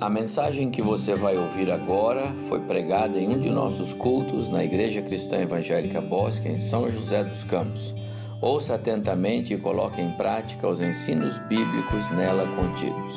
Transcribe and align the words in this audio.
A 0.00 0.10
mensagem 0.10 0.72
que 0.72 0.82
você 0.82 1.14
vai 1.14 1.36
ouvir 1.36 1.70
agora 1.70 2.34
foi 2.48 2.58
pregada 2.60 3.16
em 3.16 3.28
um 3.28 3.38
de 3.38 3.48
nossos 3.48 3.92
cultos 3.92 4.50
na 4.50 4.64
Igreja 4.64 5.00
Cristã 5.00 5.38
Evangélica 5.38 6.00
Bosque, 6.00 6.48
em 6.48 6.56
São 6.56 6.90
José 6.90 7.22
dos 7.22 7.44
Campos. 7.44 7.94
Ouça 8.42 8.74
atentamente 8.74 9.54
e 9.54 9.58
coloque 9.58 10.00
em 10.00 10.10
prática 10.10 10.66
os 10.66 10.82
ensinos 10.82 11.38
bíblicos 11.38 12.10
nela 12.10 12.44
contidos. 12.56 13.14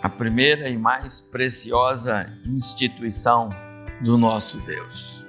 A 0.00 0.08
primeira 0.08 0.68
e 0.68 0.78
mais 0.78 1.20
preciosa 1.20 2.26
instituição 2.46 3.48
do 4.02 4.16
nosso 4.16 4.60
Deus. 4.60 5.26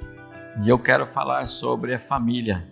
E 0.63 0.69
eu 0.69 0.77
quero 0.77 1.07
falar 1.07 1.47
sobre 1.47 1.95
a 1.95 1.99
família. 1.99 2.63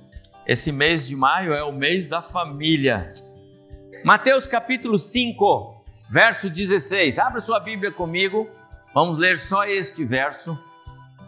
Esse 0.46 0.72
mês 0.72 1.08
de 1.08 1.16
maio 1.16 1.52
é 1.52 1.64
o 1.64 1.74
mês 1.74 2.08
da 2.08 2.22
família. 2.22 3.12
Mateus 4.04 4.46
capítulo 4.46 5.00
5, 5.00 5.75
verso 6.09 6.50
16. 6.50 7.20
Abra 7.20 7.41
sua 7.41 7.59
Bíblia 7.59 7.91
comigo, 7.91 8.50
vamos 8.94 9.18
ler 9.18 9.38
só 9.38 9.66
este 9.66 10.04
verso. 10.04 10.58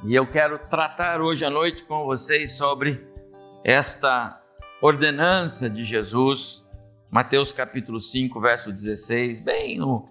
E 0.03 0.13
eu 0.13 0.27
quero 0.27 0.59
tratar 0.59 1.21
hoje 1.21 1.43
à 1.43 1.49
noite 1.49 1.83
com 1.83 2.05
vocês 2.05 2.53
sobre 2.53 3.05
esta 3.63 4.39
ordenança 4.81 5.69
de 5.69 5.83
Jesus, 5.83 6.65
Mateus 7.09 7.51
capítulo 7.51 7.99
5, 7.99 8.39
verso 8.39 8.71
16, 8.71 9.39
bem 9.39 9.77
no 9.77 10.05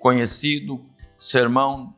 conhecido 0.00 0.84
Sermão 1.18 1.94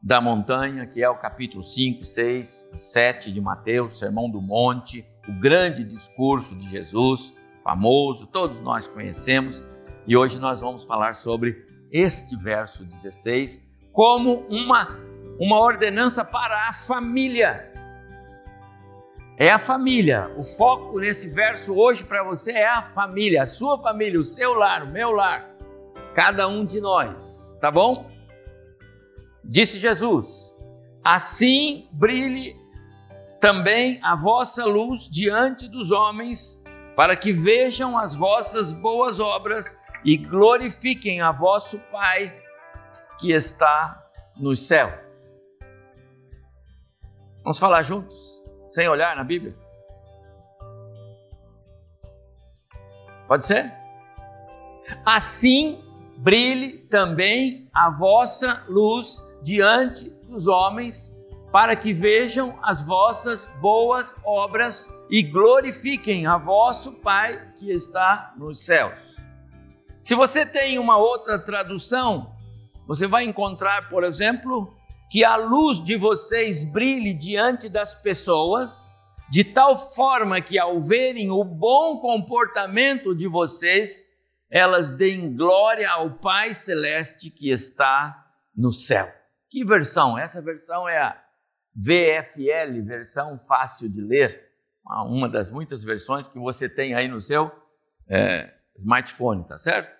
da 0.00 0.20
Montanha, 0.20 0.86
que 0.86 1.02
é 1.02 1.10
o 1.10 1.16
capítulo 1.16 1.62
5, 1.62 2.04
6 2.04 2.70
7 2.74 3.32
de 3.32 3.40
Mateus, 3.40 3.98
Sermão 3.98 4.30
do 4.30 4.40
Monte, 4.40 5.04
o 5.28 5.32
grande 5.32 5.84
discurso 5.84 6.54
de 6.54 6.68
Jesus, 6.68 7.34
famoso, 7.64 8.28
todos 8.28 8.60
nós 8.60 8.86
conhecemos. 8.86 9.62
E 10.06 10.16
hoje 10.16 10.38
nós 10.38 10.60
vamos 10.60 10.84
falar 10.84 11.14
sobre 11.14 11.64
este 11.92 12.36
verso 12.36 12.84
16 12.84 13.68
como 13.92 14.46
uma, 14.48 14.98
uma 15.38 15.58
ordenança 15.60 16.24
para 16.24 16.68
a 16.68 16.72
família. 16.72 17.70
É 19.36 19.50
a 19.50 19.58
família. 19.58 20.30
O 20.36 20.42
foco 20.42 20.98
nesse 20.98 21.28
verso 21.28 21.74
hoje 21.74 22.04
para 22.04 22.22
você 22.22 22.52
é 22.52 22.68
a 22.68 22.82
família, 22.82 23.42
a 23.42 23.46
sua 23.46 23.78
família, 23.78 24.18
o 24.18 24.24
seu 24.24 24.54
lar, 24.54 24.84
o 24.84 24.90
meu 24.90 25.10
lar, 25.10 25.50
cada 26.14 26.48
um 26.48 26.64
de 26.64 26.80
nós, 26.80 27.56
tá 27.60 27.70
bom? 27.70 28.10
Disse 29.44 29.78
Jesus: 29.78 30.54
Assim 31.04 31.88
brilhe 31.92 32.54
também 33.40 33.98
a 34.02 34.14
vossa 34.14 34.64
luz 34.64 35.08
diante 35.08 35.66
dos 35.68 35.90
homens, 35.90 36.62
para 36.94 37.16
que 37.16 37.32
vejam 37.32 37.98
as 37.98 38.14
vossas 38.14 38.72
boas 38.72 39.18
obras 39.18 39.78
e 40.04 40.16
glorifiquem 40.16 41.20
a 41.20 41.32
vosso 41.32 41.78
Pai 41.90 42.34
que 43.18 43.32
está 43.32 44.02
nos 44.36 44.66
céus. 44.66 44.94
Vamos 47.42 47.58
falar 47.58 47.82
juntos, 47.82 48.42
sem 48.68 48.88
olhar 48.88 49.16
na 49.16 49.24
Bíblia? 49.24 49.54
Pode 53.26 53.46
ser? 53.46 53.72
Assim 55.04 55.82
brilhe 56.18 56.78
também 56.78 57.68
a 57.72 57.90
vossa 57.90 58.64
luz 58.68 59.24
diante 59.42 60.10
dos 60.28 60.46
homens, 60.46 61.16
para 61.52 61.74
que 61.74 61.92
vejam 61.92 62.58
as 62.62 62.84
vossas 62.84 63.46
boas 63.60 64.14
obras 64.24 64.88
e 65.08 65.22
glorifiquem 65.22 66.26
a 66.26 66.36
vosso 66.36 67.00
Pai 67.00 67.52
que 67.56 67.72
está 67.72 68.32
nos 68.36 68.60
céus. 68.64 69.19
Se 70.02 70.14
você 70.14 70.46
tem 70.46 70.78
uma 70.78 70.96
outra 70.96 71.38
tradução, 71.38 72.34
você 72.86 73.06
vai 73.06 73.24
encontrar, 73.24 73.88
por 73.88 74.02
exemplo, 74.02 74.74
que 75.10 75.24
a 75.24 75.36
luz 75.36 75.82
de 75.82 75.96
vocês 75.96 76.64
brilhe 76.64 77.12
diante 77.12 77.68
das 77.68 77.94
pessoas, 77.94 78.88
de 79.30 79.44
tal 79.44 79.76
forma 79.76 80.40
que 80.40 80.58
ao 80.58 80.80
verem 80.80 81.30
o 81.30 81.44
bom 81.44 81.98
comportamento 81.98 83.14
de 83.14 83.28
vocês, 83.28 84.08
elas 84.50 84.90
deem 84.90 85.36
glória 85.36 85.88
ao 85.90 86.18
Pai 86.18 86.52
Celeste 86.52 87.30
que 87.30 87.50
está 87.50 88.26
no 88.56 88.72
céu. 88.72 89.12
Que 89.48 89.64
versão? 89.64 90.18
Essa 90.18 90.40
versão 90.40 90.88
é 90.88 90.98
a 90.98 91.22
VFL, 91.74 92.82
versão 92.84 93.38
fácil 93.38 93.88
de 93.88 94.00
ler, 94.00 94.48
uma 95.06 95.28
das 95.28 95.50
muitas 95.50 95.84
versões 95.84 96.28
que 96.28 96.38
você 96.38 96.68
tem 96.68 96.94
aí 96.94 97.06
no 97.06 97.20
seu 97.20 97.52
é, 98.08 98.52
smartphone, 98.80 99.44
tá 99.46 99.58
certo? 99.58 99.90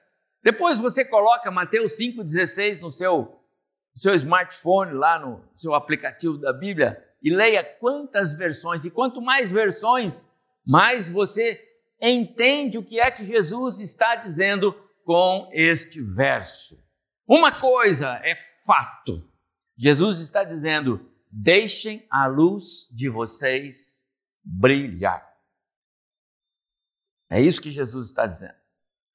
Depois 0.42 0.78
você 0.78 1.04
coloca 1.04 1.50
Mateus 1.50 1.98
5,16 1.98 2.82
no 2.82 2.90
seu, 2.90 3.18
no 3.18 4.00
seu 4.00 4.14
smartphone, 4.14 4.92
lá 4.92 5.18
no 5.18 5.44
seu 5.54 5.74
aplicativo 5.74 6.38
da 6.38 6.52
Bíblia, 6.52 7.02
e 7.22 7.34
leia 7.34 7.62
quantas 7.62 8.34
versões, 8.34 8.84
e 8.84 8.90
quanto 8.90 9.20
mais 9.20 9.52
versões, 9.52 10.30
mais 10.66 11.12
você 11.12 11.60
entende 12.00 12.78
o 12.78 12.84
que 12.84 12.98
é 12.98 13.10
que 13.10 13.22
Jesus 13.22 13.80
está 13.80 14.16
dizendo 14.16 14.72
com 15.04 15.50
este 15.52 16.00
verso. 16.00 16.82
Uma 17.26 17.52
coisa 17.52 18.20
é 18.24 18.34
fato: 18.64 19.28
Jesus 19.76 20.20
está 20.20 20.42
dizendo, 20.42 21.06
deixem 21.30 22.06
a 22.10 22.26
luz 22.26 22.88
de 22.90 23.10
vocês 23.10 24.08
brilhar. 24.42 25.28
É 27.30 27.40
isso 27.40 27.60
que 27.60 27.70
Jesus 27.70 28.06
está 28.06 28.26
dizendo. 28.26 28.59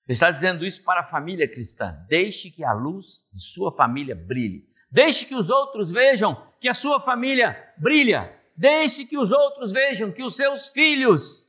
Ele 0.08 0.14
está 0.14 0.30
dizendo 0.30 0.66
isso 0.66 0.84
para 0.84 1.02
a 1.02 1.04
família 1.04 1.48
cristã. 1.48 1.98
Deixe 2.08 2.52
que 2.52 2.64
a 2.64 2.74
luz 2.74 3.28
de 3.34 3.42
sua 3.42 3.72
família 3.72 4.16
brilhe. 4.16 4.68
Deixe 4.90 5.26
que 5.26 5.36
os 5.36 5.50
outros 5.50 5.92
vejam 5.92 6.40
que 6.60 6.70
a 6.70 6.74
sua 6.74 7.00
família 7.00 7.74
brilha. 7.78 8.40
Deixe 8.56 9.06
que 9.06 9.18
os 9.18 9.32
outros 9.32 9.74
vejam 9.74 10.12
que 10.12 10.24
os 10.24 10.36
seus 10.36 10.70
filhos 10.70 11.46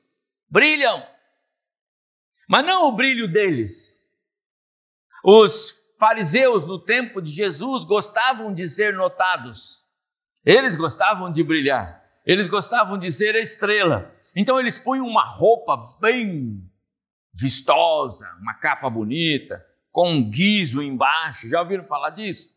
brilham. 0.49 1.07
Mas 2.49 2.65
não 2.65 2.89
o 2.89 2.93
brilho 2.93 3.29
deles. 3.29 4.03
Os 5.23 5.95
fariseus 5.99 6.67
no 6.67 6.83
tempo 6.83 7.21
de 7.21 7.31
Jesus 7.31 7.85
gostavam 7.85 8.55
de 8.55 8.67
ser 8.69 8.95
notados. 8.95 9.87
Eles 10.45 10.77
gostavam 10.77 11.31
de 11.31 11.43
brilhar. 11.43 12.03
Eles 12.25 12.47
gostavam 12.47 12.97
de 12.97 13.13
ser 13.13 13.37
a 13.37 13.41
estrela. 13.41 14.15
Então 14.35 14.59
eles 14.59 14.79
punham 14.79 15.07
uma 15.07 15.25
roupa 15.25 15.99
bem 16.01 16.63
vistosa, 17.39 18.27
uma 18.41 18.55
capa 18.55 18.89
bonita, 18.89 19.65
com 19.93 20.11
um 20.11 20.31
guiso 20.31 20.83
embaixo. 20.83 21.49
Já 21.49 21.61
ouviram 21.61 21.87
falar 21.87 22.11
disso? 22.11 22.55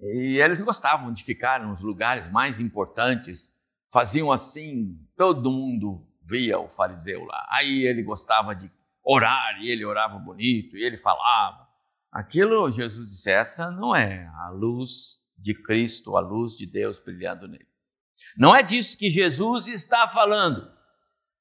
E 0.00 0.38
eles 0.38 0.60
gostavam 0.60 1.12
de 1.12 1.22
ficar 1.22 1.66
nos 1.66 1.82
lugares 1.82 2.28
mais 2.28 2.60
importantes, 2.60 3.54
faziam 3.92 4.32
assim, 4.32 4.98
todo 5.16 5.50
mundo 5.50 6.06
via 6.22 6.58
o 6.58 6.68
fariseu 6.68 7.24
lá. 7.24 7.46
Aí 7.50 7.84
ele 7.86 8.02
gostava 8.02 8.54
de 8.54 8.70
orar, 9.02 9.58
e 9.62 9.70
ele 9.70 9.84
orava 9.84 10.18
bonito, 10.18 10.76
e 10.76 10.82
ele 10.82 10.96
falava. 10.96 11.66
Aquilo, 12.10 12.70
Jesus 12.70 13.08
disse, 13.08 13.30
essa 13.30 13.70
não 13.70 13.94
é 13.94 14.26
a 14.26 14.50
luz 14.50 15.20
de 15.38 15.54
Cristo, 15.54 16.16
a 16.16 16.20
luz 16.20 16.56
de 16.56 16.66
Deus 16.66 16.98
brilhando 16.98 17.46
nele. 17.46 17.68
Não 18.36 18.54
é 18.54 18.62
disso 18.62 18.98
que 18.98 19.10
Jesus 19.10 19.68
está 19.68 20.08
falando. 20.08 20.75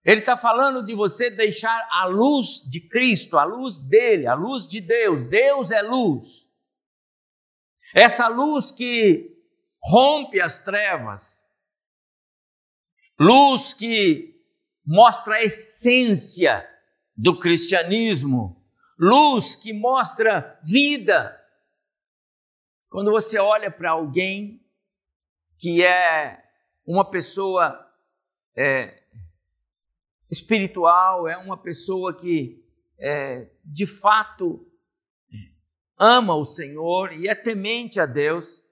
Ele 0.06 0.20
está 0.20 0.38
falando 0.38 0.86
de 0.86 0.94
você 0.94 1.32
deixar 1.32 1.88
a 1.92 2.06
luz 2.06 2.62
de 2.70 2.80
Cristo, 2.80 3.40
a 3.40 3.44
luz 3.44 3.80
dele, 3.80 4.28
a 4.28 4.36
luz 4.36 4.68
de 4.68 4.80
Deus. 4.80 5.24
Deus 5.24 5.72
é 5.72 5.82
luz. 5.82 6.48
Essa 7.92 8.28
luz 8.28 8.72
que 8.72 9.36
rompe 9.84 10.40
as 10.40 10.60
trevas, 10.60 11.50
luz 13.20 13.74
que 13.74 14.40
mostra 14.86 15.38
a 15.38 15.44
essência 15.44 16.70
do 17.18 17.40
cristianismo, 17.40 18.64
luz 19.00 19.56
que 19.56 19.74
mostra 19.74 20.60
vida. 20.64 21.42
Quando 22.90 23.10
você 23.10 23.40
olha 23.40 23.72
para 23.72 23.92
alguém 23.92 24.64
que 25.58 25.84
é 25.84 26.44
uma 26.86 27.10
pessoa 27.10 27.92
é, 28.56 29.05
espiritual, 30.30 31.28
é 31.28 31.38
uma 31.38 31.58
pessoa 31.58 32.16
que 32.16 32.64
é, 33.00 33.50
de 33.64 33.86
fato 33.86 34.66
ama 35.98 36.36
o 36.36 36.46
Senhor 36.46 37.14
e 37.14 37.28
é 37.28 37.36
temente 37.36 38.00
a 38.00 38.06
Deus, 38.06 38.64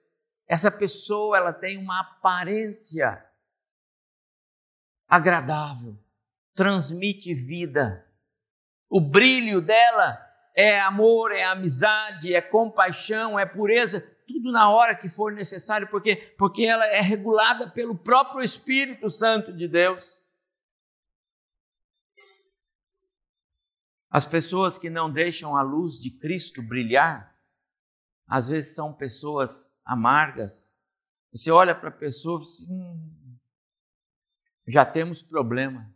essa 0.46 0.70
pessoa 0.70 1.36
ela 1.36 1.52
tem 1.52 1.78
uma 1.78 2.00
aparência 2.00 3.24
agradável, 5.08 5.98
transmite 6.54 7.32
vida. 7.34 8.06
O 8.90 9.00
brilho 9.00 9.60
dela 9.60 10.18
é 10.54 10.78
amor, 10.80 11.32
é 11.32 11.44
amizade, 11.44 12.34
é 12.34 12.40
compaixão, 12.40 13.38
é 13.38 13.46
pureza, 13.46 14.00
tudo 14.26 14.52
na 14.52 14.70
hora 14.70 14.94
que 14.94 15.08
for 15.08 15.32
necessário, 15.32 15.88
porque 15.88 16.16
porque 16.38 16.64
ela 16.64 16.86
é 16.86 17.00
regulada 17.00 17.70
pelo 17.70 17.96
próprio 17.96 18.42
Espírito 18.42 19.10
Santo 19.10 19.52
de 19.52 19.66
Deus. 19.66 20.22
As 24.14 24.24
pessoas 24.24 24.78
que 24.78 24.88
não 24.88 25.12
deixam 25.12 25.56
a 25.56 25.62
luz 25.62 25.98
de 25.98 26.08
Cristo 26.08 26.62
brilhar 26.62 27.36
às 28.28 28.48
vezes 28.48 28.72
são 28.72 28.94
pessoas 28.94 29.76
amargas. 29.84 30.78
Você 31.32 31.50
olha 31.50 31.74
para 31.74 31.88
a 31.88 31.92
pessoa 31.92 32.40
e 32.40 32.44
diz, 32.44 32.70
hum, 32.70 33.36
já 34.68 34.86
temos 34.86 35.20
problema. 35.20 35.92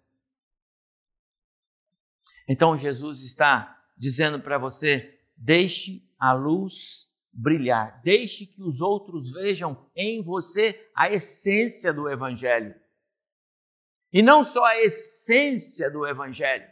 Então 2.48 2.76
Jesus 2.76 3.22
está 3.22 3.80
dizendo 3.96 4.40
para 4.40 4.58
você: 4.58 5.22
deixe 5.36 6.04
a 6.18 6.32
luz 6.32 7.08
brilhar, 7.32 8.02
deixe 8.02 8.48
que 8.48 8.60
os 8.64 8.80
outros 8.80 9.30
vejam 9.30 9.88
em 9.94 10.24
você 10.24 10.90
a 10.92 11.08
essência 11.08 11.92
do 11.92 12.08
Evangelho. 12.08 12.74
E 14.12 14.22
não 14.22 14.42
só 14.42 14.64
a 14.64 14.76
essência 14.82 15.88
do 15.88 16.04
Evangelho, 16.04 16.68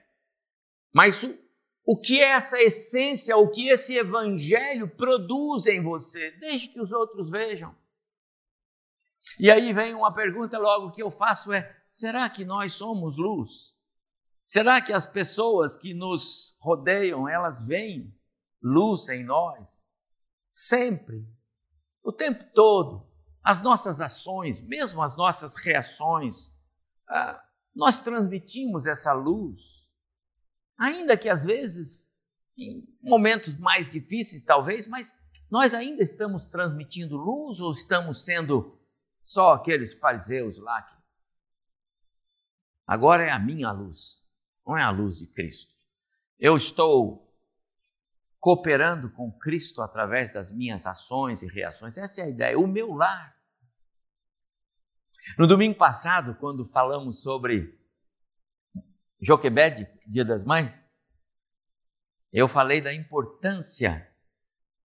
mas 0.96 1.22
o, 1.22 1.38
o 1.84 1.94
que 1.94 2.22
essa 2.22 2.58
essência, 2.58 3.36
o 3.36 3.50
que 3.50 3.68
esse 3.68 3.94
Evangelho 3.94 4.88
produz 4.88 5.66
em 5.66 5.82
você. 5.82 6.30
Deixe 6.40 6.70
que 6.70 6.80
os 6.80 6.90
outros 6.90 7.30
vejam. 7.30 7.76
E 9.38 9.50
aí 9.50 9.74
vem 9.74 9.92
uma 9.92 10.10
pergunta 10.14 10.56
logo 10.56 10.90
que 10.90 11.02
eu 11.02 11.10
faço 11.10 11.52
é: 11.52 11.70
será 11.86 12.30
que 12.30 12.46
nós 12.46 12.72
somos 12.72 13.18
luz? 13.18 13.76
Será 14.42 14.80
que 14.80 14.90
as 14.90 15.04
pessoas 15.04 15.76
que 15.76 15.92
nos 15.92 16.56
rodeiam, 16.62 17.28
elas 17.28 17.66
veem 17.66 18.18
luz 18.62 19.10
em 19.10 19.22
nós? 19.22 19.92
Sempre, 20.48 21.28
o 22.02 22.10
tempo 22.10 22.42
todo, 22.54 23.06
as 23.44 23.60
nossas 23.60 24.00
ações, 24.00 24.62
mesmo 24.62 25.02
as 25.02 25.14
nossas 25.14 25.56
reações, 25.56 26.50
ah, 27.06 27.44
nós 27.74 27.98
transmitimos 27.98 28.86
essa 28.86 29.12
luz, 29.12 29.85
ainda 30.78 31.16
que 31.16 31.28
às 31.28 31.44
vezes, 31.44 32.10
em 32.56 32.86
momentos 33.02 33.56
mais 33.58 33.90
difíceis 33.90 34.44
talvez, 34.44 34.86
mas 34.86 35.14
nós 35.50 35.74
ainda 35.74 36.02
estamos 36.02 36.46
transmitindo 36.46 37.16
luz 37.16 37.60
ou 37.60 37.72
estamos 37.72 38.24
sendo 38.24 38.78
só 39.20 39.54
aqueles 39.54 39.98
fariseus 39.98 40.58
lá 40.58 40.82
que 40.82 40.96
agora 42.86 43.24
é 43.24 43.30
a 43.30 43.38
minha 43.38 43.70
luz 43.72 44.24
não 44.66 44.76
é 44.76 44.82
a 44.82 44.90
luz 44.90 45.18
de 45.18 45.28
Cristo. 45.28 45.72
Eu 46.38 46.56
estou 46.56 47.32
cooperando 48.40 49.08
com 49.10 49.30
Cristo 49.32 49.80
através 49.80 50.32
das 50.32 50.50
minhas 50.50 50.86
ações 50.86 51.42
e 51.42 51.46
reações. 51.46 51.96
Essa 51.96 52.22
é 52.22 52.24
a 52.24 52.28
ideia, 52.28 52.58
o 52.58 52.66
meu 52.66 52.92
lar. 52.92 53.34
No 55.38 55.46
domingo 55.46 55.76
passado, 55.76 56.34
quando 56.34 56.64
falamos 56.64 57.22
sobre 57.22 57.78
Joquebed, 59.20 59.86
Dia 60.06 60.24
das 60.24 60.44
Mães, 60.44 60.90
eu 62.32 62.48
falei 62.48 62.80
da 62.80 62.92
importância 62.92 64.06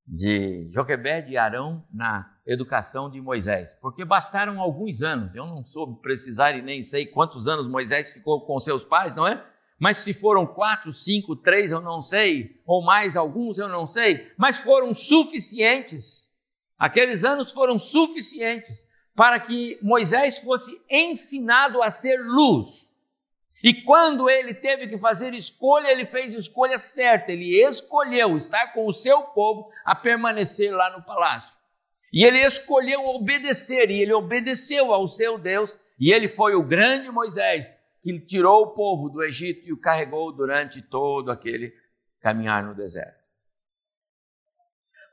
de 0.07 0.69
Joquebed 0.71 1.31
e 1.31 1.37
Arão 1.37 1.85
na 1.93 2.37
educação 2.45 3.09
de 3.09 3.21
Moisés, 3.21 3.75
porque 3.75 4.03
bastaram 4.03 4.59
alguns 4.59 5.01
anos, 5.03 5.35
eu 5.35 5.45
não 5.45 5.63
soube 5.63 6.01
precisar 6.01 6.53
e 6.53 6.61
nem 6.61 6.81
sei 6.81 7.05
quantos 7.05 7.47
anos 7.47 7.67
Moisés 7.67 8.13
ficou 8.13 8.45
com 8.45 8.59
seus 8.59 8.83
pais, 8.83 9.15
não 9.15 9.27
é? 9.27 9.45
mas 9.81 9.97
se 9.97 10.13
foram 10.13 10.45
quatro, 10.45 10.91
cinco, 10.93 11.35
três, 11.35 11.71
eu 11.71 11.81
não 11.81 11.99
sei, 11.99 12.61
ou 12.67 12.83
mais 12.83 13.17
alguns, 13.17 13.57
eu 13.57 13.67
não 13.67 13.87
sei, 13.87 14.31
mas 14.37 14.59
foram 14.59 14.93
suficientes. 14.93 16.31
Aqueles 16.77 17.25
anos 17.25 17.51
foram 17.51 17.79
suficientes 17.79 18.85
para 19.15 19.39
que 19.39 19.79
Moisés 19.81 20.37
fosse 20.37 20.79
ensinado 20.87 21.81
a 21.81 21.89
ser 21.89 22.17
luz. 22.17 22.90
E 23.63 23.83
quando 23.83 24.29
ele 24.29 24.53
teve 24.53 24.87
que 24.87 24.97
fazer 24.97 25.33
escolha, 25.33 25.91
ele 25.91 26.05
fez 26.05 26.33
escolha 26.33 26.77
certa. 26.77 27.31
Ele 27.31 27.61
escolheu 27.63 28.35
estar 28.35 28.73
com 28.73 28.87
o 28.87 28.93
seu 28.93 29.21
povo 29.21 29.69
a 29.85 29.95
permanecer 29.95 30.73
lá 30.75 30.89
no 30.95 31.03
palácio. 31.03 31.61
E 32.11 32.25
ele 32.25 32.41
escolheu 32.41 33.05
obedecer, 33.05 33.89
e 33.89 34.01
ele 34.01 34.13
obedeceu 34.13 34.93
ao 34.93 35.07
seu 35.07 35.37
Deus, 35.37 35.77
e 35.99 36.11
ele 36.11 36.27
foi 36.27 36.55
o 36.55 36.63
grande 36.63 37.09
Moisés 37.09 37.79
que 38.01 38.19
tirou 38.19 38.63
o 38.63 38.73
povo 38.73 39.09
do 39.09 39.23
Egito 39.23 39.67
e 39.67 39.71
o 39.71 39.79
carregou 39.79 40.31
durante 40.31 40.81
todo 40.81 41.31
aquele 41.31 41.71
caminhar 42.19 42.63
no 42.63 42.75
deserto. 42.75 43.21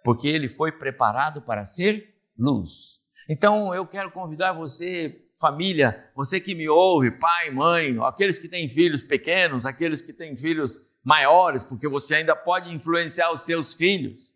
Porque 0.02 0.26
ele 0.26 0.48
foi 0.48 0.72
preparado 0.72 1.42
para 1.42 1.64
ser 1.64 2.14
luz. 2.36 2.98
Então 3.28 3.74
eu 3.74 3.86
quero 3.86 4.10
convidar 4.10 4.52
você, 4.52 5.27
família, 5.40 6.10
você 6.14 6.40
que 6.40 6.54
me 6.54 6.68
ouve, 6.68 7.12
pai, 7.12 7.50
mãe, 7.50 7.96
aqueles 8.02 8.38
que 8.38 8.48
têm 8.48 8.68
filhos 8.68 9.02
pequenos, 9.02 9.64
aqueles 9.64 10.02
que 10.02 10.12
têm 10.12 10.36
filhos 10.36 10.80
maiores, 11.04 11.64
porque 11.64 11.88
você 11.88 12.16
ainda 12.16 12.34
pode 12.34 12.72
influenciar 12.74 13.32
os 13.32 13.42
seus 13.42 13.74
filhos. 13.74 14.34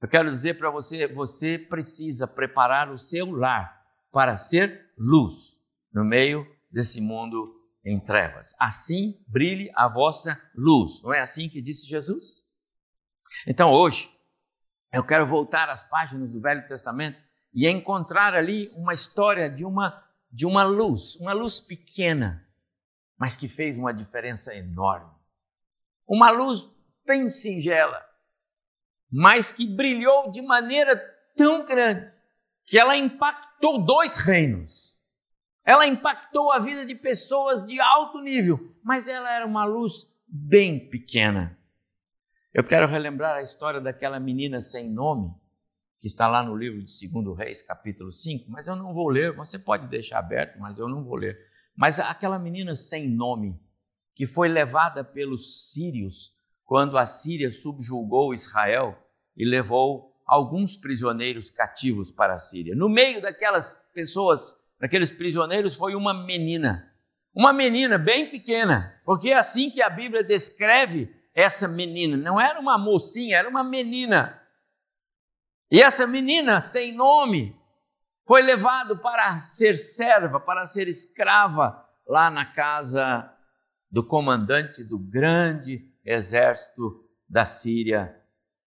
Eu 0.00 0.08
quero 0.08 0.28
dizer 0.28 0.58
para 0.58 0.70
você, 0.70 1.06
você 1.06 1.58
precisa 1.58 2.26
preparar 2.26 2.90
o 2.90 2.98
seu 2.98 3.30
lar 3.30 3.82
para 4.12 4.36
ser 4.36 4.92
luz 4.96 5.60
no 5.92 6.04
meio 6.04 6.46
desse 6.70 7.00
mundo 7.00 7.54
em 7.84 7.98
trevas. 7.98 8.54
Assim 8.60 9.18
brilhe 9.26 9.70
a 9.74 9.88
vossa 9.88 10.40
luz. 10.54 11.02
Não 11.02 11.14
é 11.14 11.20
assim 11.20 11.48
que 11.48 11.62
disse 11.62 11.86
Jesus? 11.86 12.44
Então 13.46 13.72
hoje 13.72 14.10
eu 14.92 15.04
quero 15.04 15.26
voltar 15.26 15.70
às 15.70 15.88
páginas 15.88 16.30
do 16.30 16.40
Velho 16.40 16.66
Testamento 16.68 17.25
e 17.56 17.66
encontrar 17.66 18.34
ali 18.34 18.70
uma 18.76 18.92
história 18.92 19.48
de 19.48 19.64
uma 19.64 20.04
de 20.30 20.44
uma 20.44 20.64
luz, 20.64 21.16
uma 21.16 21.32
luz 21.32 21.60
pequena, 21.60 22.46
mas 23.16 23.38
que 23.38 23.48
fez 23.48 23.78
uma 23.78 23.94
diferença 23.94 24.54
enorme. 24.54 25.10
Uma 26.06 26.30
luz 26.30 26.70
bem 27.06 27.30
singela, 27.30 28.04
mas 29.10 29.50
que 29.50 29.66
brilhou 29.66 30.30
de 30.30 30.42
maneira 30.42 30.94
tão 31.34 31.64
grande 31.64 32.12
que 32.66 32.78
ela 32.78 32.94
impactou 32.96 33.82
dois 33.82 34.18
reinos. 34.18 35.00
Ela 35.64 35.86
impactou 35.86 36.52
a 36.52 36.58
vida 36.58 36.84
de 36.84 36.94
pessoas 36.94 37.64
de 37.64 37.80
alto 37.80 38.20
nível, 38.20 38.76
mas 38.84 39.08
ela 39.08 39.32
era 39.32 39.46
uma 39.46 39.64
luz 39.64 40.06
bem 40.26 40.90
pequena. 40.90 41.58
Eu 42.52 42.62
quero 42.62 42.86
relembrar 42.86 43.36
a 43.36 43.42
história 43.42 43.80
daquela 43.80 44.20
menina 44.20 44.60
sem 44.60 44.90
nome, 44.90 45.34
que 46.06 46.10
está 46.10 46.28
lá 46.28 46.40
no 46.40 46.54
livro 46.54 46.80
de 46.80 47.08
2 47.08 47.36
Reis, 47.36 47.62
capítulo 47.62 48.12
5, 48.12 48.48
mas 48.48 48.68
eu 48.68 48.76
não 48.76 48.94
vou 48.94 49.08
ler, 49.08 49.32
você 49.32 49.58
pode 49.58 49.88
deixar 49.88 50.20
aberto, 50.20 50.56
mas 50.60 50.78
eu 50.78 50.88
não 50.88 51.02
vou 51.02 51.16
ler. 51.16 51.36
Mas 51.74 51.98
aquela 51.98 52.38
menina 52.38 52.76
sem 52.76 53.08
nome, 53.08 53.58
que 54.14 54.24
foi 54.24 54.48
levada 54.48 55.02
pelos 55.02 55.72
sírios 55.72 56.32
quando 56.64 56.96
a 56.96 57.04
Síria 57.04 57.50
subjugou 57.50 58.32
Israel 58.32 58.96
e 59.36 59.44
levou 59.44 60.14
alguns 60.24 60.76
prisioneiros 60.76 61.50
cativos 61.50 62.12
para 62.12 62.34
a 62.34 62.38
Síria. 62.38 62.76
No 62.76 62.88
meio 62.88 63.20
daquelas 63.20 63.90
pessoas 63.92 64.56
daqueles 64.78 65.10
prisioneiros 65.10 65.74
foi 65.74 65.96
uma 65.96 66.14
menina. 66.14 66.88
Uma 67.34 67.52
menina 67.52 67.98
bem 67.98 68.28
pequena, 68.28 68.96
porque 69.04 69.30
é 69.30 69.34
assim 69.34 69.70
que 69.70 69.82
a 69.82 69.90
Bíblia 69.90 70.22
descreve 70.22 71.12
essa 71.34 71.66
menina. 71.66 72.16
Não 72.16 72.40
era 72.40 72.60
uma 72.60 72.78
mocinha, 72.78 73.38
era 73.38 73.48
uma 73.48 73.64
menina. 73.64 74.40
E 75.70 75.82
essa 75.82 76.06
menina, 76.06 76.60
sem 76.60 76.92
nome, 76.92 77.58
foi 78.24 78.42
levado 78.42 78.98
para 78.98 79.38
ser 79.38 79.76
serva, 79.76 80.38
para 80.38 80.64
ser 80.64 80.88
escrava 80.88 81.84
lá 82.06 82.30
na 82.30 82.44
casa 82.44 83.32
do 83.90 84.04
comandante 84.04 84.84
do 84.84 84.98
grande 84.98 85.88
exército 86.04 87.04
da 87.28 87.44
Síria, 87.44 88.20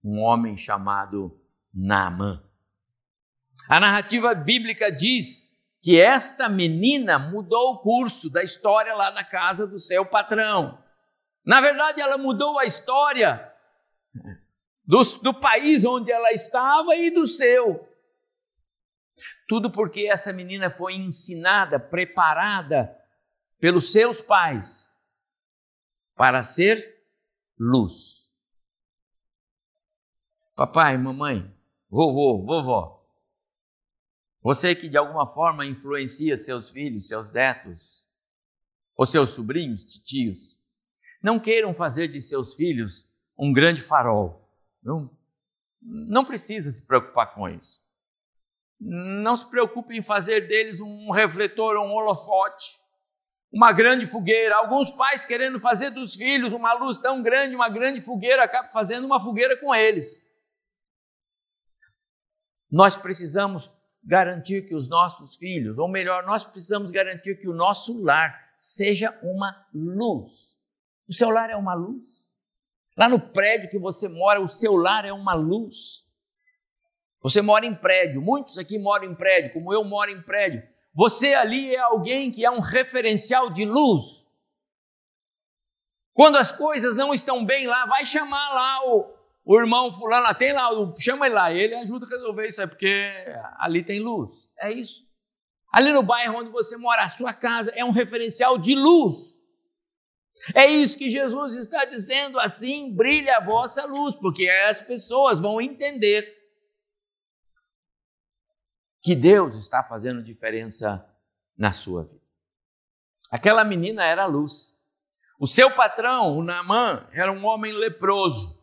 um 0.04 0.20
homem 0.22 0.58
chamado 0.58 1.40
Naamã. 1.74 2.44
A 3.68 3.80
narrativa 3.80 4.34
bíblica 4.34 4.92
diz 4.92 5.56
que 5.82 6.02
esta 6.02 6.50
menina 6.50 7.18
mudou 7.18 7.74
o 7.74 7.78
curso 7.80 8.30
da 8.30 8.44
história 8.44 8.94
lá 8.94 9.10
da 9.10 9.24
casa 9.24 9.66
do 9.66 9.80
seu 9.80 10.06
patrão. 10.06 10.84
Na 11.46 11.62
verdade, 11.62 12.02
ela 12.02 12.18
mudou 12.18 12.60
a 12.60 12.66
história 12.66 13.50
do, 14.90 15.04
do 15.22 15.40
país 15.40 15.86
onde 15.86 16.12
ela 16.12 16.32
estava 16.32 16.96
e 16.96 17.12
do 17.12 17.28
seu. 17.28 17.88
Tudo 19.48 19.72
porque 19.72 20.08
essa 20.08 20.34
menina 20.34 20.72
foi 20.72 20.96
ensinada, 20.96 21.80
preparada 21.80 22.98
pelos 23.60 23.92
seus 23.92 24.20
pais 24.20 24.98
para 26.16 26.44
ser 26.44 27.06
luz. 27.56 28.28
Papai, 30.56 30.98
mamãe, 30.98 31.56
vovô, 31.88 32.44
vovó, 32.44 33.08
você 34.42 34.74
que 34.74 34.90
de 34.90 34.98
alguma 34.98 35.28
forma 35.28 35.68
influencia 35.68 36.36
seus 36.36 36.72
filhos, 36.72 37.08
seus 37.08 37.32
netos, 37.32 38.10
ou 38.96 39.06
seus 39.06 39.30
sobrinhos, 39.30 39.84
titios, 39.84 40.60
não 41.22 41.40
queiram 41.40 41.76
fazer 41.76 42.08
de 42.08 42.20
seus 42.20 42.56
filhos 42.56 43.08
um 43.38 43.54
grande 43.54 43.82
farol. 43.82 44.49
Não, 44.90 45.12
não 45.82 46.26
precisa 46.26 46.72
se 46.72 46.84
preocupar 46.84 47.36
com 47.36 47.48
isso. 47.48 47.80
Não 48.80 49.38
se 49.38 49.48
preocupe 49.48 49.96
em 49.96 50.02
fazer 50.02 50.48
deles 50.48 50.80
um 50.80 51.12
refletor, 51.12 51.78
um 51.78 51.92
holofote, 51.92 52.80
uma 53.52 53.72
grande 53.72 54.08
fogueira. 54.08 54.56
Alguns 54.56 54.92
pais 54.92 55.26
querendo 55.26 55.60
fazer 55.60 55.92
dos 55.92 56.16
filhos 56.16 56.54
uma 56.54 56.74
luz 56.74 56.98
tão 56.98 57.22
grande, 57.22 57.56
uma 57.56 57.70
grande 57.70 58.02
fogueira, 58.02 58.44
acabam 58.44 58.72
fazendo 58.72 59.06
uma 59.06 59.22
fogueira 59.22 59.56
com 59.60 59.76
eles. 59.76 60.28
nós 62.72 62.96
precisamos 62.96 63.72
garantir 64.04 64.68
que 64.68 64.76
os 64.76 64.88
nossos 64.88 65.36
filhos, 65.36 65.78
ou 65.78 65.88
melhor, 65.88 66.26
nós 66.26 66.44
precisamos 66.44 66.92
garantir 66.92 67.36
que 67.36 67.50
o 67.50 67.54
nosso 67.54 68.02
lar 68.02 68.54
seja 68.56 69.18
uma 69.24 69.68
luz. 69.74 70.56
O 71.08 71.14
seu 71.14 71.30
lar 71.30 71.50
é 71.50 71.56
uma 71.56 71.74
luz. 71.74 72.24
Lá 73.00 73.08
no 73.08 73.18
prédio 73.18 73.70
que 73.70 73.80
você 73.80 74.10
mora, 74.10 74.42
o 74.42 74.50
seu 74.50 74.76
lar 74.76 75.06
é 75.06 75.14
uma 75.14 75.34
luz. 75.34 76.04
Você 77.22 77.42
mora 77.42 77.66
em 77.66 77.74
prédio, 77.74 78.22
muitos 78.22 78.58
aqui 78.58 78.78
moram 78.78 79.06
em 79.06 79.16
prédio, 79.16 79.54
como 79.54 79.74
eu 79.74 79.86
moro 79.86 80.12
em 80.12 80.22
prédio. 80.22 80.62
Você 80.94 81.34
ali 81.34 81.74
é 81.74 81.80
alguém 81.80 82.30
que 82.30 82.44
é 82.44 82.52
um 82.52 82.60
referencial 82.60 83.50
de 83.50 83.64
luz. 83.64 84.28
Quando 86.14 86.38
as 86.38 86.52
coisas 86.52 86.98
não 86.98 87.14
estão 87.14 87.46
bem 87.46 87.68
lá, 87.68 87.86
vai 87.86 88.06
chamar 88.06 88.54
lá 88.54 88.86
o, 88.90 89.14
o 89.46 89.58
irmão 89.58 89.94
fulano, 89.94 90.36
tem 90.36 90.52
lá, 90.52 90.70
chama 91.00 91.28
ele 91.28 91.36
lá, 91.36 91.54
ele 91.54 91.76
ajuda 91.76 92.06
a 92.06 92.10
resolver 92.10 92.48
isso 92.48 92.68
porque 92.68 93.14
ali 93.60 93.82
tem 93.82 94.02
luz. 94.02 94.50
É 94.60 94.74
isso. 94.74 95.08
Ali 95.72 95.94
no 95.94 96.04
bairro 96.04 96.40
onde 96.40 96.50
você 96.50 96.76
mora, 96.76 97.04
a 97.04 97.10
sua 97.10 97.34
casa 97.34 97.72
é 97.78 97.86
um 97.86 97.92
referencial 97.92 98.58
de 98.58 98.76
luz. 98.76 99.39
É 100.54 100.66
isso 100.66 100.98
que 100.98 101.10
Jesus 101.10 101.54
está 101.54 101.86
dizendo, 101.86 102.40
assim 102.40 102.94
brilha 102.94 103.38
a 103.38 103.44
vossa 103.44 103.86
luz, 103.86 104.16
porque 104.16 104.50
as 104.50 104.82
pessoas 104.82 105.40
vão 105.40 105.60
entender 105.62 106.38
que 109.02 109.16
Deus 109.16 109.56
está 109.56 109.84
fazendo 109.84 110.24
diferença 110.24 111.06
na 111.58 111.72
sua 111.72 112.04
vida. 112.04 112.22
Aquela 113.32 113.64
menina 113.64 114.04
era 114.04 114.24
a 114.24 114.28
luz. 114.28 114.78
O 115.40 115.48
seu 115.48 115.74
patrão, 115.74 116.38
o 116.38 116.44
Naamã, 116.44 117.08
era 117.14 117.32
um 117.32 117.46
homem 117.46 117.72
leproso. 117.72 118.60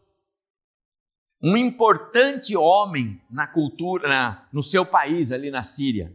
Um 1.42 1.56
importante 1.56 2.56
homem 2.56 3.21
na 3.30 3.47
cultura, 3.47 4.09
na, 4.09 4.49
no 4.52 4.62
seu 4.62 4.85
país, 4.85 5.30
ali 5.33 5.50
na 5.50 5.62
Síria. 5.62 6.14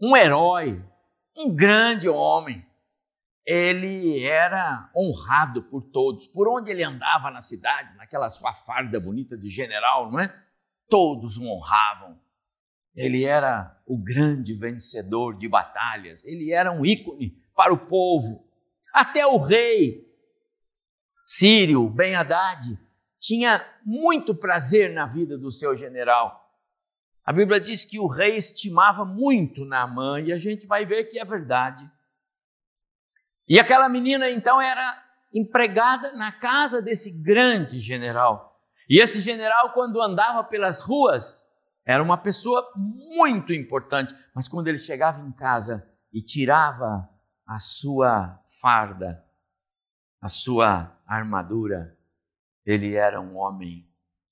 Um 0.00 0.16
herói, 0.16 0.82
um 1.36 1.54
grande 1.54 2.08
homem. 2.08 2.64
Ele 3.46 4.22
era 4.22 4.90
honrado 4.96 5.62
por 5.62 5.82
todos. 5.82 6.26
Por 6.28 6.48
onde 6.48 6.70
ele 6.70 6.82
andava 6.82 7.30
na 7.30 7.40
cidade, 7.40 7.96
naquela 7.96 8.30
sua 8.30 8.52
farda 8.52 8.98
bonita 8.98 9.36
de 9.36 9.48
general, 9.48 10.10
não 10.10 10.20
é? 10.20 10.34
Todos 10.88 11.36
o 11.36 11.44
honravam 11.44 12.18
ele 12.94 13.24
era 13.24 13.76
o 13.86 13.98
grande 13.98 14.54
vencedor 14.54 15.36
de 15.36 15.48
batalhas, 15.48 16.24
ele 16.24 16.52
era 16.52 16.70
um 16.70 16.84
ícone 16.86 17.36
para 17.54 17.72
o 17.72 17.86
povo. 17.86 18.48
Até 18.92 19.26
o 19.26 19.38
rei 19.38 20.04
Sírio, 21.24 21.88
Ben 21.88 22.14
Haddad, 22.14 22.78
tinha 23.18 23.64
muito 23.84 24.34
prazer 24.34 24.92
na 24.92 25.06
vida 25.06 25.36
do 25.36 25.50
seu 25.50 25.74
general. 25.74 26.40
A 27.24 27.32
Bíblia 27.32 27.58
diz 27.58 27.84
que 27.84 27.98
o 27.98 28.06
rei 28.06 28.36
estimava 28.36 29.04
muito 29.04 29.64
Naamã 29.64 30.20
e 30.20 30.30
a 30.30 30.36
gente 30.36 30.66
vai 30.66 30.84
ver 30.84 31.04
que 31.04 31.18
é 31.18 31.24
verdade. 31.24 31.90
E 33.46 33.58
aquela 33.58 33.88
menina 33.88 34.30
então 34.30 34.60
era 34.60 35.02
empregada 35.32 36.12
na 36.12 36.32
casa 36.32 36.80
desse 36.80 37.22
grande 37.22 37.80
general. 37.80 38.60
E 38.88 39.00
esse 39.00 39.20
general, 39.20 39.72
quando 39.72 40.00
andava 40.00 40.44
pelas 40.44 40.80
ruas, 40.80 41.46
era 41.84 42.02
uma 42.02 42.16
pessoa 42.16 42.72
muito 42.76 43.52
importante, 43.52 44.14
mas 44.34 44.48
quando 44.48 44.68
ele 44.68 44.78
chegava 44.78 45.20
em 45.20 45.32
casa 45.32 45.90
e 46.12 46.22
tirava 46.22 47.08
a 47.46 47.58
sua 47.58 48.40
farda, 48.60 49.22
a 50.20 50.28
sua 50.28 50.98
armadura, 51.06 51.98
ele 52.64 52.94
era 52.94 53.20
um 53.20 53.36
homem 53.36 53.86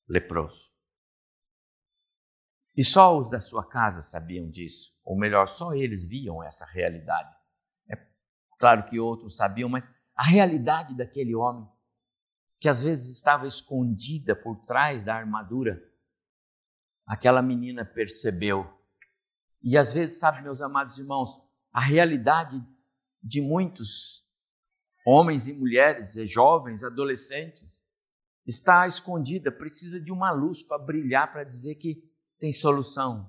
leproso. 0.09 0.71
E 2.75 2.83
só 2.83 3.19
os 3.19 3.31
da 3.31 3.40
sua 3.40 3.69
casa 3.69 4.00
sabiam 4.00 4.49
disso, 4.49 4.97
ou 5.04 5.19
melhor, 5.19 5.47
só 5.47 5.75
eles 5.75 6.07
viam 6.07 6.42
essa 6.42 6.64
realidade. 6.64 7.41
Claro 8.62 8.85
que 8.85 9.00
outros 9.00 9.35
sabiam, 9.35 9.69
mas 9.69 9.92
a 10.14 10.23
realidade 10.23 10.95
daquele 10.95 11.35
homem, 11.35 11.69
que 12.61 12.69
às 12.69 12.85
vezes 12.85 13.16
estava 13.16 13.45
escondida 13.45 14.37
por 14.37 14.54
trás 14.64 15.02
da 15.02 15.16
armadura, 15.16 15.83
aquela 17.04 17.42
menina 17.42 17.85
percebeu. 17.85 18.73
E 19.61 19.76
às 19.76 19.92
vezes, 19.92 20.21
sabe, 20.21 20.42
meus 20.42 20.62
amados 20.62 20.97
irmãos, 20.97 21.42
a 21.73 21.81
realidade 21.81 22.64
de 23.21 23.40
muitos 23.40 24.25
homens 25.04 25.49
e 25.49 25.54
mulheres, 25.54 26.14
jovens, 26.31 26.85
adolescentes, 26.85 27.85
está 28.47 28.87
escondida, 28.87 29.50
precisa 29.50 30.00
de 30.00 30.12
uma 30.12 30.31
luz 30.31 30.62
para 30.62 30.78
brilhar, 30.78 31.33
para 31.33 31.42
dizer 31.42 31.75
que 31.75 32.09
tem 32.38 32.52
solução. 32.52 33.28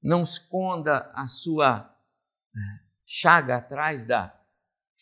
Não 0.00 0.22
esconda 0.22 1.10
a 1.12 1.26
sua 1.26 1.92
eh, 2.54 2.85
chaga 3.06 3.56
atrás 3.56 4.04
da 4.04 4.38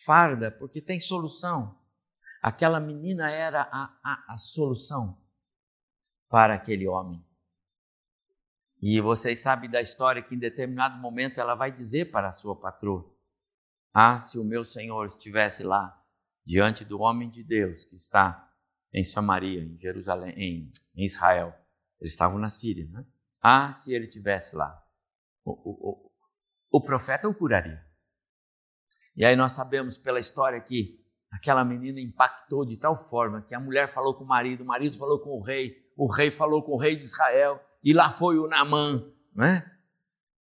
farda, 0.05 0.51
porque 0.51 0.81
tem 0.81 1.01
solução. 1.01 1.81
Aquela 2.43 2.79
menina 2.79 3.31
era 3.31 3.63
a, 3.63 3.99
a, 4.05 4.35
a 4.35 4.37
solução 4.37 5.19
para 6.29 6.55
aquele 6.55 6.87
homem. 6.87 7.25
E 8.83 9.01
vocês 9.01 9.41
sabem 9.41 9.71
da 9.71 9.81
história 9.81 10.23
que 10.23 10.35
em 10.35 10.39
determinado 10.39 10.99
momento 10.99 11.41
ela 11.41 11.55
vai 11.55 11.73
dizer 11.73 12.11
para 12.11 12.29
a 12.29 12.33
sua 12.33 12.55
patroa: 12.55 13.11
Ah, 13.95 14.19
se 14.19 14.39
o 14.39 14.45
meu 14.45 14.63
senhor 14.63 15.07
estivesse 15.07 15.63
lá, 15.63 15.99
diante 16.45 16.85
do 16.85 17.01
homem 17.01 17.31
de 17.31 17.43
Deus 17.43 17.85
que 17.85 17.97
está 17.97 18.53
em 18.93 19.03
Samaria, 19.03 19.63
em 19.63 19.77
Jerusalém, 19.79 20.35
em, 20.37 20.73
em 20.95 21.05
Israel. 21.05 21.53
Eles 22.01 22.13
estavam 22.13 22.39
na 22.39 22.51
Síria, 22.51 22.87
né? 22.91 23.05
Ah, 23.41 23.73
se 23.73 23.93
ele 23.93 24.07
estivesse 24.07 24.55
lá, 24.55 24.83
o, 25.45 25.53
o, 25.53 25.91
o, 25.91 26.13
o 26.79 26.81
profeta 26.83 27.29
o 27.29 27.35
curaria. 27.35 27.84
E 29.17 29.25
aí 29.25 29.37
nós 29.37 29.53
sabemos 29.53 29.97
pela 29.97 30.19
história 30.19 30.61
que 30.61 31.01
aquela 31.31 31.65
menina 31.65 32.01
impactou 32.01 32.65
de 32.65 32.77
tal 32.77 32.97
forma 32.97 33.43
que 33.43 33.55
a 33.55 33.61
mulher 33.61 33.89
falou 33.89 34.15
com 34.15 34.25
o 34.25 34.27
marido, 34.27 34.63
o 34.63 34.67
marido 34.67 34.97
falou 34.97 35.19
com 35.21 35.31
o 35.31 35.43
rei, 35.43 35.77
o 35.97 36.07
rei 36.07 36.31
falou 36.31 36.63
com 36.63 36.73
o 36.73 36.79
rei 36.79 36.97
de 36.97 37.05
Israel, 37.05 37.61
e 37.83 37.93
lá 37.93 38.11
foi 38.11 38.39
o 38.39 38.49
Namã, 38.49 39.05
né? 39.35 39.71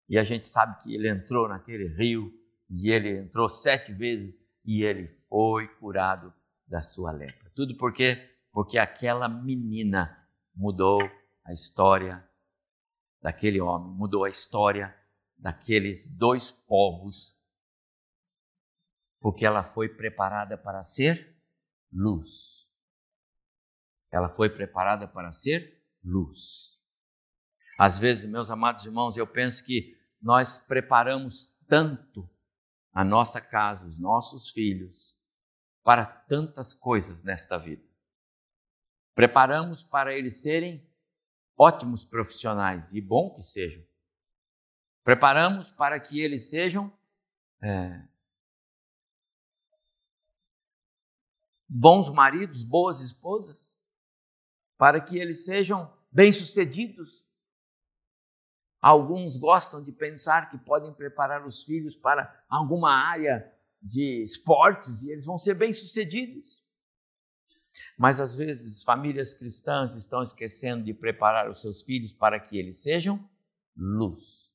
E 0.08 0.18
a 0.18 0.24
gente 0.24 0.46
sabe 0.46 0.82
que 0.82 0.94
ele 0.94 1.08
entrou 1.08 1.48
naquele 1.48 1.88
rio 1.88 2.32
e 2.68 2.90
ele 2.90 3.16
entrou 3.18 3.48
sete 3.48 3.92
vezes 3.92 4.40
e 4.64 4.82
ele 4.82 5.08
foi 5.08 5.66
curado 5.66 6.32
da 6.66 6.82
sua 6.82 7.10
lepra. 7.12 7.50
Tudo 7.54 7.76
por 7.76 7.92
quê? 7.92 8.30
Porque 8.52 8.78
aquela 8.78 9.28
menina 9.28 10.16
mudou 10.54 10.98
a 11.44 11.52
história 11.52 12.22
daquele 13.20 13.60
homem, 13.60 13.90
mudou 13.96 14.24
a 14.24 14.28
história 14.28 14.94
daqueles 15.38 16.08
dois 16.08 16.50
povos, 16.52 17.36
porque 19.22 19.46
ela 19.46 19.62
foi 19.62 19.88
preparada 19.88 20.58
para 20.58 20.82
ser 20.82 21.40
luz. 21.92 22.68
Ela 24.10 24.28
foi 24.28 24.50
preparada 24.50 25.06
para 25.06 25.30
ser 25.30 25.80
luz. 26.04 26.82
Às 27.78 27.98
vezes, 27.98 28.28
meus 28.28 28.50
amados 28.50 28.84
irmãos, 28.84 29.16
eu 29.16 29.26
penso 29.26 29.64
que 29.64 29.96
nós 30.20 30.58
preparamos 30.58 31.56
tanto 31.68 32.28
a 32.92 33.04
nossa 33.04 33.40
casa, 33.40 33.86
os 33.86 33.98
nossos 33.98 34.50
filhos, 34.50 35.16
para 35.82 36.04
tantas 36.04 36.74
coisas 36.74 37.24
nesta 37.24 37.56
vida. 37.56 37.82
Preparamos 39.14 39.82
para 39.82 40.14
eles 40.14 40.42
serem 40.42 40.86
ótimos 41.56 42.04
profissionais, 42.04 42.92
e 42.92 43.00
bom 43.00 43.32
que 43.32 43.42
sejam. 43.42 43.84
Preparamos 45.04 45.70
para 45.70 45.98
que 46.00 46.20
eles 46.20 46.50
sejam 46.50 46.92
é, 47.62 48.02
bons 51.74 52.10
maridos, 52.10 52.62
boas 52.62 53.00
esposas, 53.00 53.76
para 54.76 55.00
que 55.00 55.18
eles 55.18 55.44
sejam 55.44 55.92
bem-sucedidos 56.10 57.22
Alguns 58.82 59.36
gostam 59.36 59.80
de 59.80 59.92
pensar 59.92 60.50
que 60.50 60.58
podem 60.58 60.92
preparar 60.92 61.46
os 61.46 61.62
filhos 61.62 61.94
para 61.94 62.44
alguma 62.48 62.90
área 62.90 63.48
de 63.80 64.24
esportes 64.24 65.04
e 65.04 65.12
eles 65.12 65.24
vão 65.24 65.38
ser 65.38 65.54
bem-sucedidos. 65.54 66.60
Mas 67.96 68.18
às 68.18 68.34
vezes 68.34 68.82
famílias 68.82 69.32
cristãs 69.32 69.94
estão 69.94 70.20
esquecendo 70.20 70.82
de 70.82 70.92
preparar 70.92 71.48
os 71.48 71.62
seus 71.62 71.80
filhos 71.82 72.12
para 72.12 72.40
que 72.40 72.58
eles 72.58 72.82
sejam 72.82 73.24
luz. 73.76 74.50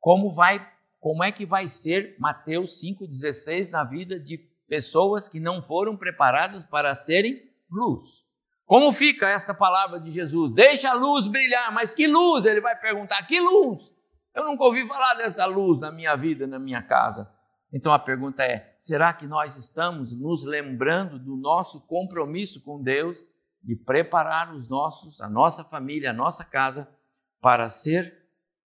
Como 0.00 0.32
vai, 0.32 0.68
como 0.98 1.22
é 1.22 1.30
que 1.30 1.46
vai 1.46 1.68
ser 1.68 2.16
Mateus 2.18 2.80
5:16 2.80 3.70
na 3.70 3.84
vida 3.84 4.18
de 4.18 4.36
pessoas 4.74 5.28
que 5.28 5.38
não 5.38 5.62
foram 5.62 5.96
preparadas 5.96 6.64
para 6.64 6.92
serem 6.96 7.48
luz? 7.70 8.24
Como 8.66 8.92
fica 8.92 9.28
esta 9.28 9.54
palavra 9.54 10.00
de 10.00 10.10
Jesus? 10.10 10.50
Deixa 10.50 10.90
a 10.90 10.94
luz 10.94 11.28
brilhar, 11.28 11.72
mas 11.72 11.92
que 11.92 12.08
luz? 12.08 12.44
Ele 12.44 12.60
vai 12.60 12.76
perguntar: 12.76 13.24
que 13.24 13.40
luz? 13.40 13.94
Eu 14.34 14.44
nunca 14.44 14.64
ouvi 14.64 14.84
falar 14.84 15.14
dessa 15.14 15.46
luz 15.46 15.80
na 15.80 15.92
minha 15.92 16.16
vida, 16.16 16.44
na 16.44 16.58
minha 16.58 16.82
casa. 16.82 17.32
Então 17.72 17.92
a 17.92 18.00
pergunta 18.00 18.42
é: 18.42 18.74
será 18.80 19.12
que 19.12 19.28
nós 19.28 19.56
estamos 19.56 20.18
nos 20.18 20.44
lembrando 20.44 21.20
do 21.20 21.36
nosso 21.36 21.86
compromisso 21.86 22.60
com 22.64 22.82
Deus 22.82 23.24
de 23.62 23.76
preparar 23.76 24.52
os 24.52 24.68
nossos, 24.68 25.20
a 25.20 25.28
nossa 25.28 25.62
família, 25.62 26.10
a 26.10 26.14
nossa 26.14 26.44
casa 26.44 26.88
para 27.40 27.68
ser 27.68 28.12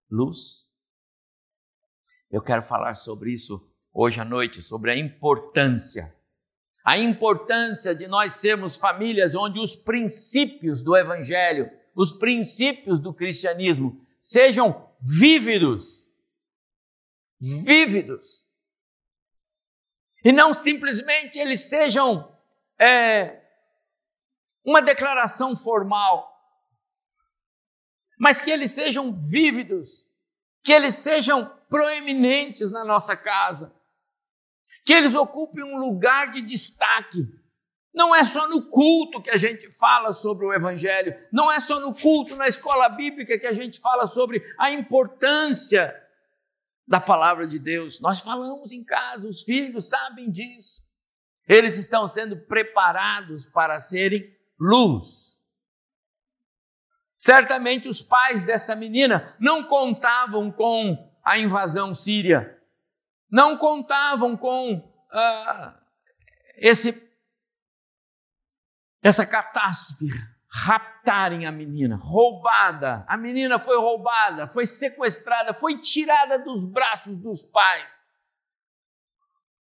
luz. 0.10 0.68
Eu 2.32 2.42
quero 2.42 2.64
falar 2.64 2.96
sobre 2.96 3.32
isso 3.32 3.69
hoje 4.02 4.22
à 4.22 4.24
noite, 4.24 4.62
sobre 4.62 4.92
a 4.92 4.98
importância, 4.98 6.16
a 6.86 6.98
importância 6.98 7.94
de 7.94 8.08
nós 8.08 8.32
sermos 8.32 8.78
famílias 8.78 9.36
onde 9.36 9.60
os 9.60 9.76
princípios 9.76 10.82
do 10.82 10.96
Evangelho, 10.96 11.70
os 11.94 12.14
princípios 12.14 13.02
do 13.02 13.14
cristianismo 13.14 14.02
sejam 14.22 14.90
vívidos. 15.02 16.08
Vívidos. 17.42 18.48
E 20.24 20.32
não 20.32 20.54
simplesmente 20.54 21.38
eles 21.38 21.68
sejam 21.68 22.34
é, 22.80 23.42
uma 24.64 24.82
declaração 24.82 25.58
formal, 25.58 26.26
mas 28.18 28.40
que 28.40 28.50
eles 28.50 28.72
sejam 28.72 29.12
vívidos, 29.20 30.08
que 30.64 30.72
eles 30.72 30.96
sejam 30.96 31.46
proeminentes 31.70 32.72
na 32.72 32.86
nossa 32.86 33.16
casa, 33.18 33.79
que 34.90 34.94
eles 34.94 35.14
ocupem 35.14 35.64
um 35.64 35.78
lugar 35.78 36.32
de 36.32 36.42
destaque. 36.42 37.24
Não 37.94 38.16
é 38.16 38.26
só 38.26 38.50
no 38.50 38.72
culto 38.72 39.22
que 39.22 39.30
a 39.30 39.38
gente 39.38 39.70
fala 39.72 40.12
sobre 40.12 40.48
o 40.48 40.52
Evangelho, 40.52 41.16
não 41.32 41.52
é 41.52 41.60
só 41.60 41.80
no 41.80 41.94
culto, 41.94 42.36
na 42.36 42.48
escola 42.48 42.90
bíblica 42.90 43.38
que 43.38 43.46
a 43.46 43.54
gente 43.54 43.80
fala 43.80 44.08
sobre 44.08 44.44
a 44.58 44.72
importância 44.72 45.96
da 46.88 47.00
palavra 47.00 47.48
de 47.48 47.60
Deus. 47.60 48.00
Nós 48.00 48.22
falamos 48.22 48.72
em 48.72 48.84
casa, 48.84 49.30
os 49.30 49.44
filhos 49.44 49.90
sabem 49.90 50.32
disso. 50.32 50.82
Eles 51.48 51.78
estão 51.78 52.08
sendo 52.08 52.36
preparados 52.36 53.46
para 53.46 53.78
serem 53.78 54.36
luz. 54.60 55.38
Certamente 57.16 57.88
os 57.88 58.02
pais 58.02 58.44
dessa 58.44 58.76
menina 58.76 59.36
não 59.40 59.66
contavam 59.66 60.52
com 60.52 60.98
a 61.24 61.38
invasão 61.38 61.94
síria, 61.94 62.59
não 63.32 63.58
contavam 63.58 64.36
com 64.36 64.76
uh, 64.76 65.74
esse, 66.58 67.10
essa 69.02 69.26
catástrofe, 69.26 70.08
raptarem 70.52 71.46
a 71.46 71.52
menina, 71.52 71.96
roubada. 71.96 73.06
A 73.08 73.16
menina 73.16 73.60
foi 73.60 73.78
roubada, 73.78 74.48
foi 74.48 74.66
sequestrada, 74.66 75.54
foi 75.54 75.78
tirada 75.78 76.40
dos 76.40 76.66
braços 76.66 77.20
dos 77.20 77.44
pais. 77.46 78.10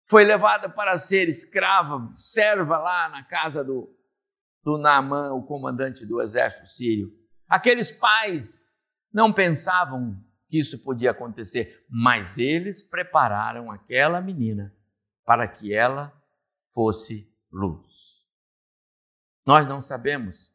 Foi 0.08 0.24
levada 0.24 0.68
para 0.68 0.98
ser 0.98 1.30
escrava, 1.30 2.12
serva 2.16 2.80
lá 2.80 3.10
na 3.10 3.24
casa 3.24 3.64
do, 3.64 3.96
do 4.64 4.82
o 5.36 5.44
comandante 5.44 6.06
do 6.06 6.20
exército 6.20 6.68
sírio. 6.68 7.12
Aqueles 7.48 7.92
pais 7.92 8.76
não 9.14 9.32
pensavam 9.32 10.18
que 10.50 10.58
isso 10.58 10.80
podia 10.80 11.12
acontecer, 11.12 11.86
mas 11.88 12.40
eles 12.40 12.82
prepararam 12.82 13.72
aquela 13.72 14.20
menina 14.20 14.76
para 15.24 15.48
que 15.48 15.72
ela 15.72 16.12
fosse 16.74 17.32
luz. 17.52 18.28
Nós 19.46 19.68
não 19.68 19.80
sabemos, 19.80 20.54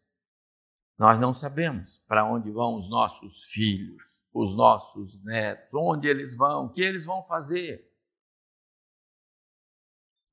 nós 0.98 1.18
não 1.18 1.32
sabemos 1.32 2.00
para 2.08 2.24
onde 2.24 2.50
vão 2.50 2.76
os 2.76 2.90
nossos 2.90 3.44
filhos, 3.44 4.02
os 4.32 4.56
nossos 4.56 5.22
netos, 5.24 5.72
onde 5.74 6.08
eles 6.08 6.36
vão, 6.36 6.66
o 6.66 6.72
que 6.72 6.82
eles 6.82 7.06
vão 7.06 7.22
fazer. 7.22 7.88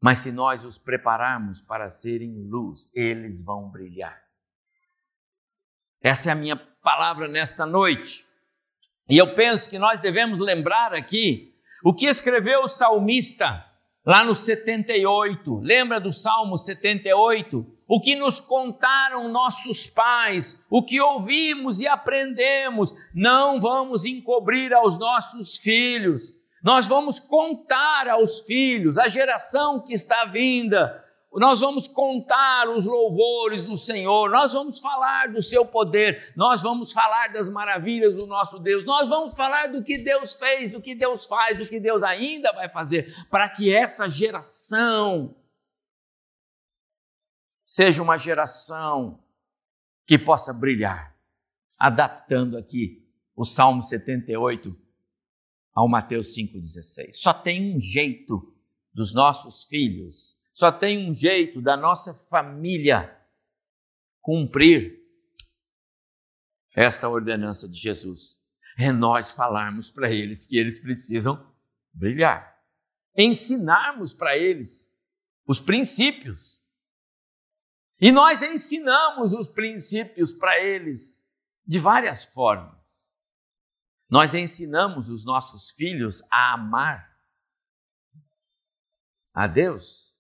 Mas 0.02 0.18
se 0.18 0.32
nós 0.32 0.66
os 0.66 0.80
prepararmos 0.80 1.62
para 1.62 1.88
serem 1.88 2.48
luz, 2.50 2.92
eles 2.96 3.44
vão 3.44 3.70
brilhar. 3.70 4.20
Essa 6.02 6.30
é 6.30 6.34
a 6.34 6.36
minha 6.36 6.56
palavra 6.56 7.28
nesta 7.28 7.64
noite. 7.64 8.26
E 9.10 9.18
eu 9.18 9.34
penso 9.36 9.70
que 9.70 9.80
nós 9.80 10.00
devemos 10.00 10.40
lembrar 10.40 10.94
aqui 10.94 11.54
o 11.84 11.94
que 11.94 12.06
escreveu 12.06 12.62
o 12.62 12.68
salmista 12.68 13.66
lá 14.06 14.24
no 14.24 14.36
78. 14.36 15.60
Lembra 15.60 16.00
do 16.00 16.14
Salmo 16.14 16.58
78? 16.58 17.66
O 17.88 18.00
que 18.00 18.16
nos 18.16 18.40
contaram 18.40 19.28
nossos 19.28 19.88
pais, 19.88 20.66
o 20.70 20.84
que 20.84 21.02
ouvimos 21.02 21.82
e 21.82 21.88
aprendemos, 21.88 22.94
não 23.14 23.60
vamos 23.60 24.06
encobrir 24.06 24.74
aos 24.74 24.98
nossos 24.98 25.58
filhos. 25.58 26.34
Nós 26.64 26.88
vamos 26.88 27.20
contar 27.20 28.08
aos 28.08 28.42
filhos, 28.42 28.98
à 28.98 29.08
geração 29.08 29.84
que 29.84 29.94
está 29.94 30.26
vinda, 30.26 31.04
nós 31.40 31.62
vamos 31.62 31.88
contar 31.88 32.70
os 32.70 32.86
louvores 32.86 33.66
do 33.66 33.78
Senhor, 33.78 34.30
nós 34.30 34.52
vamos 34.52 34.80
falar 34.80 35.32
do 35.32 35.42
seu 35.42 35.66
poder, 35.66 36.34
nós 36.36 36.62
vamos 36.62 36.92
falar 36.92 37.32
das 37.32 37.48
maravilhas 37.48 38.18
do 38.18 38.28
nosso 38.28 38.60
Deus, 38.60 38.86
nós 38.86 39.08
vamos 39.08 39.34
falar 39.34 39.68
do 39.68 39.82
que 39.82 39.98
Deus 39.98 40.34
fez, 40.34 40.72
do 40.74 40.82
que 40.82 40.94
Deus 40.94 41.26
faz, 41.26 41.58
do 41.58 41.66
que 41.66 41.80
Deus 41.80 42.04
ainda 42.04 42.52
vai 42.52 42.68
fazer, 42.68 43.16
para 43.30 43.48
que 43.48 43.74
essa 43.74 44.10
geração 44.10 45.34
seja 47.64 48.04
uma 48.04 48.18
geração 48.18 49.24
que 50.06 50.20
possa 50.20 50.52
brilhar, 50.52 51.16
adaptando 51.80 52.58
aqui 52.58 53.08
o 53.34 53.46
Salmo 53.46 53.82
78 53.82 54.78
ao 55.74 55.88
Mateus 55.88 56.36
5,16. 56.36 57.14
Só 57.14 57.34
tem 57.34 57.74
um 57.74 57.80
jeito 57.80 58.54
dos 58.94 59.14
nossos 59.14 59.64
filhos 59.64 60.41
só 60.62 60.72
tem 60.72 61.10
um 61.10 61.16
jeito 61.16 61.60
da 61.60 61.76
nossa 61.76 62.14
família 62.14 63.20
cumprir 64.20 65.04
esta 66.76 67.10
ordenança 67.10 67.68
de 67.68 67.80
Jesus: 67.80 68.40
é 68.78 68.92
nós 68.92 69.32
falarmos 69.32 69.90
para 69.90 70.12
eles 70.12 70.46
que 70.46 70.56
eles 70.56 70.80
precisam 70.80 71.52
brilhar, 71.92 72.64
ensinarmos 73.18 74.14
para 74.14 74.38
eles 74.38 74.96
os 75.48 75.60
princípios. 75.60 76.62
E 78.00 78.12
nós 78.12 78.44
ensinamos 78.44 79.34
os 79.34 79.50
princípios 79.50 80.32
para 80.32 80.64
eles 80.64 81.28
de 81.66 81.80
várias 81.80 82.24
formas. 82.24 83.20
Nós 84.08 84.36
ensinamos 84.36 85.10
os 85.10 85.26
nossos 85.26 85.72
filhos 85.72 86.22
a 86.32 86.54
amar 86.54 87.20
a 89.34 89.48
Deus 89.48 90.11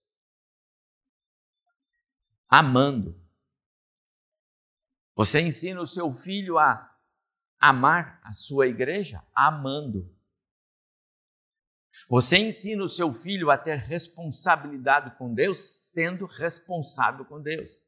amando. 2.51 3.17
Você 5.15 5.39
ensina 5.39 5.81
o 5.81 5.87
seu 5.87 6.11
filho 6.11 6.59
a 6.59 6.93
amar 7.57 8.19
a 8.23 8.33
sua 8.33 8.67
igreja 8.67 9.23
amando. 9.33 10.13
Você 12.09 12.37
ensina 12.37 12.83
o 12.83 12.89
seu 12.89 13.13
filho 13.13 13.49
a 13.49 13.57
ter 13.57 13.77
responsabilidade 13.77 15.17
com 15.17 15.33
Deus 15.33 15.59
sendo 15.93 16.25
responsável 16.25 17.23
com 17.23 17.41
Deus. 17.41 17.81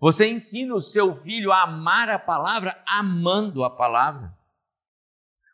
Você 0.00 0.26
ensina 0.26 0.74
o 0.74 0.80
seu 0.80 1.14
filho 1.14 1.52
a 1.52 1.62
amar 1.62 2.08
a 2.08 2.18
palavra 2.18 2.82
amando 2.86 3.62
a 3.62 3.70
palavra. 3.70 4.36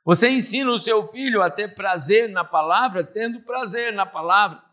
Você 0.02 0.30
ensina 0.30 0.70
o 0.70 0.78
seu 0.78 1.06
filho 1.08 1.42
a 1.42 1.50
ter 1.50 1.74
prazer 1.74 2.30
na 2.30 2.44
palavra 2.44 3.04
tendo 3.04 3.42
prazer 3.42 3.92
na 3.92 4.06
palavra. 4.06 4.65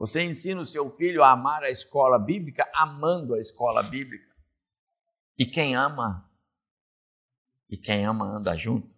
Você 0.00 0.22
ensina 0.22 0.62
o 0.62 0.66
seu 0.66 0.90
filho 0.96 1.22
a 1.22 1.30
amar 1.30 1.62
a 1.62 1.68
escola 1.68 2.18
bíblica 2.18 2.66
amando 2.72 3.34
a 3.34 3.38
escola 3.38 3.82
bíblica. 3.82 4.34
E 5.38 5.44
quem 5.44 5.76
ama, 5.76 6.26
e 7.68 7.76
quem 7.76 8.06
ama 8.06 8.24
anda 8.24 8.56
junto. 8.56 8.88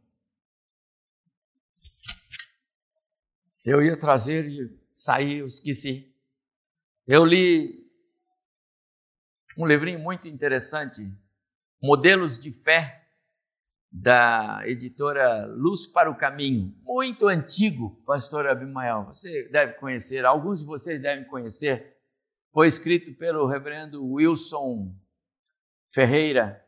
Eu 3.65 3.83
ia 3.83 3.99
trazer 3.99 4.47
e 4.47 4.81
saí, 4.95 5.39
eu 5.39 5.47
esqueci. 5.49 6.15
Eu 7.05 7.25
li 7.25 7.85
um 9.59 9.67
livrinho 9.67 9.99
muito 9.99 10.29
interessante, 10.29 11.03
Modelos 11.83 12.39
de 12.39 12.53
Fé, 12.53 13.02
da 13.93 14.63
editora 14.65 15.45
Luz 15.47 15.87
para 15.87 16.11
o 16.11 16.17
Caminho, 16.17 16.75
muito 16.83 17.29
antigo, 17.29 18.03
pastor 18.07 18.47
Abimael. 18.47 19.05
Você 19.05 19.49
deve 19.51 19.75
conhecer, 19.75 20.25
alguns 20.25 20.61
de 20.61 20.67
vocês 20.67 21.01
devem 21.01 21.27
conhecer. 21.27 21.99
Foi 22.53 22.67
escrito 22.67 23.15
pelo 23.19 23.47
reverendo 23.47 24.03
Wilson 24.03 24.97
Ferreira. 25.91 26.65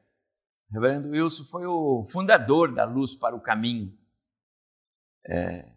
O 0.70 0.74
reverendo 0.74 1.08
Wilson 1.08 1.44
foi 1.44 1.66
o 1.66 2.04
fundador 2.04 2.74
da 2.74 2.84
Luz 2.84 3.16
para 3.16 3.34
o 3.34 3.40
Caminho. 3.40 3.96
É, 5.26 5.72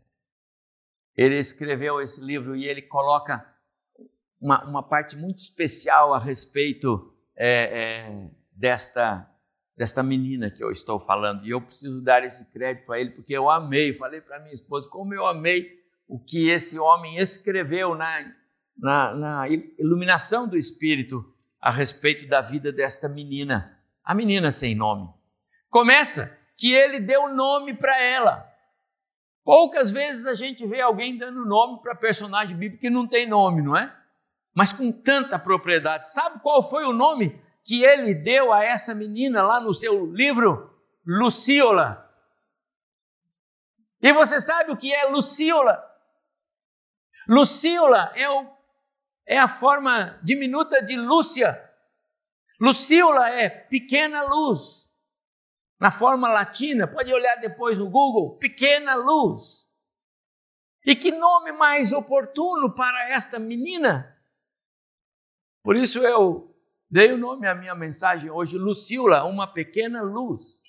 ele 1.15 1.37
escreveu 1.37 2.01
esse 2.01 2.21
livro 2.21 2.57
e 2.57 2.65
ele 2.65 2.81
coloca 2.81 3.55
uma, 4.39 4.65
uma 4.65 4.83
parte 4.83 5.15
muito 5.15 5.37
especial 5.39 6.13
a 6.13 6.19
respeito 6.19 7.13
é, 7.35 7.49
é, 7.49 8.31
desta 8.51 9.29
desta 9.77 10.01
menina 10.01 10.49
que 10.49 10.63
eu 10.63 10.71
estou 10.71 10.99
falando. 10.99 11.45
E 11.45 11.51
eu 11.51 11.61
preciso 11.61 12.01
dar 12.01 12.23
esse 12.23 12.51
crédito 12.51 12.91
a 12.91 12.99
ele, 12.99 13.11
porque 13.11 13.33
eu 13.33 13.49
amei, 13.49 13.93
falei 13.93 14.19
para 14.19 14.39
minha 14.39 14.53
esposa, 14.53 14.89
como 14.89 15.13
eu 15.13 15.27
amei 15.27 15.77
o 16.07 16.17
que 16.17 16.49
esse 16.49 16.79
homem 16.79 17.17
escreveu 17.17 17.93
na, 17.93 18.33
na, 18.75 19.13
na 19.13 19.47
iluminação 19.77 20.47
do 20.47 20.57
Espírito 20.57 21.31
a 21.61 21.69
respeito 21.69 22.27
da 22.27 22.41
vida 22.41 22.71
desta 22.71 23.07
menina, 23.07 23.77
a 24.03 24.15
menina 24.15 24.51
sem 24.51 24.73
nome. 24.73 25.09
Começa 25.69 26.35
que 26.57 26.73
ele 26.73 26.99
deu 26.99 27.29
nome 27.29 27.75
para 27.75 28.01
ela. 28.01 28.51
Poucas 29.43 29.91
vezes 29.91 30.25
a 30.25 30.33
gente 30.33 30.65
vê 30.65 30.81
alguém 30.81 31.17
dando 31.17 31.45
nome 31.45 31.81
para 31.81 31.93
personagem 31.93 32.57
bíblico 32.57 32.81
que 32.81 32.89
não 32.89 33.07
tem 33.07 33.27
nome, 33.27 33.61
não 33.61 33.77
é? 33.77 33.95
Mas 34.55 34.73
com 34.73 34.91
tanta 34.91 35.37
propriedade. 35.37 36.09
Sabe 36.11 36.39
qual 36.41 36.63
foi 36.63 36.83
o 36.83 36.93
nome 36.93 37.39
que 37.67 37.83
ele 37.83 38.15
deu 38.15 38.53
a 38.53 38.63
essa 38.63 38.95
menina 38.95 39.43
lá 39.43 39.59
no 39.59 39.73
seu 39.73 40.05
livro? 40.05 40.73
Luciola. 41.05 42.09
E 44.01 44.13
você 44.13 44.39
sabe 44.39 44.71
o 44.71 44.77
que 44.77 44.93
é 44.93 45.03
Luciola? 45.09 45.83
Luciola 47.27 48.13
é, 48.15 48.29
o, 48.29 48.49
é 49.25 49.37
a 49.37 49.49
forma 49.49 50.17
diminuta 50.23 50.81
de 50.81 50.95
Lúcia. 50.95 51.61
Luciola 52.57 53.29
é 53.31 53.49
pequena 53.49 54.23
luz. 54.23 54.89
Na 55.77 55.91
forma 55.91 56.29
latina, 56.29 56.87
pode 56.87 57.13
olhar 57.13 57.35
depois 57.35 57.77
no 57.77 57.89
Google, 57.89 58.37
pequena 58.37 58.95
luz. 58.95 59.69
E 60.85 60.95
que 60.95 61.11
nome 61.11 61.51
mais 61.51 61.91
oportuno 61.91 62.73
para 62.73 63.09
esta 63.09 63.37
menina? 63.37 64.17
Por 65.61 65.75
isso 65.75 65.99
eu 65.99 66.56
dei 66.89 67.11
o 67.11 67.17
nome 67.17 67.47
à 67.47 67.55
minha 67.55 67.75
mensagem 67.75 68.29
hoje, 68.29 68.57
Luciola, 68.57 69.23
uma 69.23 69.47
pequena 69.47 70.01
luz. 70.01 70.63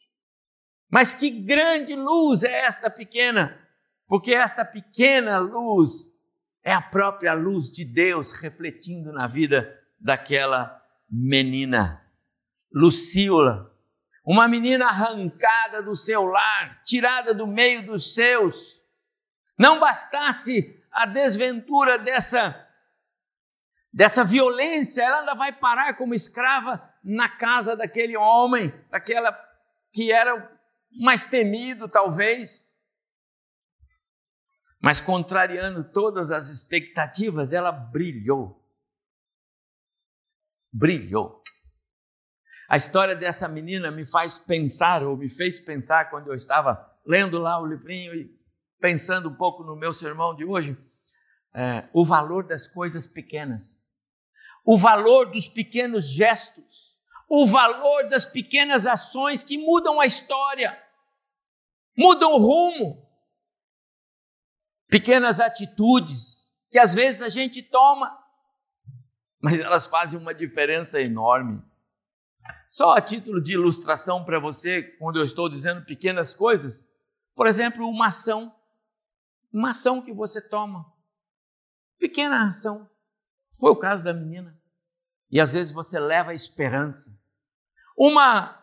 Mas 0.91 1.15
que 1.15 1.31
grande 1.31 1.95
luz 1.95 2.45
é 2.45 2.65
esta 2.65 2.89
pequena? 2.89 3.59
Porque 4.07 4.35
esta 4.35 4.65
pequena 4.65 5.39
luz 5.39 6.11
é 6.63 6.73
a 6.73 6.81
própria 6.81 7.35
luz 7.35 7.71
de 7.71 7.85
Deus 7.85 8.33
refletindo 8.33 9.13
na 9.13 9.27
vida 9.27 9.79
daquela 10.01 10.83
menina. 11.11 12.05
Luciola, 12.73 13.75
uma 14.25 14.47
menina 14.47 14.87
arrancada 14.87 15.83
do 15.83 15.97
seu 15.97 16.25
lar, 16.25 16.83
tirada 16.85 17.33
do 17.33 17.47
meio 17.47 17.87
dos 17.87 18.15
seus. 18.15 18.83
Não 19.59 19.81
bastasse 19.81 20.79
a 20.93 21.07
desventura 21.07 21.99
dessa 21.99 22.68
dessa 23.99 24.23
violência, 24.25 25.03
ela 25.03 25.19
ainda 25.19 25.35
vai 25.35 25.53
parar 25.53 25.97
como 25.97 26.15
escrava 26.15 26.89
na 27.03 27.29
casa 27.29 27.77
daquele 27.77 28.17
homem, 28.17 28.73
daquela 28.93 29.37
que 29.93 30.13
era 30.13 30.57
mais 31.03 31.27
temido, 31.27 31.89
talvez. 31.89 32.81
Mas 34.81 35.01
contrariando 35.01 35.83
todas 35.83 36.31
as 36.31 36.49
expectativas, 36.49 37.53
ela 37.53 37.73
brilhou. 37.73 38.65
Brilhou. 40.73 41.43
A 42.71 42.77
história 42.77 43.17
dessa 43.17 43.49
menina 43.49 43.91
me 43.91 44.07
faz 44.07 44.39
pensar, 44.39 45.03
ou 45.03 45.17
me 45.17 45.29
fez 45.29 45.59
pensar 45.59 46.09
quando 46.09 46.29
eu 46.29 46.37
estava 46.37 46.89
lendo 47.05 47.37
lá 47.37 47.61
o 47.61 47.67
livrinho 47.67 48.15
e 48.15 48.31
pensando 48.81 49.29
um 49.29 49.35
pouco 49.35 49.65
no 49.65 49.75
meu 49.75 49.93
sermão 49.93 50.37
de 50.37 50.45
hoje, 50.45 50.79
é, 51.53 51.89
o 51.93 52.05
valor 52.05 52.47
das 52.47 52.69
coisas 52.69 53.09
pequenas, 53.09 53.88
o 54.71 54.77
valor 54.77 55.31
dos 55.31 55.49
pequenos 55.49 56.11
gestos, 56.11 56.95
o 57.27 57.47
valor 57.47 58.07
das 58.11 58.27
pequenas 58.27 58.87
ações 58.87 59.43
que 59.43 59.57
mudam 59.57 59.99
a 59.99 60.05
história, 60.05 60.79
mudam 61.97 62.33
o 62.33 62.37
rumo 62.37 63.11
pequenas 64.87 65.41
atitudes 65.41 66.55
que 66.71 66.79
às 66.79 66.95
vezes 66.95 67.23
a 67.23 67.31
gente 67.31 67.63
toma, 67.63 68.23
mas 69.41 69.59
elas 69.59 69.87
fazem 69.87 70.21
uma 70.21 70.35
diferença 70.35 71.01
enorme. 71.01 71.63
Só 72.69 72.93
a 72.93 73.01
título 73.01 73.41
de 73.41 73.55
ilustração 73.55 74.23
para 74.23 74.39
você, 74.39 74.83
quando 74.99 75.19
eu 75.19 75.25
estou 75.25 75.49
dizendo 75.49 75.87
pequenas 75.87 76.35
coisas, 76.35 76.87
por 77.35 77.47
exemplo, 77.47 77.89
uma 77.89 78.09
ação, 78.09 78.55
uma 79.51 79.71
ação 79.71 80.03
que 80.03 80.13
você 80.13 80.47
toma, 80.47 80.85
pequena 81.99 82.49
ação, 82.49 82.87
foi 83.59 83.71
o 83.71 83.77
caso 83.77 84.05
da 84.05 84.13
menina, 84.13 84.59
e 85.31 85.41
às 85.41 85.53
vezes 85.53 85.73
você 85.73 85.99
leva 85.99 86.31
a 86.31 86.35
esperança, 86.35 87.19
uma 87.97 88.59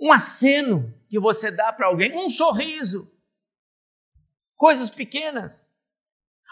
um 0.00 0.12
aceno 0.12 0.92
que 1.08 1.18
você 1.18 1.50
dá 1.50 1.72
para 1.72 1.86
alguém, 1.86 2.14
um 2.16 2.28
sorriso, 2.28 3.10
coisas 4.56 4.90
pequenas. 4.90 5.72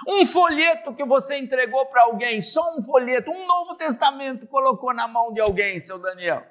Um 0.06 0.26
folheto 0.26 0.94
que 0.94 1.04
você 1.04 1.38
entregou 1.38 1.86
para 1.86 2.02
alguém, 2.02 2.40
só 2.40 2.76
um 2.76 2.82
folheto, 2.82 3.30
um 3.30 3.46
Novo 3.46 3.76
Testamento 3.76 4.46
colocou 4.46 4.92
na 4.92 5.06
mão 5.06 5.32
de 5.32 5.40
alguém, 5.40 5.78
seu 5.78 5.98
Daniel. 5.98 6.44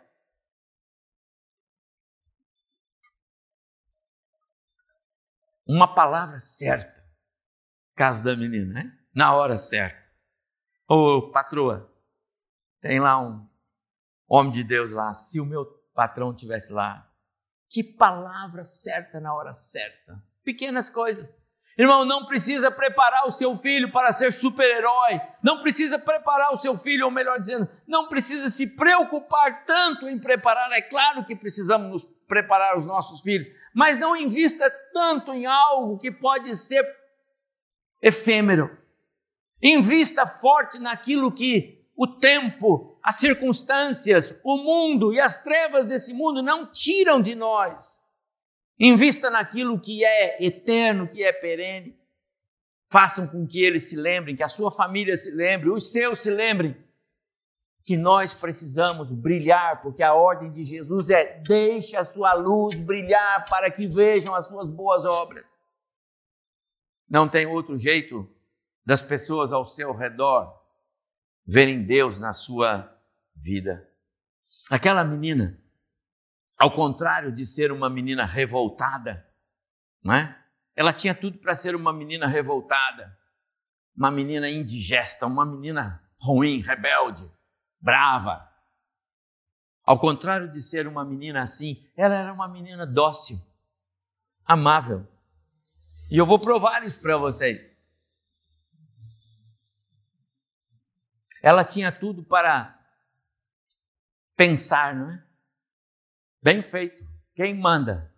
Uma 5.68 5.94
palavra 5.94 6.40
certa, 6.40 7.04
caso 7.96 8.24
da 8.24 8.36
menina, 8.36 8.74
né? 8.74 8.98
Na 9.14 9.36
hora 9.36 9.58
certa. 9.58 10.01
Ô 10.94 11.22
patroa, 11.32 11.90
tem 12.82 13.00
lá 13.00 13.18
um 13.18 13.48
homem 14.28 14.52
de 14.52 14.62
Deus 14.62 14.92
lá, 14.92 15.14
se 15.14 15.40
o 15.40 15.46
meu 15.46 15.66
patrão 15.94 16.36
tivesse 16.36 16.74
lá, 16.74 17.10
que 17.70 17.82
palavra 17.82 18.62
certa 18.66 19.18
na 19.18 19.34
hora 19.34 19.54
certa. 19.54 20.22
Pequenas 20.44 20.90
coisas. 20.90 21.38
Irmão, 21.78 22.04
não 22.04 22.26
precisa 22.26 22.70
preparar 22.70 23.26
o 23.26 23.32
seu 23.32 23.56
filho 23.56 23.90
para 23.90 24.12
ser 24.12 24.34
super-herói, 24.34 25.22
não 25.42 25.62
precisa 25.62 25.98
preparar 25.98 26.52
o 26.52 26.58
seu 26.58 26.78
filho, 26.78 27.06
ou 27.06 27.12
melhor 27.12 27.40
dizendo, 27.40 27.70
não 27.88 28.10
precisa 28.10 28.50
se 28.50 28.68
preocupar 28.68 29.64
tanto 29.64 30.10
em 30.10 30.20
preparar. 30.20 30.74
É 30.74 30.82
claro 30.82 31.24
que 31.24 31.38
precisamos 31.38 31.90
nos 31.90 32.06
preparar 32.28 32.78
os 32.78 32.86
nossos 32.86 33.22
filhos, 33.22 33.48
mas 33.74 33.98
não 33.98 34.14
invista 34.14 34.70
tanto 34.92 35.32
em 35.32 35.46
algo 35.46 35.98
que 35.98 36.12
pode 36.12 36.54
ser 36.58 36.86
efêmero. 38.02 38.81
Invista 39.62 40.26
forte 40.26 40.80
naquilo 40.80 41.32
que 41.32 41.82
o 41.96 42.08
tempo, 42.08 42.98
as 43.04 43.18
circunstâncias, 43.18 44.34
o 44.44 44.58
mundo 44.58 45.14
e 45.14 45.20
as 45.20 45.38
trevas 45.38 45.86
desse 45.86 46.14
mundo 46.14 46.42
não 46.42 46.66
tiram 46.66 47.22
de 47.22 47.36
nós. 47.36 48.02
Invista 48.80 49.30
naquilo 49.30 49.80
que 49.80 50.04
é 50.04 50.44
eterno, 50.44 51.08
que 51.08 51.24
é 51.24 51.32
perene. 51.32 51.96
Façam 52.90 53.28
com 53.28 53.46
que 53.46 53.64
eles 53.64 53.84
se 53.84 53.96
lembrem, 53.96 54.36
que 54.36 54.44
a 54.44 54.50
sua 54.50 54.72
família 54.72 55.16
se 55.16 55.32
lembre, 55.32 55.70
os 55.70 55.92
seus 55.92 56.22
se 56.22 56.32
lembrem, 56.32 56.76
que 57.84 57.96
nós 57.96 58.34
precisamos 58.34 59.12
brilhar, 59.12 59.82
porque 59.82 60.02
a 60.02 60.14
ordem 60.14 60.52
de 60.52 60.64
Jesus 60.64 61.10
é: 61.10 61.40
deixe 61.40 61.96
a 61.96 62.04
sua 62.04 62.34
luz 62.34 62.76
brilhar 62.76 63.46
para 63.50 63.70
que 63.70 63.88
vejam 63.88 64.34
as 64.34 64.48
suas 64.48 64.68
boas 64.68 65.06
obras. 65.06 65.62
Não 67.08 67.30
tem 67.30 67.46
outro 67.46 67.78
jeito 67.78 68.28
das 68.92 69.02
pessoas 69.02 69.54
ao 69.54 69.64
seu 69.64 69.96
redor 69.96 70.54
verem 71.46 71.82
Deus 71.82 72.20
na 72.20 72.34
sua 72.34 72.94
vida. 73.34 73.90
Aquela 74.70 75.02
menina 75.06 75.58
ao 76.58 76.76
contrário 76.76 77.32
de 77.32 77.46
ser 77.46 77.72
uma 77.72 77.90
menina 77.90 78.26
revoltada, 78.26 79.26
não 80.04 80.14
é? 80.14 80.38
Ela 80.76 80.92
tinha 80.92 81.16
tudo 81.16 81.38
para 81.38 81.56
ser 81.56 81.74
uma 81.74 81.94
menina 81.94 82.28
revoltada, 82.28 83.18
uma 83.96 84.12
menina 84.12 84.50
indigesta, 84.50 85.26
uma 85.26 85.46
menina 85.46 86.04
ruim, 86.20 86.60
rebelde, 86.60 87.32
brava. 87.80 88.46
Ao 89.86 89.98
contrário 89.98 90.52
de 90.52 90.62
ser 90.62 90.86
uma 90.86 91.06
menina 91.06 91.42
assim, 91.42 91.82
ela 91.96 92.16
era 92.16 92.34
uma 92.34 92.50
menina 92.50 92.86
dócil, 92.86 93.42
amável. 94.44 95.08
E 96.10 96.18
eu 96.18 96.26
vou 96.26 96.38
provar 96.38 96.84
isso 96.84 97.02
para 97.02 97.16
vocês. 97.16 97.71
Ela 101.42 101.64
tinha 101.64 101.92
tudo 101.92 102.24
para 102.24 102.80
pensar, 104.36 104.96
não 104.96 105.10
é? 105.10 105.24
Bem 106.42 106.64
feito. 106.64 107.06
Quem 107.36 107.54
manda 107.54 108.14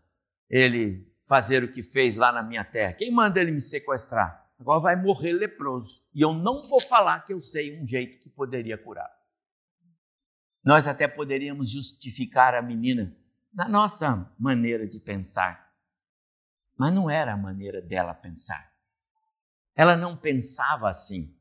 ele 0.50 1.12
fazer 1.26 1.64
o 1.64 1.72
que 1.72 1.84
fez 1.84 2.16
lá 2.18 2.32
na 2.32 2.44
minha 2.44 2.64
terra? 2.64 2.94
Quem 2.94 3.12
manda 3.12 3.40
ele 3.40 3.52
me 3.52 3.62
sequestrar? 3.62 4.52
Agora 4.60 4.80
vai 4.80 4.96
morrer 4.96 5.34
leproso. 5.34 6.04
E 6.14 6.22
eu 6.22 6.34
não 6.34 6.64
vou 6.64 6.80
falar 6.80 7.22
que 7.22 7.34
eu 7.34 7.40
sei 7.40 7.80
um 7.80 7.86
jeito 7.86 8.20
que 8.20 8.30
poderia 8.30 8.78
curar. 8.78 9.12
Nós 10.64 10.88
até 10.88 11.08
poderíamos 11.08 11.70
justificar 11.70 12.56
a 12.56 12.62
menina 12.62 13.16
na 13.54 13.68
nossa 13.68 14.32
maneira 14.40 14.88
de 14.88 15.00
pensar. 15.00 15.74
Mas 16.78 16.94
não 16.94 17.10
era 17.10 17.34
a 17.34 17.38
maneira 17.38 17.82
dela 17.82 18.14
pensar. 18.14 18.72
Ela 19.76 19.98
não 19.98 20.16
pensava 20.16 20.90
assim. 20.90 21.36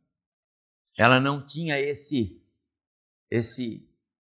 Ela 0.96 1.20
não 1.20 1.44
tinha 1.44 1.78
esse 1.78 2.42
esse 3.30 3.88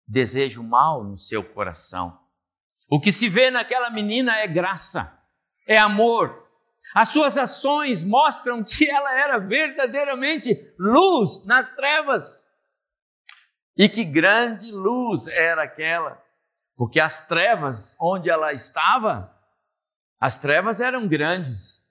desejo 0.08 0.63
mal 0.63 1.04
no 1.04 1.17
seu 1.17 1.43
coração. 1.43 2.20
O 2.89 3.00
que 3.00 3.12
se 3.12 3.30
vê 3.30 3.52
naquela 3.52 3.91
menina 3.91 4.36
é 4.38 4.48
graça, 4.48 5.22
é 5.67 5.78
amor. 5.78 6.48
As 6.96 7.10
suas 7.10 7.38
ações 7.38 8.04
mostram 8.04 8.63
que 8.63 8.89
ela 8.89 9.13
era 9.13 9.38
verdadeiramente 9.38 10.56
luz 10.80 11.46
nas 11.46 11.70
trevas. 11.70 12.48
E 13.78 13.88
que 13.88 14.04
grande 14.04 14.72
luz 14.72 15.28
era 15.28 15.63
aquela, 15.63 16.20
porque 16.76 17.00
as 17.00 17.28
trevas 17.28 17.96
onde 18.00 18.30
ela 18.30 18.52
estava 18.52 19.36
As 20.20 20.39
trevas 20.39 20.82
eram 20.82 21.08
grandes. 21.08 21.86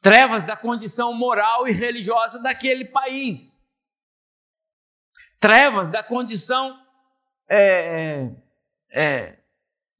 Trevas 0.00 0.44
da 0.44 0.56
condição 0.56 1.12
moral 1.12 1.68
e 1.68 1.72
religiosa 1.72 2.40
daquele 2.40 2.86
país. 2.86 3.65
Trevas 5.38 5.90
da 5.90 6.02
condição 6.02 6.82
é, 7.48 8.32
é, 8.90 9.20
é 9.28 9.42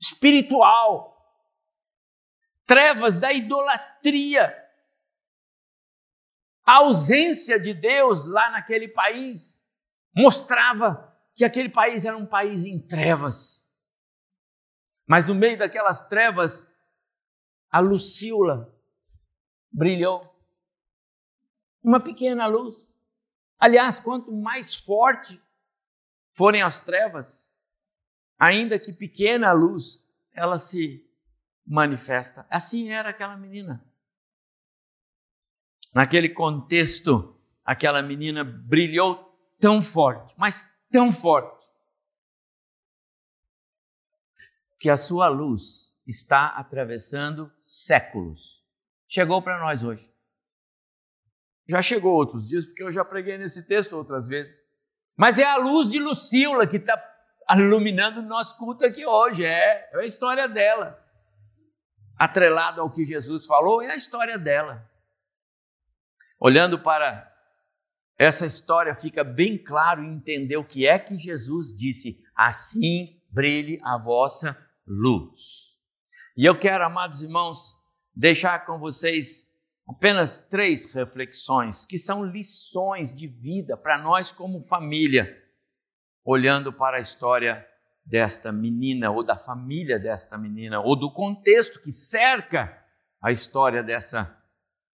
espiritual. 0.00 1.14
Trevas 2.64 3.16
da 3.16 3.32
idolatria. 3.32 4.54
A 6.64 6.78
ausência 6.78 7.60
de 7.60 7.72
Deus 7.72 8.26
lá 8.26 8.50
naquele 8.50 8.88
país 8.88 9.70
mostrava 10.16 11.14
que 11.34 11.44
aquele 11.44 11.68
país 11.68 12.04
era 12.04 12.16
um 12.16 12.26
país 12.26 12.64
em 12.64 12.80
trevas. 12.80 13.64
Mas 15.06 15.28
no 15.28 15.34
meio 15.34 15.58
daquelas 15.58 16.08
trevas, 16.08 16.66
a 17.70 17.78
Lucila 17.78 18.74
brilhou. 19.70 20.34
Uma 21.82 22.00
pequena 22.00 22.46
luz. 22.46 22.95
Aliás, 23.58 23.98
quanto 23.98 24.32
mais 24.32 24.76
forte 24.76 25.40
forem 26.34 26.62
as 26.62 26.80
trevas, 26.80 27.56
ainda 28.38 28.78
que 28.78 28.92
pequena 28.92 29.48
a 29.48 29.52
luz, 29.52 30.06
ela 30.32 30.58
se 30.58 31.04
manifesta. 31.66 32.46
Assim 32.50 32.90
era 32.90 33.10
aquela 33.10 33.36
menina. 33.36 33.82
Naquele 35.94 36.28
contexto, 36.28 37.34
aquela 37.64 38.02
menina 38.02 38.44
brilhou 38.44 39.34
tão 39.58 39.80
forte, 39.80 40.34
mas 40.36 40.70
tão 40.90 41.10
forte, 41.10 41.66
que 44.78 44.90
a 44.90 44.96
sua 44.96 45.26
luz 45.28 45.96
está 46.06 46.48
atravessando 46.48 47.50
séculos. 47.62 48.62
Chegou 49.08 49.40
para 49.40 49.58
nós 49.58 49.82
hoje. 49.82 50.15
Já 51.68 51.82
chegou 51.82 52.14
outros 52.14 52.48
dias, 52.48 52.64
porque 52.64 52.82
eu 52.82 52.92
já 52.92 53.04
preguei 53.04 53.36
nesse 53.36 53.66
texto 53.66 53.94
outras 53.94 54.28
vezes. 54.28 54.62
Mas 55.16 55.38
é 55.38 55.44
a 55.44 55.56
luz 55.56 55.90
de 55.90 55.98
Lucila 55.98 56.66
que 56.66 56.76
está 56.76 57.02
iluminando 57.54 58.20
o 58.20 58.22
nosso 58.22 58.56
culto 58.56 58.84
aqui 58.84 59.04
hoje. 59.04 59.44
É, 59.44 59.90
é 59.92 59.98
a 59.98 60.04
história 60.04 60.48
dela. 60.48 61.02
Atrelado 62.16 62.80
ao 62.80 62.90
que 62.90 63.04
Jesus 63.04 63.46
falou, 63.46 63.82
é 63.82 63.92
a 63.92 63.96
história 63.96 64.38
dela. 64.38 64.88
Olhando 66.38 66.78
para 66.78 67.32
essa 68.18 68.46
história, 68.46 68.94
fica 68.94 69.22
bem 69.24 69.58
claro 69.62 70.04
entender 70.04 70.56
o 70.56 70.64
que 70.64 70.86
é 70.86 70.98
que 70.98 71.16
Jesus 71.16 71.74
disse: 71.74 72.22
assim 72.34 73.20
brilhe 73.30 73.78
a 73.82 73.98
vossa 73.98 74.56
luz. 74.86 75.76
E 76.36 76.44
eu 76.44 76.58
quero, 76.58 76.84
amados 76.84 77.22
irmãos, 77.22 77.78
deixar 78.14 78.64
com 78.64 78.78
vocês 78.78 79.54
apenas 79.88 80.40
três 80.40 80.92
reflexões 80.94 81.84
que 81.84 81.96
são 81.98 82.24
lições 82.24 83.14
de 83.14 83.26
vida 83.26 83.76
para 83.76 83.98
nós 83.98 84.32
como 84.32 84.62
família, 84.62 85.42
olhando 86.24 86.72
para 86.72 86.96
a 86.96 87.00
história 87.00 87.66
desta 88.04 88.52
menina 88.52 89.10
ou 89.10 89.24
da 89.24 89.36
família 89.36 89.98
desta 89.98 90.38
menina 90.38 90.80
ou 90.80 90.96
do 90.96 91.12
contexto 91.12 91.80
que 91.80 91.90
cerca 91.90 92.84
a 93.20 93.32
história 93.32 93.82
dessa 93.82 94.36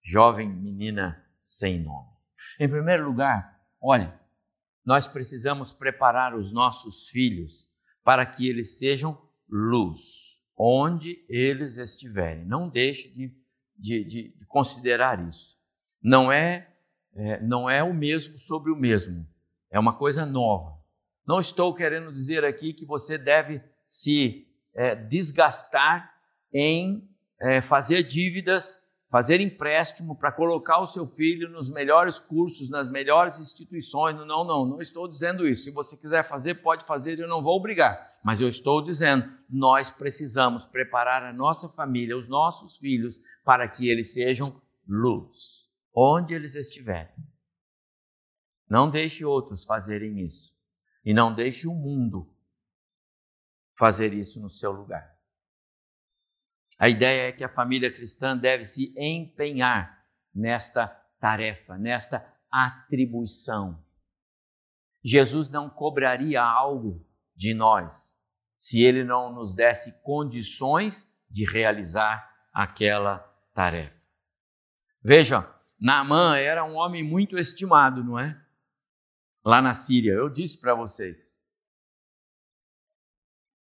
jovem 0.02 0.48
menina 0.48 1.22
sem 1.38 1.82
nome. 1.82 2.10
Em 2.58 2.68
primeiro 2.68 3.04
lugar, 3.04 3.60
olha, 3.80 4.18
nós 4.84 5.06
precisamos 5.06 5.72
preparar 5.72 6.34
os 6.34 6.52
nossos 6.52 7.08
filhos 7.08 7.68
para 8.02 8.26
que 8.26 8.48
eles 8.48 8.78
sejam 8.78 9.20
luz, 9.48 10.42
onde 10.56 11.24
eles 11.28 11.78
estiverem. 11.78 12.44
Não 12.44 12.68
deixe 12.68 13.12
de, 13.12 13.34
de, 13.76 14.04
de, 14.04 14.36
de 14.36 14.46
considerar 14.46 15.26
isso. 15.26 15.58
Não 16.02 16.30
é, 16.30 16.68
é, 17.14 17.40
não 17.40 17.68
é 17.68 17.82
o 17.82 17.94
mesmo 17.94 18.38
sobre 18.38 18.72
o 18.72 18.76
mesmo, 18.76 19.26
é 19.70 19.78
uma 19.78 19.96
coisa 19.96 20.26
nova. 20.26 20.80
Não 21.26 21.40
estou 21.40 21.74
querendo 21.74 22.12
dizer 22.12 22.44
aqui 22.44 22.72
que 22.72 22.84
você 22.84 23.16
deve 23.16 23.62
se 23.84 24.46
é, 24.74 24.94
desgastar 24.94 26.12
em 26.52 27.08
é, 27.40 27.60
fazer 27.60 28.02
dívidas 28.02 28.81
fazer 29.12 29.42
empréstimo 29.42 30.16
para 30.16 30.32
colocar 30.32 30.78
o 30.78 30.86
seu 30.86 31.06
filho 31.06 31.50
nos 31.50 31.68
melhores 31.68 32.18
cursos, 32.18 32.70
nas 32.70 32.90
melhores 32.90 33.38
instituições. 33.38 34.16
Não, 34.16 34.42
não, 34.42 34.64
não 34.64 34.80
estou 34.80 35.06
dizendo 35.06 35.46
isso. 35.46 35.64
Se 35.64 35.70
você 35.70 35.98
quiser 35.98 36.24
fazer, 36.24 36.54
pode 36.62 36.86
fazer, 36.86 37.18
eu 37.18 37.28
não 37.28 37.42
vou 37.42 37.54
obrigar. 37.54 38.08
Mas 38.24 38.40
eu 38.40 38.48
estou 38.48 38.82
dizendo, 38.82 39.30
nós 39.50 39.90
precisamos 39.90 40.64
preparar 40.64 41.22
a 41.24 41.32
nossa 41.32 41.68
família, 41.68 42.16
os 42.16 42.26
nossos 42.26 42.78
filhos, 42.78 43.20
para 43.44 43.68
que 43.68 43.86
eles 43.86 44.14
sejam 44.14 44.58
luz, 44.88 45.68
onde 45.94 46.32
eles 46.32 46.54
estiverem. 46.54 47.14
Não 48.66 48.88
deixe 48.88 49.26
outros 49.26 49.66
fazerem 49.66 50.20
isso. 50.20 50.56
E 51.04 51.12
não 51.12 51.34
deixe 51.34 51.68
o 51.68 51.74
mundo 51.74 52.34
fazer 53.76 54.14
isso 54.14 54.40
no 54.40 54.48
seu 54.48 54.72
lugar. 54.72 55.14
A 56.82 56.88
ideia 56.88 57.28
é 57.28 57.32
que 57.32 57.44
a 57.44 57.48
família 57.48 57.92
cristã 57.92 58.36
deve 58.36 58.64
se 58.64 58.92
empenhar 58.98 60.04
nesta 60.34 60.88
tarefa, 61.20 61.78
nesta 61.78 62.26
atribuição. 62.50 63.80
Jesus 65.00 65.48
não 65.48 65.70
cobraria 65.70 66.42
algo 66.42 67.06
de 67.36 67.54
nós 67.54 68.20
se 68.58 68.82
ele 68.82 69.04
não 69.04 69.32
nos 69.32 69.54
desse 69.54 70.02
condições 70.02 71.06
de 71.30 71.44
realizar 71.44 72.28
aquela 72.52 73.18
tarefa. 73.54 74.04
Veja, 75.00 75.48
Naamã 75.80 76.36
era 76.36 76.64
um 76.64 76.74
homem 76.74 77.04
muito 77.04 77.38
estimado, 77.38 78.02
não 78.02 78.18
é? 78.18 78.44
Lá 79.44 79.62
na 79.62 79.72
Síria, 79.72 80.14
eu 80.14 80.28
disse 80.28 80.60
para 80.60 80.74
vocês. 80.74 81.40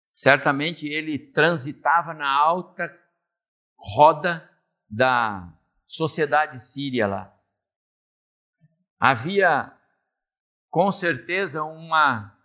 Certamente 0.07 0.87
ele 0.87 1.19
transitava 1.19 2.13
na 2.13 2.29
alta 2.29 2.87
roda 3.79 4.47
da 4.89 5.51
sociedade 5.85 6.59
síria 6.59 7.07
lá. 7.07 7.33
Havia 8.99 9.71
com 10.69 10.91
certeza 10.91 11.63
uma 11.63 12.35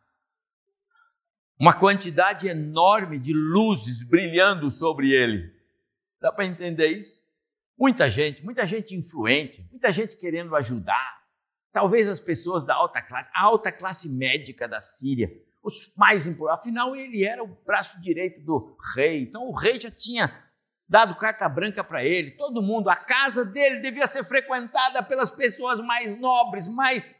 uma 1.58 1.72
quantidade 1.72 2.48
enorme 2.48 3.18
de 3.18 3.32
luzes 3.32 4.02
brilhando 4.02 4.70
sobre 4.70 5.12
ele. 5.12 5.54
Dá 6.20 6.32
para 6.32 6.46
entender 6.46 6.88
isso? 6.88 7.22
Muita 7.78 8.10
gente, 8.10 8.44
muita 8.44 8.66
gente 8.66 8.94
influente, 8.94 9.66
muita 9.70 9.92
gente 9.92 10.16
querendo 10.16 10.54
ajudar. 10.56 11.22
Talvez 11.72 12.08
as 12.08 12.20
pessoas 12.20 12.64
da 12.64 12.74
alta 12.74 13.00
classe, 13.02 13.30
a 13.32 13.42
alta 13.42 13.72
classe 13.72 14.08
médica 14.08 14.68
da 14.68 14.78
Síria, 14.78 15.32
os 15.62 15.92
mais 15.96 16.26
importantes. 16.26 16.66
Afinal, 16.66 16.94
ele 16.94 17.24
era 17.24 17.42
o 17.42 17.48
braço 17.48 18.00
direito 18.00 18.40
do 18.40 18.76
rei. 18.94 19.22
Então, 19.22 19.48
o 19.48 19.52
rei 19.52 19.80
já 19.80 19.90
tinha 19.90 20.43
dado 20.88 21.16
carta 21.16 21.48
branca 21.48 21.82
para 21.82 22.04
ele, 22.04 22.32
todo 22.32 22.62
mundo, 22.62 22.88
a 22.88 22.96
casa 22.96 23.44
dele 23.44 23.80
devia 23.80 24.06
ser 24.06 24.24
frequentada 24.24 25.02
pelas 25.02 25.30
pessoas 25.30 25.80
mais 25.80 26.16
nobres, 26.16 26.68
mais 26.68 27.18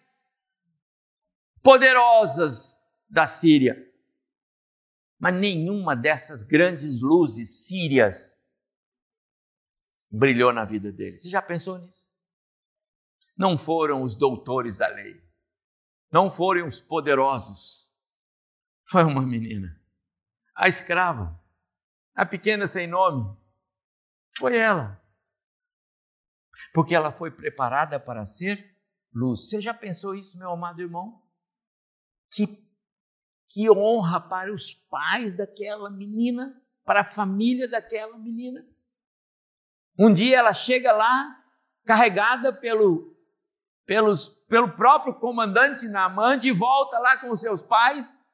poderosas 1.62 2.78
da 3.08 3.26
Síria. 3.26 3.90
Mas 5.18 5.34
nenhuma 5.34 5.96
dessas 5.96 6.42
grandes 6.42 7.00
luzes 7.00 7.66
sírias 7.66 8.38
brilhou 10.10 10.52
na 10.52 10.64
vida 10.64 10.92
dele. 10.92 11.16
Você 11.16 11.28
já 11.28 11.40
pensou 11.40 11.78
nisso? 11.78 12.06
Não 13.36 13.56
foram 13.56 14.02
os 14.02 14.14
doutores 14.14 14.76
da 14.76 14.86
lei, 14.88 15.20
não 16.12 16.30
foram 16.30 16.68
os 16.68 16.80
poderosos. 16.80 17.92
Foi 18.86 19.02
uma 19.02 19.22
menina, 19.22 19.80
a 20.54 20.68
escrava, 20.68 21.40
a 22.14 22.26
pequena 22.26 22.66
sem 22.66 22.86
nome, 22.86 23.34
foi 24.38 24.56
ela. 24.56 25.00
Porque 26.72 26.94
ela 26.94 27.12
foi 27.12 27.30
preparada 27.30 28.00
para 28.00 28.24
ser 28.24 28.76
luz. 29.14 29.48
Você 29.48 29.60
já 29.60 29.72
pensou 29.72 30.14
isso, 30.14 30.38
meu 30.38 30.50
amado 30.50 30.80
irmão? 30.80 31.22
Que, 32.32 32.46
que 33.50 33.70
honra 33.70 34.20
para 34.20 34.52
os 34.52 34.74
pais 34.74 35.36
daquela 35.36 35.88
menina, 35.88 36.60
para 36.84 37.02
a 37.02 37.04
família 37.04 37.68
daquela 37.68 38.18
menina. 38.18 38.66
Um 39.98 40.12
dia 40.12 40.38
ela 40.38 40.52
chega 40.52 40.92
lá, 40.92 41.40
carregada 41.86 42.52
pelo, 42.52 43.16
pelos, 43.86 44.28
pelo 44.48 44.74
próprio 44.74 45.14
comandante 45.14 45.86
Naaman, 45.86 46.38
de 46.38 46.50
volta 46.50 46.98
lá 46.98 47.18
com 47.18 47.34
seus 47.36 47.62
pais, 47.62 48.26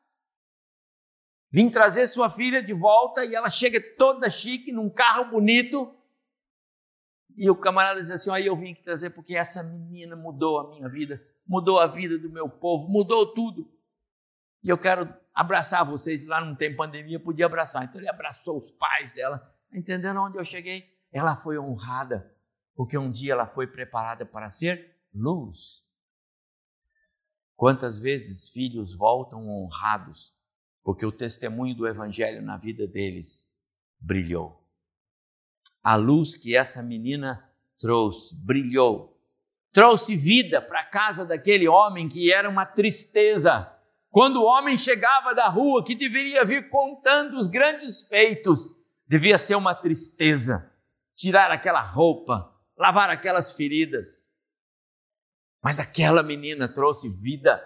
Vim 1.50 1.68
trazer 1.68 2.06
sua 2.06 2.30
filha 2.30 2.62
de 2.62 2.72
volta 2.72 3.24
e 3.24 3.34
ela 3.34 3.50
chega 3.50 3.80
toda 3.96 4.30
chique, 4.30 4.70
num 4.70 4.88
carro 4.88 5.30
bonito. 5.32 5.92
E 7.36 7.50
o 7.50 7.56
camarada 7.56 8.00
diz 8.00 8.10
assim: 8.10 8.30
aí 8.30 8.46
eu 8.46 8.56
vim 8.56 8.72
aqui 8.72 8.82
trazer 8.82 9.10
porque 9.10 9.34
essa 9.34 9.62
menina 9.62 10.14
mudou 10.14 10.60
a 10.60 10.68
minha 10.68 10.88
vida, 10.88 11.20
mudou 11.46 11.80
a 11.80 11.86
vida 11.86 12.16
do 12.18 12.30
meu 12.30 12.48
povo, 12.48 12.88
mudou 12.88 13.34
tudo. 13.34 13.68
E 14.62 14.68
eu 14.68 14.78
quero 14.78 15.12
abraçar 15.34 15.84
vocês. 15.84 16.26
Lá 16.26 16.40
não 16.40 16.54
tem 16.54 16.76
pandemia, 16.76 17.18
podia 17.18 17.46
abraçar. 17.46 17.84
Então 17.84 18.00
ele 18.00 18.08
abraçou 18.08 18.58
os 18.58 18.70
pais 18.70 19.12
dela, 19.12 19.52
entendendo 19.72 20.20
onde 20.20 20.38
eu 20.38 20.44
cheguei? 20.44 20.88
Ela 21.10 21.34
foi 21.34 21.58
honrada, 21.58 22.32
porque 22.76 22.96
um 22.96 23.10
dia 23.10 23.32
ela 23.32 23.46
foi 23.48 23.66
preparada 23.66 24.24
para 24.24 24.50
ser 24.50 24.96
luz. 25.12 25.84
Quantas 27.56 27.98
vezes 27.98 28.50
filhos 28.50 28.96
voltam 28.96 29.46
honrados, 29.48 30.39
porque 30.90 31.06
o 31.06 31.12
testemunho 31.12 31.72
do 31.72 31.86
Evangelho 31.86 32.42
na 32.42 32.56
vida 32.56 32.84
deles 32.84 33.48
brilhou. 34.00 34.60
A 35.84 35.94
luz 35.94 36.36
que 36.36 36.56
essa 36.56 36.82
menina 36.82 37.48
trouxe 37.78 38.34
brilhou, 38.34 39.16
trouxe 39.72 40.16
vida 40.16 40.60
para 40.60 40.80
a 40.80 40.84
casa 40.84 41.24
daquele 41.24 41.68
homem 41.68 42.08
que 42.08 42.32
era 42.32 42.50
uma 42.50 42.66
tristeza. 42.66 43.72
Quando 44.10 44.42
o 44.42 44.44
homem 44.44 44.76
chegava 44.76 45.32
da 45.32 45.46
rua, 45.46 45.84
que 45.84 45.94
deveria 45.94 46.44
vir 46.44 46.68
contando 46.68 47.36
os 47.36 47.46
grandes 47.46 48.08
feitos, 48.08 48.70
devia 49.06 49.38
ser 49.38 49.54
uma 49.54 49.76
tristeza. 49.76 50.74
Tirar 51.14 51.52
aquela 51.52 51.82
roupa, 51.82 52.52
lavar 52.76 53.10
aquelas 53.10 53.54
feridas. 53.54 54.28
Mas 55.62 55.78
aquela 55.78 56.24
menina 56.24 56.66
trouxe 56.66 57.08
vida, 57.08 57.64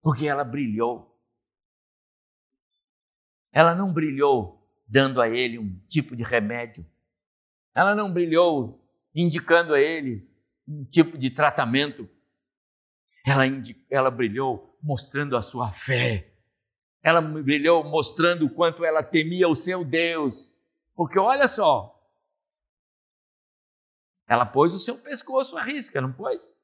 porque 0.00 0.28
ela 0.28 0.44
brilhou. 0.44 1.11
Ela 3.52 3.74
não 3.74 3.92
brilhou 3.92 4.66
dando 4.88 5.20
a 5.20 5.28
ele 5.28 5.58
um 5.58 5.78
tipo 5.88 6.16
de 6.16 6.22
remédio. 6.22 6.86
Ela 7.74 7.94
não 7.94 8.12
brilhou 8.12 8.82
indicando 9.14 9.74
a 9.74 9.80
ele 9.80 10.28
um 10.66 10.84
tipo 10.84 11.18
de 11.18 11.30
tratamento. 11.30 12.08
Ela, 13.24 13.44
ela 13.90 14.10
brilhou 14.10 14.78
mostrando 14.82 15.36
a 15.36 15.42
sua 15.42 15.70
fé. 15.70 16.32
Ela 17.02 17.20
brilhou 17.20 17.84
mostrando 17.84 18.46
o 18.46 18.50
quanto 18.54 18.84
ela 18.84 19.02
temia 19.02 19.48
o 19.48 19.54
seu 19.54 19.84
Deus. 19.84 20.54
Porque 20.94 21.18
olha 21.18 21.48
só, 21.48 21.92
ela 24.26 24.46
pôs 24.46 24.74
o 24.74 24.78
seu 24.78 24.98
pescoço 24.98 25.56
à 25.56 25.62
risca, 25.62 26.00
não 26.00 26.12
pôs? 26.12 26.58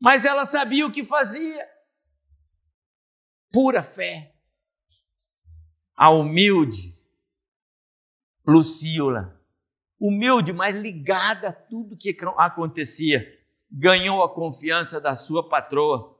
Mas 0.00 0.24
ela 0.24 0.44
sabia 0.44 0.86
o 0.86 0.92
que 0.92 1.04
fazia. 1.04 1.66
Pura 3.50 3.82
fé. 3.82 4.37
A 5.98 6.10
humilde 6.10 6.96
Lucila 8.46 9.38
humilde, 9.98 10.52
mas 10.52 10.74
ligada 10.76 11.48
a 11.48 11.52
tudo 11.52 11.96
que 11.96 12.16
acontecia. 12.36 13.26
Ganhou 13.70 14.22
a 14.22 14.32
confiança 14.32 15.00
da 15.00 15.16
sua 15.16 15.48
patroa. 15.48 16.16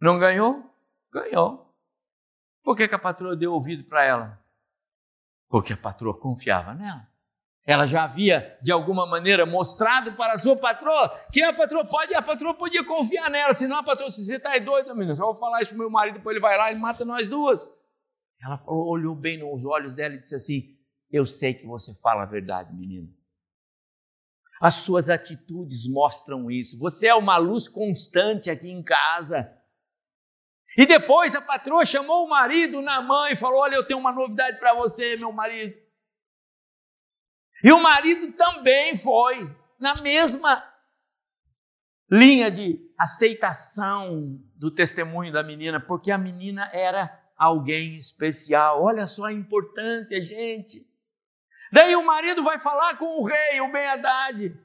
Não 0.00 0.18
ganhou? 0.18 0.62
Ganhou. 1.10 1.72
Por 2.62 2.76
que, 2.76 2.88
que 2.88 2.94
a 2.94 2.98
patroa 2.98 3.36
deu 3.36 3.52
ouvido 3.52 3.84
para 3.84 4.04
ela? 4.04 4.44
Porque 5.48 5.72
a 5.72 5.76
patroa 5.76 6.18
confiava 6.18 6.74
nela. 6.74 7.08
Ela 7.64 7.86
já 7.86 8.02
havia, 8.02 8.58
de 8.60 8.72
alguma 8.72 9.06
maneira, 9.06 9.46
mostrado 9.46 10.14
para 10.14 10.32
a 10.32 10.38
sua 10.38 10.56
patroa 10.56 11.10
que 11.32 11.40
a 11.42 11.52
patroa 11.52 11.84
pode, 11.84 12.12
a 12.12 12.20
patroa 12.20 12.54
podia 12.54 12.84
confiar 12.84 13.30
nela, 13.30 13.54
senão 13.54 13.76
a 13.76 13.84
patroa, 13.84 14.10
se 14.10 14.24
você 14.24 14.34
está 14.34 14.58
doida, 14.58 14.92
menina, 14.92 15.14
só 15.14 15.26
vou 15.26 15.34
falar 15.34 15.62
isso 15.62 15.70
para 15.70 15.78
meu 15.78 15.90
marido, 15.90 16.14
depois 16.14 16.34
ele 16.34 16.42
vai 16.42 16.58
lá 16.58 16.72
e 16.72 16.74
mata 16.76 17.04
nós 17.04 17.28
duas. 17.28 17.70
Ela 18.42 18.60
olhou 18.66 19.14
bem 19.14 19.38
nos 19.38 19.64
olhos 19.64 19.94
dela 19.94 20.14
e 20.14 20.20
disse 20.20 20.34
assim: 20.34 20.76
eu 21.12 21.26
sei 21.26 21.52
que 21.52 21.66
você 21.66 21.92
fala 21.94 22.22
a 22.22 22.26
verdade, 22.26 22.74
menino. 22.74 23.14
As 24.60 24.76
suas 24.76 25.10
atitudes 25.10 25.86
mostram 25.86 26.50
isso. 26.50 26.78
Você 26.78 27.08
é 27.08 27.14
uma 27.14 27.36
luz 27.36 27.68
constante 27.68 28.50
aqui 28.50 28.70
em 28.70 28.82
casa. 28.82 29.58
E 30.76 30.86
depois 30.86 31.34
a 31.34 31.42
patroa 31.42 31.84
chamou 31.84 32.24
o 32.24 32.30
marido 32.30 32.80
na 32.80 33.02
mão 33.02 33.28
e 33.28 33.36
falou: 33.36 33.60
Olha, 33.60 33.74
eu 33.74 33.86
tenho 33.86 34.00
uma 34.00 34.12
novidade 34.12 34.58
para 34.58 34.72
você, 34.74 35.16
meu 35.16 35.30
marido. 35.32 35.76
E 37.62 37.70
o 37.70 37.82
marido 37.82 38.32
também 38.32 38.96
foi 38.96 39.54
na 39.78 39.94
mesma 40.00 40.66
linha 42.10 42.50
de 42.50 42.80
aceitação 42.98 44.40
do 44.56 44.70
testemunho 44.70 45.32
da 45.32 45.42
menina, 45.42 45.78
porque 45.78 46.10
a 46.10 46.18
menina 46.18 46.70
era 46.72 47.21
alguém 47.42 47.94
especial. 47.94 48.82
Olha 48.82 49.06
só 49.06 49.24
a 49.24 49.32
importância, 49.32 50.22
gente. 50.22 50.86
Daí 51.72 51.96
o 51.96 52.04
marido 52.04 52.44
vai 52.44 52.58
falar 52.58 52.96
com 52.96 53.20
o 53.20 53.24
rei, 53.24 53.60
o 53.60 53.72
Ben 53.72 53.86
Haddad. 53.86 54.56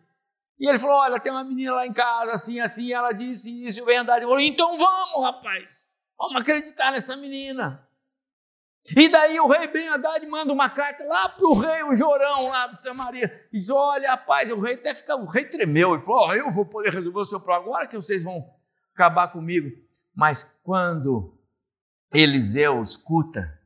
E 0.60 0.70
ele 0.70 0.78
falou: 0.78 0.98
Olha, 0.98 1.20
tem 1.20 1.32
uma 1.32 1.44
menina 1.44 1.74
lá 1.74 1.88
em 1.88 1.94
casa, 1.94 2.34
assim, 2.34 2.60
assim, 2.60 2.94
ela 2.94 3.12
disse 3.12 3.68
isso. 3.68 3.80
E 3.80 3.82
o 3.82 3.86
Ben 3.86 4.00
Haddad 4.00 4.22
falou: 4.22 4.40
Então 4.40 4.78
vamos, 4.78 5.24
rapaz, 5.24 5.92
vamos 6.18 6.42
acreditar 6.42 6.92
nessa 6.92 7.16
menina. 7.16 7.84
E 8.96 9.10
daí 9.10 9.40
o 9.40 9.48
rei 9.48 9.68
Ben 9.68 9.90
Haddad 9.90 10.26
manda 10.28 10.54
uma 10.54 10.70
carta 10.70 11.04
lá 11.04 11.28
para 11.30 11.48
o 11.48 11.54
rei, 11.60 11.84
o 11.84 11.96
Jorão, 11.96 12.48
lá 12.48 12.68
de 12.68 12.80
Samaria. 12.80 13.48
Diz: 13.52 13.70
Olha, 13.70 14.12
rapaz, 14.12 14.52
o 14.52 14.60
rei 14.60 14.76
até 14.76 14.94
fica, 14.94 15.16
o 15.16 15.26
rei 15.26 15.46
tremeu. 15.46 15.94
Ele 15.94 16.04
falou: 16.04 16.28
oh, 16.28 16.34
Eu 16.34 16.52
vou 16.52 16.66
poder 16.66 16.94
resolver 16.94 17.20
o 17.20 17.26
seu 17.26 17.40
problema 17.40 17.66
agora 17.66 17.88
que 17.88 17.96
vocês 17.96 18.24
vão 18.24 18.48
acabar 18.94 19.30
comigo. 19.30 19.70
Mas 20.14 20.44
quando 20.64 21.37
Eliseu 22.14 22.82
escuta 22.82 23.58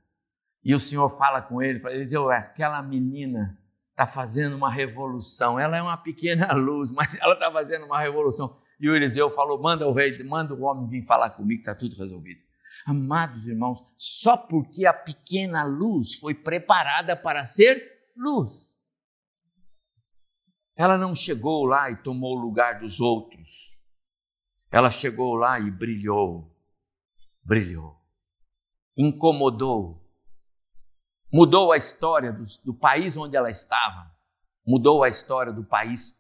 e 0.64 0.74
o 0.74 0.80
Senhor 0.80 1.10
fala 1.10 1.42
com 1.42 1.62
ele, 1.62 1.80
fala, 1.80 1.96
Eliseu, 1.96 2.30
aquela 2.30 2.82
menina 2.84 3.58
está 3.92 4.08
fazendo 4.08 4.56
uma 4.56 4.72
revolução. 4.72 5.60
Ela 5.60 5.78
é 5.78 5.82
uma 5.82 5.98
pequena 5.98 6.52
luz, 6.54 6.92
mas 6.92 7.18
ela 7.20 7.34
está 7.34 7.52
fazendo 7.52 7.86
uma 7.86 8.00
revolução. 8.00 8.58
E 8.80 8.90
o 8.90 8.96
Eliseu 8.96 9.30
falou: 9.30 9.62
manda 9.62 9.88
o 9.88 9.94
rei, 9.94 10.22
manda 10.24 10.54
o 10.54 10.62
homem 10.62 10.88
vir 10.88 11.06
falar 11.06 11.32
comigo, 11.32 11.62
está 11.62 11.76
tudo 11.76 11.96
resolvido. 11.96 12.42
Amados 12.86 13.48
irmãos, 13.48 13.84
só 13.96 14.36
porque 14.36 14.86
a 14.88 14.94
pequena 14.94 15.64
luz 15.64 16.16
foi 16.16 16.34
preparada 16.34 17.16
para 17.16 17.46
ser 17.46 18.10
luz. 18.18 18.52
Ela 20.76 20.98
não 20.98 21.14
chegou 21.14 21.66
lá 21.66 21.92
e 21.92 21.98
tomou 21.98 22.36
o 22.36 22.42
lugar 22.42 22.80
dos 22.80 23.00
outros. 23.00 23.80
Ela 24.72 24.90
chegou 24.90 25.36
lá 25.36 25.60
e 25.60 25.70
brilhou, 25.70 26.58
brilhou, 27.44 28.01
incomodou, 28.98 30.06
mudou 31.32 31.72
a 31.72 31.78
história 31.78 32.32
do, 32.32 32.44
do 32.64 32.74
país 32.74 33.18
onde 33.18 33.36
ela 33.36 33.50
estava, 33.50 34.14
mudou 34.66 35.04
a 35.04 35.10
história 35.10 35.52
do 35.52 35.64
país, 35.64 36.20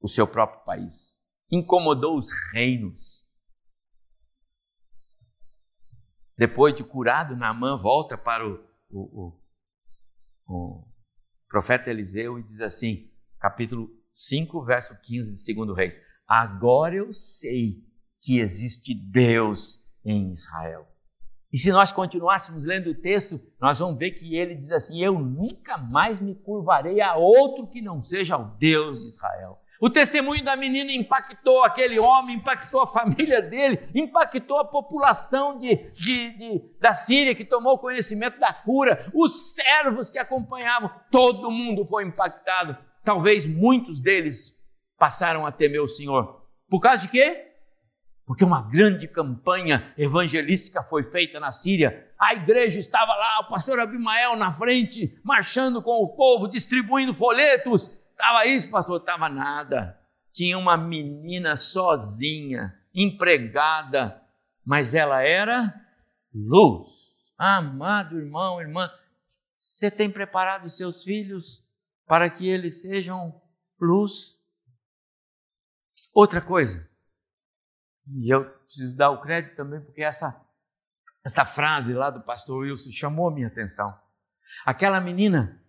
o 0.00 0.08
seu 0.08 0.26
próprio 0.26 0.64
país, 0.64 1.20
incomodou 1.50 2.16
os 2.18 2.30
reinos. 2.52 3.26
Depois 6.36 6.74
de 6.74 6.82
curado, 6.82 7.36
Naamã 7.36 7.76
volta 7.76 8.16
para 8.16 8.48
o, 8.48 8.66
o, 8.88 9.38
o, 10.46 10.54
o 10.54 10.88
profeta 11.48 11.90
Eliseu 11.90 12.38
e 12.38 12.42
diz 12.42 12.62
assim, 12.62 13.12
capítulo 13.38 13.90
5, 14.12 14.64
verso 14.64 14.98
15 15.02 15.44
de 15.44 15.54
2 15.54 15.76
Reis: 15.76 16.00
Agora 16.26 16.94
eu 16.94 17.12
sei 17.12 17.84
que 18.22 18.38
existe 18.38 18.94
Deus 18.94 19.86
em 20.04 20.30
Israel. 20.30 20.86
E 21.52 21.58
se 21.58 21.72
nós 21.72 21.90
continuássemos 21.90 22.64
lendo 22.64 22.90
o 22.90 22.94
texto, 22.94 23.40
nós 23.60 23.80
vamos 23.80 23.98
ver 23.98 24.12
que 24.12 24.36
ele 24.36 24.54
diz 24.54 24.70
assim: 24.70 25.02
Eu 25.02 25.18
nunca 25.18 25.76
mais 25.76 26.20
me 26.20 26.34
curvarei 26.34 27.00
a 27.00 27.16
outro 27.16 27.66
que 27.66 27.80
não 27.80 28.00
seja 28.00 28.36
o 28.36 28.56
Deus 28.56 29.00
de 29.00 29.08
Israel. 29.08 29.58
O 29.80 29.88
testemunho 29.88 30.44
da 30.44 30.54
menina 30.56 30.92
impactou 30.92 31.64
aquele 31.64 31.98
homem, 31.98 32.36
impactou 32.36 32.82
a 32.82 32.86
família 32.86 33.40
dele, 33.40 33.88
impactou 33.94 34.58
a 34.58 34.64
população 34.64 35.58
de, 35.58 35.90
de, 35.92 36.30
de, 36.36 36.62
da 36.78 36.92
Síria 36.92 37.34
que 37.34 37.46
tomou 37.46 37.78
conhecimento 37.78 38.38
da 38.38 38.52
cura, 38.52 39.10
os 39.14 39.54
servos 39.54 40.10
que 40.10 40.18
acompanhavam, 40.18 40.90
todo 41.10 41.50
mundo 41.50 41.86
foi 41.86 42.04
impactado. 42.04 42.76
Talvez 43.02 43.46
muitos 43.46 44.00
deles 44.00 44.54
passaram 44.98 45.46
a 45.46 45.50
temer 45.50 45.80
o 45.80 45.86
Senhor. 45.86 46.44
Por 46.68 46.78
causa 46.78 47.06
de 47.06 47.08
quê? 47.08 47.49
Porque 48.30 48.44
uma 48.44 48.62
grande 48.62 49.08
campanha 49.08 49.92
evangelística 49.98 50.84
foi 50.84 51.02
feita 51.02 51.40
na 51.40 51.50
Síria. 51.50 52.08
A 52.16 52.32
igreja 52.32 52.78
estava 52.78 53.12
lá, 53.12 53.40
o 53.40 53.48
pastor 53.48 53.80
Abimael 53.80 54.36
na 54.36 54.52
frente, 54.52 55.18
marchando 55.24 55.82
com 55.82 56.00
o 56.00 56.14
povo, 56.14 56.46
distribuindo 56.46 57.12
folhetos. 57.12 57.90
Estava 58.12 58.46
isso, 58.46 58.70
pastor? 58.70 59.00
Estava 59.00 59.28
nada. 59.28 59.98
Tinha 60.32 60.56
uma 60.56 60.76
menina 60.76 61.56
sozinha, 61.56 62.72
empregada, 62.94 64.22
mas 64.64 64.94
ela 64.94 65.22
era 65.22 65.74
luz. 66.32 66.86
Amado 67.36 68.16
irmão, 68.16 68.60
irmã, 68.60 68.88
você 69.58 69.90
tem 69.90 70.08
preparado 70.08 70.70
seus 70.70 71.02
filhos 71.02 71.66
para 72.06 72.30
que 72.30 72.48
eles 72.48 72.80
sejam 72.80 73.42
luz? 73.80 74.38
Outra 76.14 76.40
coisa, 76.40 76.88
e 78.06 78.32
eu 78.32 78.44
preciso 78.44 78.96
dar 78.96 79.10
o 79.10 79.20
crédito 79.20 79.56
também, 79.56 79.80
porque 79.80 80.02
essa, 80.02 80.40
essa 81.24 81.44
frase 81.44 81.92
lá 81.94 82.10
do 82.10 82.22
pastor 82.22 82.62
Wilson 82.62 82.90
chamou 82.90 83.28
a 83.28 83.32
minha 83.32 83.46
atenção. 83.46 83.96
Aquela 84.64 85.00
menina, 85.00 85.62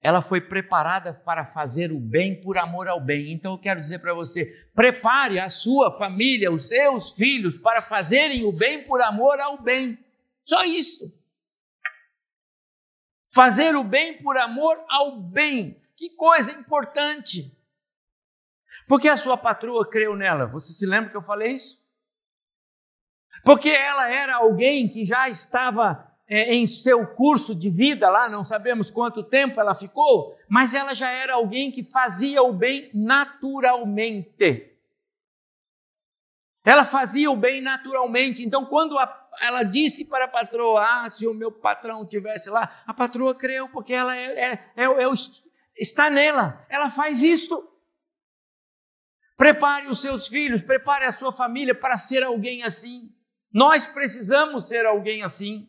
ela 0.00 0.22
foi 0.22 0.40
preparada 0.40 1.12
para 1.12 1.44
fazer 1.44 1.92
o 1.92 2.00
bem 2.00 2.40
por 2.40 2.56
amor 2.56 2.88
ao 2.88 3.00
bem. 3.00 3.32
Então 3.32 3.52
eu 3.52 3.58
quero 3.58 3.80
dizer 3.80 3.98
para 3.98 4.14
você: 4.14 4.46
prepare 4.74 5.38
a 5.38 5.48
sua 5.48 5.96
família, 5.96 6.52
os 6.52 6.68
seus 6.68 7.10
filhos, 7.10 7.58
para 7.58 7.82
fazerem 7.82 8.44
o 8.44 8.52
bem 8.52 8.84
por 8.84 9.00
amor 9.02 9.40
ao 9.40 9.62
bem. 9.62 9.98
Só 10.42 10.64
isso. 10.64 11.12
Fazer 13.32 13.76
o 13.76 13.84
bem 13.84 14.22
por 14.22 14.36
amor 14.36 14.76
ao 14.88 15.20
bem. 15.20 15.80
Que 15.96 16.10
coisa 16.16 16.52
importante. 16.52 17.56
Porque 18.90 19.08
a 19.08 19.16
sua 19.16 19.36
patroa 19.36 19.88
creu 19.88 20.16
nela. 20.16 20.46
Você 20.46 20.72
se 20.72 20.84
lembra 20.84 21.10
que 21.10 21.16
eu 21.16 21.22
falei 21.22 21.52
isso? 21.52 21.80
Porque 23.44 23.68
ela 23.68 24.10
era 24.10 24.34
alguém 24.34 24.88
que 24.88 25.04
já 25.04 25.28
estava 25.28 26.12
é, 26.26 26.52
em 26.52 26.66
seu 26.66 27.06
curso 27.06 27.54
de 27.54 27.70
vida 27.70 28.10
lá, 28.10 28.28
não 28.28 28.44
sabemos 28.44 28.90
quanto 28.90 29.22
tempo 29.22 29.60
ela 29.60 29.76
ficou, 29.76 30.36
mas 30.48 30.74
ela 30.74 30.92
já 30.92 31.08
era 31.08 31.34
alguém 31.34 31.70
que 31.70 31.84
fazia 31.84 32.42
o 32.42 32.52
bem 32.52 32.90
naturalmente. 32.92 34.76
Ela 36.64 36.84
fazia 36.84 37.30
o 37.30 37.36
bem 37.36 37.62
naturalmente. 37.62 38.44
Então, 38.44 38.66
quando 38.66 38.98
a, 38.98 39.28
ela 39.40 39.62
disse 39.62 40.06
para 40.06 40.24
a 40.24 40.28
patroa: 40.28 40.84
Ah, 40.84 41.08
se 41.08 41.28
o 41.28 41.32
meu 41.32 41.52
patrão 41.52 42.04
tivesse 42.04 42.50
lá, 42.50 42.82
a 42.84 42.92
patroa 42.92 43.36
creu, 43.36 43.68
porque 43.68 43.94
ela 43.94 44.16
é, 44.16 44.50
é, 44.50 44.52
é, 44.76 44.84
é 44.84 45.06
está 45.76 46.10
nela. 46.10 46.66
Ela 46.68 46.90
faz 46.90 47.22
isto. 47.22 47.69
Prepare 49.40 49.86
os 49.86 50.02
seus 50.02 50.28
filhos, 50.28 50.60
prepare 50.60 51.06
a 51.06 51.12
sua 51.12 51.32
família 51.32 51.74
para 51.74 51.96
ser 51.96 52.22
alguém 52.22 52.62
assim. 52.62 53.10
Nós 53.50 53.88
precisamos 53.88 54.68
ser 54.68 54.84
alguém 54.84 55.22
assim. 55.22 55.66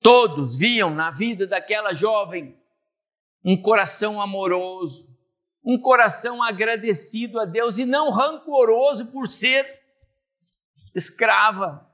Todos 0.00 0.56
viam 0.56 0.88
na 0.88 1.10
vida 1.10 1.46
daquela 1.46 1.92
jovem 1.92 2.58
um 3.44 3.60
coração 3.60 4.18
amoroso, 4.18 5.14
um 5.62 5.78
coração 5.78 6.42
agradecido 6.42 7.38
a 7.38 7.44
Deus 7.44 7.76
e 7.76 7.84
não 7.84 8.10
rancoroso 8.10 9.12
por 9.12 9.28
ser 9.28 9.78
escrava. 10.94 11.86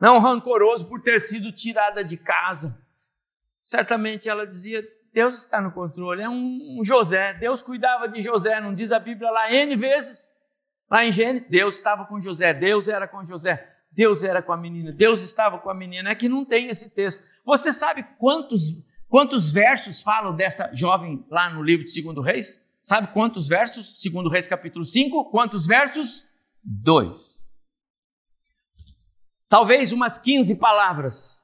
Não 0.00 0.20
rancoroso 0.20 0.88
por 0.88 1.02
ter 1.02 1.18
sido 1.18 1.50
tirada 1.50 2.04
de 2.04 2.16
casa. 2.16 2.80
Certamente 3.58 4.28
ela 4.28 4.46
dizia: 4.46 4.86
Deus 5.18 5.38
está 5.38 5.60
no 5.60 5.72
controle. 5.72 6.22
É 6.22 6.28
um, 6.28 6.78
José. 6.84 7.34
Deus 7.34 7.60
cuidava 7.60 8.08
de 8.08 8.22
José. 8.22 8.60
Não 8.60 8.72
diz 8.72 8.92
a 8.92 9.00
Bíblia 9.00 9.30
lá 9.30 9.52
N 9.52 9.74
vezes? 9.74 10.32
Lá 10.88 11.04
em 11.04 11.10
Gênesis, 11.10 11.48
Deus 11.48 11.74
estava 11.74 12.06
com 12.06 12.20
José. 12.20 12.54
Deus 12.54 12.88
era 12.88 13.08
com 13.08 13.24
José. 13.24 13.68
Deus 13.90 14.22
era 14.22 14.40
com 14.40 14.52
a 14.52 14.56
menina. 14.56 14.92
Deus 14.92 15.20
estava 15.20 15.58
com 15.58 15.68
a 15.68 15.74
menina. 15.74 16.10
É 16.10 16.14
que 16.14 16.28
não 16.28 16.44
tem 16.44 16.68
esse 16.68 16.90
texto. 16.90 17.24
Você 17.44 17.72
sabe 17.72 18.06
quantos 18.18 18.78
Quantos 19.08 19.50
versos 19.50 20.02
falam 20.02 20.36
dessa 20.36 20.70
jovem 20.74 21.24
lá 21.30 21.48
no 21.48 21.62
livro 21.62 21.82
de 21.82 21.90
Segundo 21.90 22.20
Reis? 22.20 22.68
Sabe 22.82 23.10
quantos 23.14 23.48
versos? 23.48 24.02
Segundo 24.02 24.28
Reis 24.28 24.46
capítulo 24.46 24.84
5, 24.84 25.30
quantos 25.30 25.66
versos? 25.66 26.26
Dois. 26.62 27.42
Talvez 29.48 29.92
umas 29.92 30.18
15 30.18 30.54
palavras. 30.56 31.40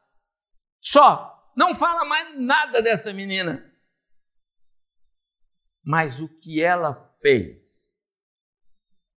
Só. 0.78 1.33
Não 1.56 1.74
fala 1.74 2.04
mais 2.04 2.38
nada 2.38 2.82
dessa 2.82 3.12
menina. 3.12 3.72
Mas 5.84 6.20
o 6.20 6.28
que 6.28 6.62
ela 6.62 6.94
fez 7.20 7.94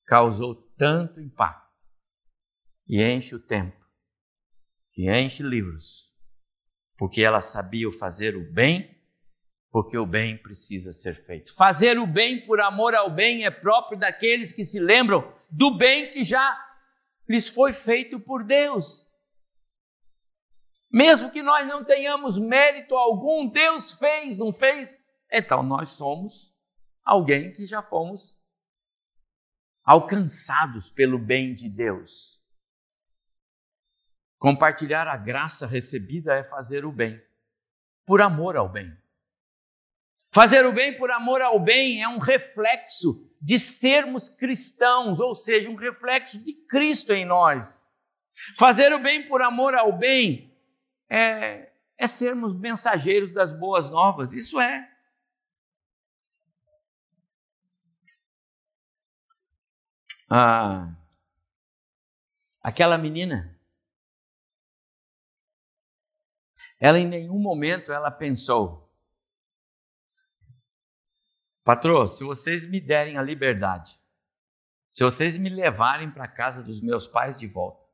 causou 0.04 0.54
tanto 0.76 1.20
impacto 1.20 1.66
que 2.86 3.02
enche 3.02 3.34
o 3.34 3.40
tempo, 3.40 3.76
que 4.92 5.10
enche 5.10 5.42
livros, 5.42 6.12
porque 6.96 7.22
ela 7.22 7.40
sabia 7.40 7.90
fazer 7.92 8.36
o 8.36 8.52
bem, 8.52 8.96
porque 9.70 9.98
o 9.98 10.06
bem 10.06 10.38
precisa 10.38 10.92
ser 10.92 11.14
feito. 11.14 11.54
Fazer 11.54 11.98
o 11.98 12.06
bem 12.06 12.46
por 12.46 12.60
amor 12.60 12.94
ao 12.94 13.10
bem 13.10 13.44
é 13.44 13.50
próprio 13.50 13.98
daqueles 13.98 14.52
que 14.52 14.64
se 14.64 14.78
lembram 14.78 15.34
do 15.50 15.76
bem 15.76 16.08
que 16.10 16.24
já 16.24 16.62
lhes 17.28 17.48
foi 17.48 17.72
feito 17.72 18.20
por 18.20 18.44
Deus. 18.44 19.12
Mesmo 20.90 21.30
que 21.30 21.42
nós 21.42 21.66
não 21.66 21.84
tenhamos 21.84 22.38
mérito 22.38 22.94
algum, 22.94 23.48
Deus 23.48 23.94
fez, 23.98 24.38
não 24.38 24.52
fez? 24.52 25.12
Então 25.30 25.62
nós 25.62 25.90
somos 25.90 26.54
alguém 27.04 27.52
que 27.52 27.66
já 27.66 27.82
fomos 27.82 28.42
alcançados 29.84 30.90
pelo 30.90 31.18
bem 31.18 31.54
de 31.54 31.68
Deus. 31.68 32.40
Compartilhar 34.38 35.08
a 35.08 35.16
graça 35.16 35.66
recebida 35.66 36.34
é 36.34 36.44
fazer 36.44 36.84
o 36.84 36.92
bem, 36.92 37.20
por 38.04 38.20
amor 38.20 38.56
ao 38.56 38.68
bem. 38.68 38.96
Fazer 40.32 40.66
o 40.66 40.72
bem 40.72 40.96
por 40.98 41.10
amor 41.10 41.40
ao 41.40 41.58
bem 41.58 42.02
é 42.02 42.08
um 42.08 42.18
reflexo 42.18 43.26
de 43.40 43.58
sermos 43.58 44.28
cristãos, 44.28 45.18
ou 45.20 45.34
seja, 45.34 45.70
um 45.70 45.76
reflexo 45.76 46.38
de 46.44 46.52
Cristo 46.66 47.12
em 47.12 47.24
nós. 47.24 47.90
Fazer 48.58 48.92
o 48.92 49.02
bem 49.02 49.26
por 49.28 49.40
amor 49.40 49.74
ao 49.74 49.96
bem 49.96 50.55
é, 51.08 51.72
é 51.96 52.06
sermos 52.06 52.54
mensageiros 52.58 53.32
das 53.32 53.52
boas 53.52 53.90
novas, 53.90 54.32
isso 54.34 54.60
é. 54.60 54.92
Ah, 60.28 60.96
aquela 62.62 62.98
menina 62.98 63.56
Ela 66.78 66.98
em 66.98 67.08
nenhum 67.08 67.38
momento 67.38 67.92
ela 67.92 68.10
pensou, 68.10 68.92
patrão, 71.64 72.06
se 72.06 72.22
vocês 72.22 72.66
me 72.66 72.80
derem 72.80 73.16
a 73.16 73.22
liberdade, 73.22 73.98
se 74.88 75.02
vocês 75.02 75.36
me 75.36 75.48
levarem 75.48 76.10
para 76.10 76.24
a 76.24 76.28
casa 76.28 76.62
dos 76.62 76.80
meus 76.80 77.08
pais 77.08 77.38
de 77.38 77.46
volta, 77.46 77.85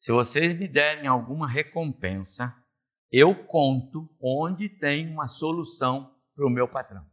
se 0.00 0.12
vocês 0.12 0.58
me 0.58 0.66
derem 0.66 1.06
alguma 1.06 1.46
recompensa, 1.46 2.56
eu 3.12 3.34
conto 3.44 4.08
onde 4.18 4.66
tem 4.66 5.06
uma 5.12 5.28
solução 5.28 6.16
para 6.34 6.46
o 6.46 6.48
meu 6.48 6.66
patrão. 6.66 7.06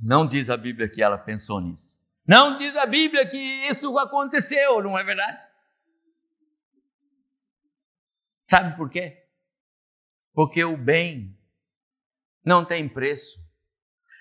Não 0.00 0.26
diz 0.26 0.48
a 0.48 0.56
Bíblia 0.56 0.88
que 0.88 1.02
ela 1.02 1.18
pensou 1.18 1.60
nisso. 1.60 2.00
Não 2.26 2.56
diz 2.56 2.74
a 2.74 2.86
Bíblia 2.86 3.28
que 3.28 3.36
isso 3.36 3.98
aconteceu, 3.98 4.82
não 4.82 4.98
é 4.98 5.04
verdade? 5.04 5.46
Sabe 8.42 8.74
por 8.74 8.88
quê? 8.88 9.28
Porque 10.32 10.64
o 10.64 10.74
bem 10.74 11.38
não 12.42 12.64
tem 12.64 12.88
preço. 12.88 13.38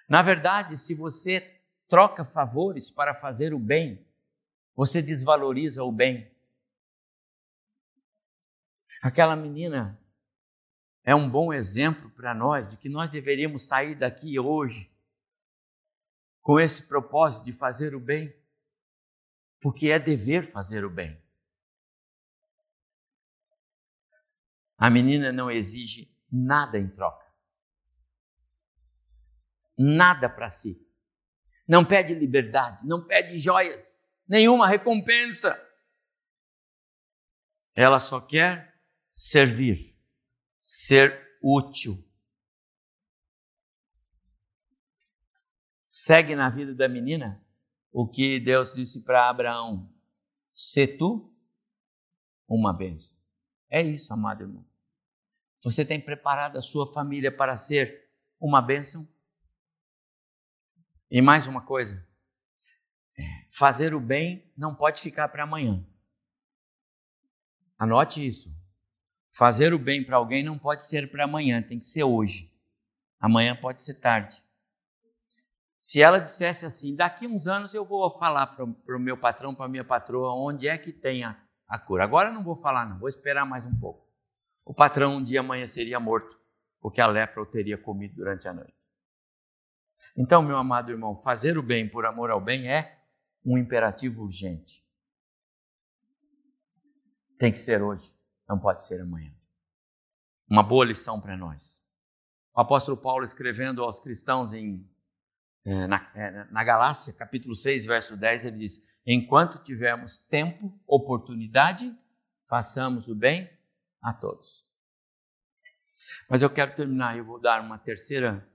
Na 0.10 0.22
verdade, 0.22 0.76
se 0.76 0.94
você 0.94 1.62
troca 1.88 2.26
favores 2.26 2.92
para 2.92 3.16
fazer 3.16 3.54
o 3.54 3.60
bem, 3.60 4.06
você 4.76 5.02
desvaloriza 5.02 5.82
o 5.82 5.92
bem. 5.94 6.33
Aquela 9.04 9.36
menina 9.36 10.02
é 11.04 11.14
um 11.14 11.30
bom 11.30 11.52
exemplo 11.52 12.10
para 12.12 12.34
nós 12.34 12.72
de 12.72 12.78
que 12.78 12.88
nós 12.88 13.10
deveríamos 13.10 13.68
sair 13.68 13.96
daqui 13.96 14.40
hoje 14.40 14.90
com 16.42 16.58
esse 16.58 16.88
propósito 16.88 17.44
de 17.44 17.52
fazer 17.52 17.94
o 17.94 18.00
bem, 18.00 18.34
porque 19.60 19.90
é 19.90 20.00
dever 20.00 20.50
fazer 20.50 20.86
o 20.86 20.90
bem. 20.90 21.22
A 24.78 24.90
menina 24.90 25.34
não 25.34 25.52
exige 25.52 26.10
nada 26.32 26.80
em 26.80 26.90
troca. 26.90 27.30
Nada 29.78 30.30
para 30.30 30.48
si. 30.48 30.82
Não 31.68 31.84
pede 31.84 32.14
liberdade, 32.14 32.88
não 32.88 33.06
pede 33.06 33.38
joias, 33.38 34.08
nenhuma 34.26 34.66
recompensa. 34.66 35.62
Ela 37.76 38.00
só 38.00 38.22
quer 38.22 38.73
servir, 39.14 39.96
ser 40.60 41.38
útil. 41.40 42.04
Segue 45.84 46.36
na 46.36 46.50
vida 46.50 46.74
da 46.74 46.90
menina 46.90 47.46
o 47.92 48.10
que 48.10 48.40
Deus 48.40 48.74
disse 48.74 49.04
para 49.04 49.30
Abraão: 49.30 49.94
se 50.50 50.88
tu 50.88 51.32
uma 52.48 52.74
bênção. 52.74 53.16
É 53.70 53.84
isso, 53.84 54.12
amado 54.12 54.42
irmão. 54.42 54.66
Você 55.64 55.86
tem 55.86 56.02
preparado 56.02 56.58
a 56.58 56.62
sua 56.62 56.92
família 56.92 57.32
para 57.32 57.56
ser 57.56 58.12
uma 58.40 58.62
bênção? 58.62 59.08
E 61.12 61.22
mais 61.22 61.46
uma 61.46 61.64
coisa: 61.64 62.04
fazer 63.52 63.94
o 63.94 64.00
bem 64.00 64.52
não 64.58 64.74
pode 64.74 65.00
ficar 65.00 65.30
para 65.30 65.44
amanhã. 65.44 65.86
Anote 67.78 68.26
isso. 68.26 68.63
Fazer 69.36 69.74
o 69.74 69.80
bem 69.80 70.04
para 70.04 70.18
alguém 70.18 70.44
não 70.44 70.58
pode 70.58 70.84
ser 70.84 71.10
para 71.10 71.24
amanhã, 71.24 71.62
tem 71.62 71.80
que 71.80 71.86
ser 71.86 72.04
hoje. 72.04 72.52
Amanhã 73.20 73.56
pode 73.56 73.82
ser 73.82 73.96
tarde. 73.96 74.42
Se 75.80 76.02
ela 76.02 76.20
dissesse 76.20 76.66
assim, 76.66 76.96
daqui 76.96 77.28
uns 77.28 77.48
anos 77.48 77.74
eu 77.74 77.84
vou 77.84 78.10
falar 78.12 78.48
para 78.48 78.66
o 78.66 79.00
meu 79.00 79.18
patrão, 79.18 79.54
para 79.54 79.66
a 79.66 79.70
minha 79.70 79.84
patroa, 79.84 80.34
onde 80.34 80.68
é 80.68 80.78
que 80.78 80.94
tem 80.94 81.24
a, 81.24 81.38
a 81.68 81.78
cura. 81.78 82.04
Agora 82.04 82.32
não 82.32 82.44
vou 82.44 82.56
falar, 82.56 82.88
não, 82.88 83.00
vou 83.00 83.10
esperar 83.10 83.46
mais 83.46 83.66
um 83.66 83.80
pouco 83.80 84.04
o 84.66 84.74
patrão 84.74 85.18
um 85.18 85.24
dia 85.24 85.42
amanheceria 85.42 86.00
morto, 86.00 86.40
porque 86.80 87.02
a 87.02 87.08
lepra 87.08 87.42
o 87.42 87.46
teria 87.46 87.78
comido 87.78 88.16
durante 88.16 88.48
a 88.48 88.54
noite. 88.54 88.74
Então, 90.18 90.42
meu 90.42 90.58
amado 90.58 90.92
irmão, 90.92 91.16
fazer 91.16 91.58
o 91.58 91.64
bem 91.64 91.88
por 91.88 92.06
amor 92.06 92.30
ao 92.32 92.42
bem 92.42 92.70
é 92.70 93.00
um 93.46 93.58
imperativo 93.58 94.24
urgente. 94.24 94.84
tem 97.38 97.52
que 97.52 97.60
ser 97.60 97.82
hoje, 97.82 98.14
não 98.54 98.60
pode 98.60 98.84
ser 98.86 99.02
amanhã. 99.02 99.34
Uma 100.48 100.62
boa 100.62 100.86
lição 100.86 101.20
para 101.20 101.36
nós. 101.36 101.84
O 102.56 102.62
apóstolo 102.62 102.96
Paulo 102.96 103.24
escrevendo 103.24 103.84
aos 103.84 104.00
cristãos 104.00 104.54
em, 104.54 104.88
eh, 105.66 105.88
na, 105.88 106.12
eh, 106.14 106.44
na 106.52 106.64
Galácia, 106.64 107.14
capítulo 107.14 107.56
6, 107.56 107.86
verso 107.86 108.16
10, 108.16 108.46
ele 108.46 108.58
diz: 108.60 108.88
Enquanto 109.06 109.64
tivermos 109.64 110.20
tempo, 110.20 110.80
oportunidade, 110.86 111.92
façamos 112.44 113.08
o 113.08 113.16
bem 113.16 113.50
a 114.00 114.14
todos. 114.14 114.68
Mas 116.30 116.44
eu 116.44 116.50
quero 116.50 116.76
terminar, 116.76 117.18
eu 117.18 117.26
vou 117.26 117.42
dar 117.42 117.60
uma 117.60 117.80
terceira 117.80 118.48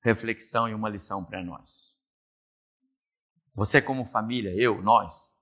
reflexão 0.00 0.68
e 0.68 0.74
uma 0.74 0.88
lição 0.88 1.24
para 1.24 1.42
nós. 1.42 1.98
Você, 3.52 3.82
como 3.82 4.06
família, 4.06 4.54
eu, 4.54 4.80
nós, 4.80 5.33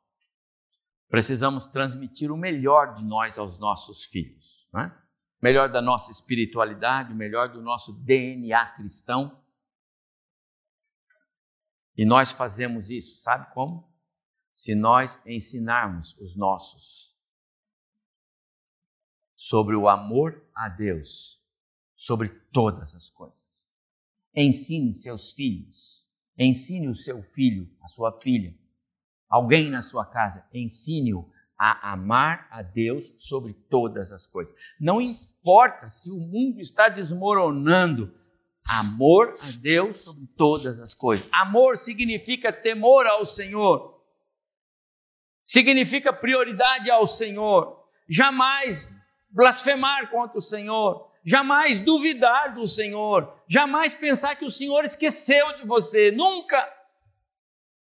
precisamos 1.12 1.68
transmitir 1.68 2.32
o 2.32 2.38
melhor 2.38 2.94
de 2.94 3.04
nós 3.04 3.38
aos 3.38 3.58
nossos 3.58 4.06
filhos. 4.06 4.66
Não 4.72 4.80
é? 4.80 5.02
melhor 5.42 5.70
da 5.70 5.82
nossa 5.82 6.10
espiritualidade, 6.10 7.12
o 7.12 7.16
melhor 7.16 7.52
do 7.52 7.60
nosso 7.60 8.02
DNA 8.02 8.64
cristão. 8.76 9.44
E 11.94 12.06
nós 12.06 12.32
fazemos 12.32 12.88
isso, 12.88 13.20
sabe 13.20 13.52
como? 13.52 13.92
Se 14.52 14.74
nós 14.74 15.20
ensinarmos 15.26 16.16
os 16.18 16.34
nossos 16.34 17.14
sobre 19.34 19.76
o 19.76 19.90
amor 19.90 20.48
a 20.54 20.70
Deus, 20.70 21.44
sobre 21.94 22.30
todas 22.50 22.94
as 22.94 23.10
coisas. 23.10 23.68
Ensine 24.34 24.94
seus 24.94 25.34
filhos, 25.34 26.08
ensine 26.38 26.88
o 26.88 26.94
seu 26.94 27.22
filho, 27.22 27.70
a 27.82 27.88
sua 27.88 28.18
filha, 28.18 28.58
alguém 29.32 29.70
na 29.70 29.80
sua 29.80 30.04
casa, 30.04 30.44
ensine-o 30.52 31.26
a 31.58 31.92
amar 31.92 32.46
a 32.50 32.60
Deus 32.60 33.14
sobre 33.16 33.54
todas 33.54 34.12
as 34.12 34.26
coisas. 34.26 34.54
Não 34.78 35.00
importa 35.00 35.88
se 35.88 36.10
o 36.10 36.18
mundo 36.18 36.60
está 36.60 36.90
desmoronando, 36.90 38.14
amor 38.68 39.34
a 39.40 39.50
Deus 39.58 40.02
sobre 40.02 40.26
todas 40.36 40.78
as 40.78 40.92
coisas. 40.92 41.26
Amor 41.32 41.78
significa 41.78 42.52
temor 42.52 43.06
ao 43.06 43.24
Senhor, 43.24 44.02
significa 45.42 46.12
prioridade 46.12 46.90
ao 46.90 47.06
Senhor, 47.06 47.82
jamais 48.06 48.94
blasfemar 49.30 50.10
contra 50.10 50.36
o 50.36 50.42
Senhor, 50.42 51.10
jamais 51.24 51.78
duvidar 51.80 52.54
do 52.54 52.66
Senhor, 52.66 53.32
jamais 53.48 53.94
pensar 53.94 54.36
que 54.36 54.44
o 54.44 54.50
Senhor 54.50 54.84
esqueceu 54.84 55.54
de 55.54 55.66
você, 55.66 56.10
nunca. 56.10 56.81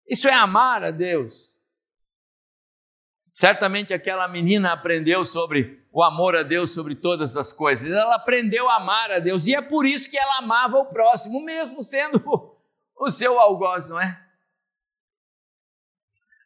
Isso 0.07 0.27
é 0.27 0.33
amar 0.33 0.83
a 0.83 0.91
Deus. 0.91 1.57
Certamente 3.31 3.93
aquela 3.93 4.27
menina 4.27 4.71
aprendeu 4.71 5.23
sobre 5.23 5.85
o 5.91 6.03
amor 6.03 6.35
a 6.35 6.43
Deus 6.43 6.73
sobre 6.73 6.95
todas 6.95 7.37
as 7.37 7.53
coisas. 7.53 7.91
Ela 7.91 8.15
aprendeu 8.15 8.67
a 8.69 8.77
amar 8.77 9.11
a 9.11 9.19
Deus 9.19 9.45
e 9.45 9.53
é 9.53 9.61
por 9.61 9.85
isso 9.85 10.09
que 10.09 10.17
ela 10.17 10.39
amava 10.39 10.77
o 10.77 10.85
próximo, 10.85 11.43
mesmo 11.43 11.83
sendo 11.83 12.19
o 12.97 13.11
seu 13.11 13.39
algoz, 13.39 13.87
não 13.87 13.99
é? 13.99 14.19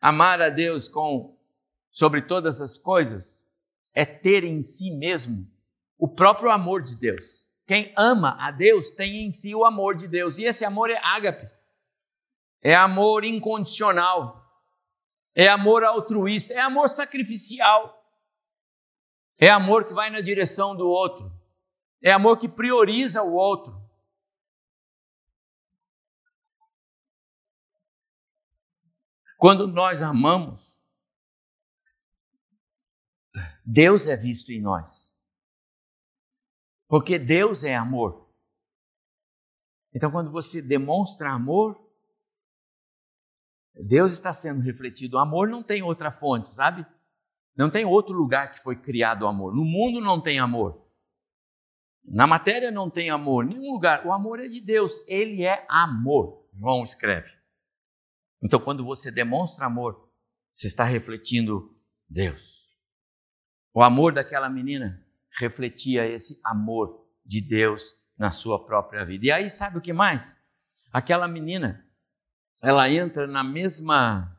Amar 0.02 0.42
a 0.42 0.50
Deus 0.50 0.90
com 0.90 1.38
sobre 1.92 2.22
todas 2.22 2.62
as 2.62 2.78
coisas 2.78 3.48
é 3.94 4.06
ter 4.06 4.44
em 4.44 4.62
si 4.62 4.90
mesmo 4.92 5.48
o 5.98 6.08
próprio 6.08 6.50
amor 6.50 6.82
de 6.82 6.96
Deus. 6.96 7.46
Quem 7.68 7.94
ama 7.96 8.36
a 8.40 8.52
Deus 8.52 8.92
tem 8.92 9.24
em 9.24 9.32
si 9.32 9.54
o 9.54 9.64
amor 9.64 9.96
de 9.96 10.08
Deus, 10.08 10.38
e 10.38 10.44
esse 10.44 10.66
amor 10.66 10.90
é 10.90 11.00
ágape. 11.04 11.48
É 12.62 12.76
amor 12.76 13.24
incondicional 13.24 14.42
é 15.34 15.48
amor 15.48 15.84
altruísta, 15.84 16.54
é 16.54 16.60
amor 16.60 16.90
sacrificial, 16.90 18.06
é 19.40 19.50
amor 19.50 19.86
que 19.86 19.94
vai 19.94 20.10
na 20.10 20.22
direção 20.22 20.76
do 20.76 20.88
outro, 20.88 21.32
é 22.02 22.12
amor 22.12 22.38
que 22.38 22.50
prioriza 22.50 23.24
o 23.24 23.34
outro. 23.34 23.80
Quando 29.38 29.68
nós 29.68 30.04
amamos, 30.04 30.84
Deus 33.66 34.06
é 34.06 34.16
visto 34.16 34.52
em 34.52 34.62
nós. 34.62 35.12
Porque 36.88 37.18
Deus 37.18 37.64
é 37.64 37.76
amor. 37.76 38.30
Então, 39.94 40.12
quando 40.12 40.30
você 40.30 40.62
demonstra 40.62 41.32
amor, 41.32 41.91
Deus 43.76 44.12
está 44.12 44.34
sendo 44.34 44.62
refletido. 44.62 45.18
O 45.18 45.20
amor 45.20 45.48
não 45.48 45.64
tem 45.64 45.82
outra 45.82 46.12
fonte, 46.12 46.50
sabe? 46.50 46.86
Não 47.56 47.70
tem 47.70 47.86
outro 47.86 48.14
lugar 48.14 48.52
que 48.52 48.60
foi 48.60 48.76
criado 48.76 49.24
o 49.24 49.28
amor. 49.28 49.54
No 49.54 49.64
mundo 49.64 50.02
não 50.02 50.22
tem 50.22 50.40
amor. 50.40 50.82
Na 52.04 52.26
matéria 52.26 52.72
não 52.72 52.90
tem 52.90 53.10
amor, 53.10 53.46
nenhum 53.46 53.74
lugar. 53.74 54.06
O 54.06 54.12
amor 54.12 54.40
é 54.40 54.48
de 54.48 54.60
Deus, 54.60 55.02
ele 55.08 55.44
é 55.44 55.66
amor. 55.70 56.48
João 56.58 56.84
escreve. 56.84 57.30
Então, 58.44 58.60
quando 58.60 58.84
você 58.84 59.12
demonstra 59.12 59.68
amor, 59.68 60.10
você 60.52 60.68
está 60.68 60.84
refletindo 60.84 61.78
Deus. 62.10 62.68
O 63.74 63.82
amor 63.82 64.14
daquela 64.14 64.50
menina 64.50 65.06
refletia 65.40 66.06
esse 66.06 66.42
amor 66.44 67.08
de 67.24 67.40
Deus 67.40 67.94
na 68.18 68.32
sua 68.32 68.66
própria 68.66 69.06
vida. 69.06 69.28
E 69.28 69.32
aí, 69.32 69.50
sabe 69.50 69.78
o 69.78 69.82
que 69.82 69.94
mais? 69.94 70.36
Aquela 70.92 71.28
menina 71.28 71.88
ela 72.62 72.90
entra 72.90 73.26
na 73.26 73.44
mesma 73.44 74.38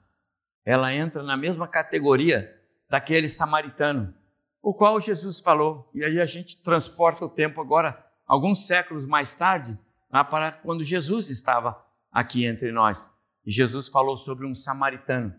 ela 0.64 0.94
entra 0.94 1.22
na 1.22 1.36
mesma 1.36 1.66
categoria 1.66 2.56
daquele 2.88 3.28
samaritano, 3.28 4.14
o 4.62 4.72
qual 4.72 5.00
Jesus 5.00 5.40
falou. 5.40 5.90
E 5.92 6.04
aí 6.04 6.20
a 6.20 6.24
gente 6.24 6.62
transporta 6.62 7.24
o 7.24 7.28
tempo 7.28 7.60
agora 7.60 8.06
alguns 8.24 8.66
séculos 8.66 9.04
mais 9.04 9.34
tarde, 9.34 9.76
lá 10.10 10.22
para 10.22 10.52
quando 10.52 10.84
Jesus 10.84 11.30
estava 11.30 11.84
aqui 12.12 12.44
entre 12.44 12.70
nós. 12.70 13.12
E 13.44 13.50
Jesus 13.50 13.88
falou 13.88 14.16
sobre 14.16 14.46
um 14.46 14.54
samaritano 14.54 15.34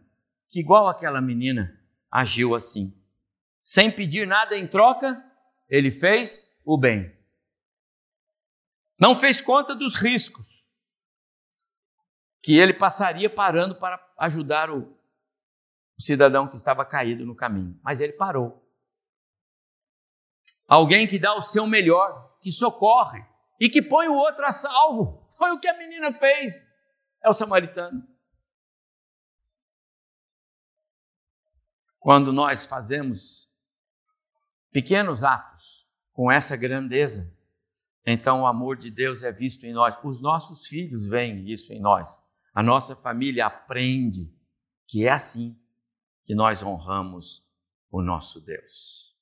que 0.50 0.60
igual 0.60 0.88
aquela 0.88 1.22
menina 1.22 1.80
agiu 2.12 2.54
assim. 2.54 2.94
Sem 3.62 3.90
pedir 3.90 4.28
nada 4.28 4.58
em 4.58 4.68
troca, 4.68 5.24
ele 5.70 5.90
fez 5.90 6.54
o 6.66 6.78
bem. 6.78 7.16
Não 9.00 9.18
fez 9.18 9.40
conta 9.40 9.74
dos 9.74 9.96
riscos 9.96 10.53
que 12.44 12.60
ele 12.60 12.74
passaria 12.74 13.30
parando 13.30 13.74
para 13.74 14.06
ajudar 14.18 14.70
o, 14.70 14.94
cidadão 15.98 16.50
que 16.50 16.58
estava 16.58 16.86
caído 16.86 17.26
no 17.26 17.34
caminho. 17.34 17.80
Mas 17.82 18.02
ele 18.02 18.12
parou. 18.12 18.62
Alguém 20.68 21.08
que 21.08 21.18
dá 21.18 21.34
o 21.34 21.42
seu 21.42 21.66
melhor, 21.66 22.38
que 22.42 22.52
socorre 22.52 23.26
e 23.58 23.70
que 23.70 23.82
põe 23.82 24.10
o 24.10 24.16
outro 24.16 24.44
a 24.44 24.52
salvo. 24.52 25.26
Foi 25.38 25.52
o 25.52 25.60
que 25.60 25.70
a 25.70 25.78
menina 25.78 26.12
fez. 26.12 26.70
É 27.22 27.30
o 27.30 27.34
samaritano. 27.34 28.06
Quando 31.98 32.34
nós 32.34 32.68
fazemos 32.68 33.50
pequenos 34.70 35.24
atos 35.24 35.88
com 36.12 36.30
essa 36.30 36.58
grandeza, 36.58 37.34
então 38.06 38.42
o 38.42 38.48
amor 38.48 38.76
de 38.76 38.92
Deus 38.92 39.24
é 39.24 39.32
visto 39.32 39.64
em 39.64 39.72
nós. 39.72 39.98
Os 40.04 40.22
nossos 40.22 40.68
filhos 40.68 41.08
veem 41.08 41.50
isso 41.50 41.72
em 41.72 41.80
nós 41.80 42.22
a 42.54 42.62
nossa 42.62 42.96
família 42.96 43.48
aprende 43.48 44.32
que 44.88 45.08
é 45.08 45.12
assim 45.12 45.60
que 46.24 46.36
nós 46.36 46.62
honramos 46.62 47.44
o 47.90 48.02
nosso 48.02 48.40
Deus. 48.40 49.18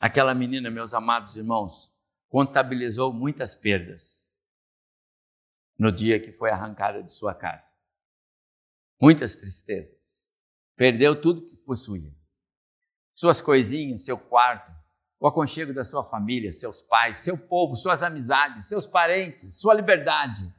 Aquela 0.00 0.34
menina, 0.34 0.70
meus 0.70 0.94
amados 0.94 1.36
irmãos, 1.36 1.92
contabilizou 2.28 3.12
muitas 3.12 3.54
perdas 3.54 4.26
no 5.78 5.92
dia 5.92 6.18
que 6.18 6.32
foi 6.32 6.50
arrancada 6.50 7.02
de 7.02 7.12
sua 7.12 7.34
casa. 7.34 7.76
Muitas 9.00 9.36
tristezas. 9.36 10.30
Perdeu 10.74 11.20
tudo 11.20 11.44
que 11.44 11.56
possuía. 11.56 12.12
Suas 13.12 13.40
coisinhas, 13.40 14.04
seu 14.04 14.18
quarto, 14.18 14.72
o 15.20 15.26
aconchego 15.26 15.74
da 15.74 15.84
sua 15.84 16.04
família, 16.04 16.52
seus 16.52 16.80
pais, 16.82 17.18
seu 17.18 17.36
povo, 17.36 17.76
suas 17.76 18.02
amizades, 18.02 18.68
seus 18.68 18.86
parentes, 18.86 19.58
sua 19.58 19.74
liberdade. 19.74 20.52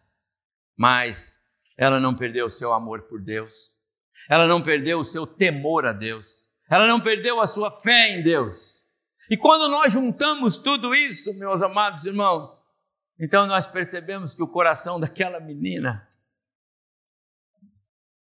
Mas 0.76 1.42
ela 1.80 1.98
não 1.98 2.14
perdeu 2.14 2.48
o 2.48 2.50
seu 2.50 2.74
amor 2.74 3.04
por 3.04 3.22
Deus, 3.22 3.74
ela 4.30 4.46
não 4.46 4.62
perdeu 4.62 5.00
o 5.00 5.06
seu 5.06 5.26
temor 5.26 5.86
a 5.86 5.94
Deus, 5.94 6.50
ela 6.70 6.86
não 6.86 7.00
perdeu 7.00 7.40
a 7.40 7.48
sua 7.48 7.72
fé 7.72 8.10
em 8.10 8.22
Deus. 8.22 8.86
E 9.30 9.38
quando 9.38 9.72
nós 9.72 9.94
juntamos 9.94 10.58
tudo 10.58 10.94
isso, 10.94 11.34
meus 11.40 11.64
amados 11.64 12.06
irmãos, 12.06 12.62
então 13.18 13.48
nós 13.48 13.66
percebemos 13.66 14.36
que 14.36 14.44
o 14.44 14.48
coração 14.48 15.00
daquela 15.00 15.40
menina 15.40 16.06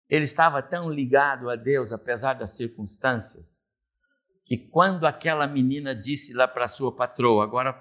ele 0.08 0.24
estava 0.24 0.62
tão 0.62 0.88
ligado 0.88 1.50
a 1.50 1.56
Deus, 1.56 1.90
apesar 1.90 2.34
das 2.34 2.54
circunstâncias, 2.54 3.60
que 4.44 4.56
quando 4.56 5.04
aquela 5.04 5.48
menina 5.48 5.96
disse 5.96 6.32
lá 6.32 6.46
para 6.46 6.68
sua 6.68 6.94
patroa, 6.94 7.42
agora 7.42 7.72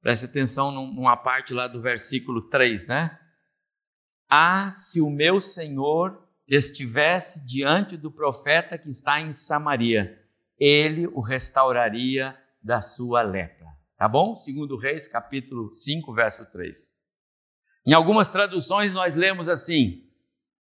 preste 0.00 0.24
atenção 0.24 0.70
numa 0.70 1.16
parte 1.18 1.52
lá 1.52 1.66
do 1.68 1.82
versículo 1.82 2.48
3, 2.48 2.86
né? 2.86 3.18
Ah, 4.34 4.70
se 4.70 4.98
o 4.98 5.10
meu 5.10 5.42
Senhor 5.42 6.26
estivesse 6.48 7.46
diante 7.46 7.98
do 7.98 8.10
profeta 8.10 8.78
que 8.78 8.88
está 8.88 9.20
em 9.20 9.30
Samaria, 9.30 10.18
ele 10.58 11.06
o 11.06 11.20
restauraria 11.20 12.34
da 12.62 12.80
sua 12.80 13.20
lepra. 13.20 13.66
Tá 13.94 14.08
bom? 14.08 14.34
Segundo 14.34 14.78
Reis, 14.78 15.06
capítulo 15.06 15.74
5, 15.74 16.14
verso 16.14 16.50
3. 16.50 16.96
Em 17.86 17.92
algumas 17.92 18.30
traduções 18.30 18.94
nós 18.94 19.16
lemos 19.16 19.50
assim: 19.50 20.02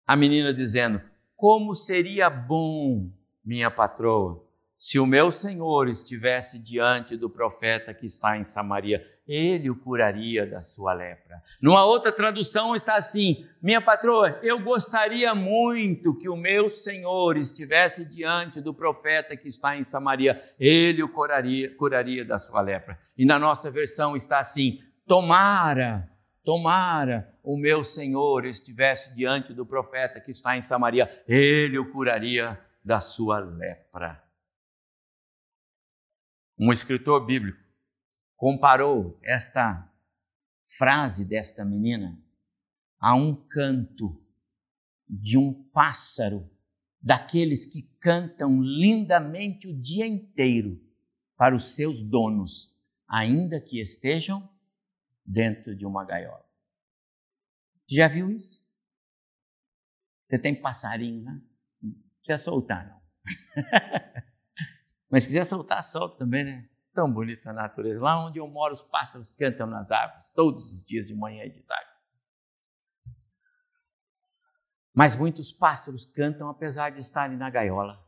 a 0.05 0.15
menina 0.15 0.53
dizendo: 0.53 1.01
Como 1.35 1.73
seria 1.73 2.29
bom, 2.29 3.11
minha 3.43 3.71
patroa, 3.71 4.47
se 4.77 4.99
o 4.99 5.07
meu 5.07 5.31
senhor 5.31 5.89
estivesse 5.89 6.63
diante 6.63 7.17
do 7.17 7.31
profeta 7.31 7.95
que 7.95 8.05
está 8.05 8.37
em 8.37 8.43
Samaria, 8.43 9.03
ele 9.27 9.69
o 9.69 9.75
curaria 9.75 10.45
da 10.45 10.61
sua 10.61 10.93
lepra. 10.93 11.41
Numa 11.61 11.83
outra 11.83 12.11
tradução 12.11 12.75
está 12.75 12.95
assim: 12.95 13.45
Minha 13.61 13.81
patroa, 13.81 14.39
eu 14.43 14.61
gostaria 14.61 15.33
muito 15.33 16.15
que 16.15 16.29
o 16.29 16.35
meu 16.35 16.69
senhor 16.69 17.37
estivesse 17.37 18.05
diante 18.05 18.61
do 18.61 18.73
profeta 18.73 19.35
que 19.35 19.47
está 19.47 19.75
em 19.75 19.83
Samaria, 19.83 20.41
ele 20.59 21.01
o 21.01 21.09
curaria, 21.09 21.75
curaria 21.75 22.23
da 22.23 22.37
sua 22.37 22.61
lepra. 22.61 22.99
E 23.17 23.25
na 23.25 23.39
nossa 23.39 23.71
versão 23.71 24.15
está 24.15 24.39
assim: 24.39 24.79
Tomara, 25.07 26.09
tomara 26.43 27.33
o 27.43 27.57
meu 27.57 27.83
senhor 27.83 28.45
estivesse 28.45 29.15
diante 29.15 29.53
do 29.53 29.65
profeta 29.65 30.19
que 30.19 30.31
está 30.31 30.55
em 30.55 30.61
Samaria, 30.61 31.23
ele 31.27 31.77
o 31.77 31.91
curaria 31.91 32.59
da 32.83 32.99
sua 32.99 33.39
lepra. 33.39 34.23
Um 36.57 36.71
escritor 36.71 37.25
bíblico 37.25 37.64
comparou 38.35 39.19
esta 39.23 39.91
frase 40.77 41.25
desta 41.25 41.63
menina 41.63 42.19
a 42.99 43.15
um 43.15 43.35
canto 43.35 44.21
de 45.07 45.37
um 45.37 45.53
pássaro, 45.69 46.49
daqueles 46.99 47.67
que 47.67 47.83
cantam 47.99 48.61
lindamente 48.61 49.67
o 49.67 49.79
dia 49.79 50.07
inteiro 50.07 50.83
para 51.37 51.55
os 51.55 51.75
seus 51.75 52.01
donos, 52.01 52.73
ainda 53.07 53.61
que 53.61 53.79
estejam 53.79 54.49
dentro 55.23 55.75
de 55.75 55.85
uma 55.85 56.03
gaiola. 56.03 56.45
Já 57.87 58.07
viu 58.07 58.31
isso? 58.31 58.65
Você 60.25 60.39
tem 60.39 60.59
passarinho, 60.59 61.23
né? 61.23 61.41
Não 61.81 61.93
precisa 62.17 62.37
soltar, 62.39 62.87
não. 62.87 63.01
Mas 65.09 65.23
se 65.23 65.29
quiser 65.29 65.45
soltar, 65.45 65.83
solta 65.83 66.17
também, 66.17 66.43
né? 66.43 66.67
Tão 66.95 67.11
bonita 67.11 67.49
a 67.49 67.53
natureza. 67.53 68.01
Lá 68.01 68.25
onde 68.25 68.39
eu 68.39 68.47
moro, 68.47 68.73
os 68.73 68.81
pássaros 68.81 69.29
cantam 69.29 69.67
nas 69.67 69.91
árvores, 69.91 70.29
todos 70.29 70.71
os 70.71 70.81
dias, 70.81 71.05
de 71.05 71.13
manhã 71.13 71.43
e 71.43 71.51
de 71.51 71.61
tarde. 71.61 71.91
Mas 74.93 75.13
muitos 75.13 75.51
pássaros 75.51 76.05
cantam 76.05 76.47
apesar 76.47 76.91
de 76.91 77.01
estarem 77.01 77.35
na 77.35 77.49
gaiola. 77.49 78.01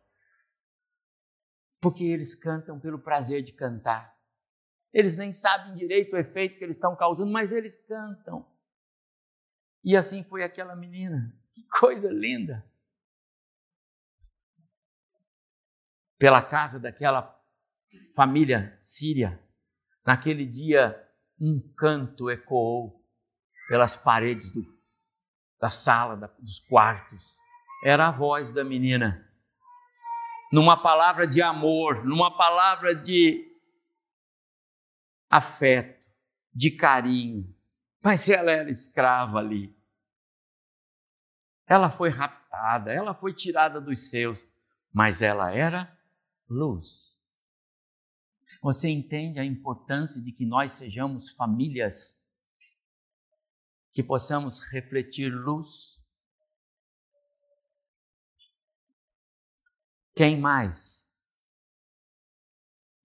Porque 1.81 2.05
eles 2.05 2.33
cantam 2.33 2.79
pelo 2.79 2.97
prazer 2.97 3.43
de 3.43 3.51
cantar. 3.51 4.17
Eles 4.93 5.17
nem 5.17 5.33
sabem 5.33 5.75
direito 5.75 6.13
o 6.13 6.17
efeito 6.17 6.57
que 6.57 6.63
eles 6.63 6.77
estão 6.77 6.95
causando, 6.95 7.29
mas 7.29 7.51
eles 7.51 7.75
cantam. 7.75 8.49
E 9.83 9.97
assim 9.97 10.23
foi 10.23 10.43
aquela 10.43 10.77
menina. 10.77 11.38
Que 11.51 11.67
coisa 11.67 12.09
linda! 12.09 12.65
Pela 16.17 16.41
casa 16.41 16.79
daquela 16.79 17.36
família 18.15 18.77
síria, 18.81 19.41
naquele 20.05 20.45
dia 20.45 21.03
um 21.39 21.61
canto 21.75 22.29
ecoou 22.29 23.03
pelas 23.67 23.95
paredes 23.95 24.51
do, 24.51 24.65
da 25.59 25.69
sala, 25.69 26.15
da, 26.15 26.27
dos 26.39 26.59
quartos. 26.59 27.39
Era 27.83 28.07
a 28.07 28.11
voz 28.11 28.53
da 28.53 28.63
menina. 28.63 29.23
Numa 30.51 30.81
palavra 30.81 31.27
de 31.27 31.41
amor, 31.41 32.05
numa 32.05 32.35
palavra 32.35 32.95
de 32.95 33.45
afeto, 35.29 36.01
de 36.53 36.71
carinho. 36.71 37.53
Mas 38.01 38.29
ela 38.29 38.51
era 38.51 38.71
escrava 38.71 39.39
ali. 39.39 39.75
Ela 41.67 41.89
foi 41.89 42.09
raptada, 42.09 42.93
ela 42.93 43.13
foi 43.13 43.33
tirada 43.33 43.81
dos 43.81 44.09
seus, 44.09 44.47
mas 44.93 45.21
ela 45.21 45.53
era 45.53 45.95
luz. 46.49 47.16
Você 48.68 48.89
entende 48.89 49.39
a 49.39 49.45
importância 49.45 50.22
de 50.22 50.30
que 50.30 50.45
nós 50.45 50.74
sejamos 50.74 51.32
famílias 51.32 52.22
que 53.93 54.03
possamos 54.03 54.59
refletir 54.59 55.30
luz? 55.30 56.03
Quem 60.13 60.38
mais? 60.38 61.09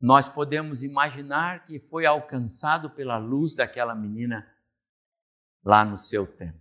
Nós 0.01 0.29
podemos 0.29 0.83
imaginar 0.83 1.65
que 1.65 1.79
foi 1.79 2.07
alcançado 2.07 2.91
pela 2.91 3.17
luz 3.17 3.55
daquela 3.55 3.95
menina 3.95 4.53
lá 5.65 5.85
no 5.85 5.97
seu 5.97 6.27
tempo. 6.27 6.59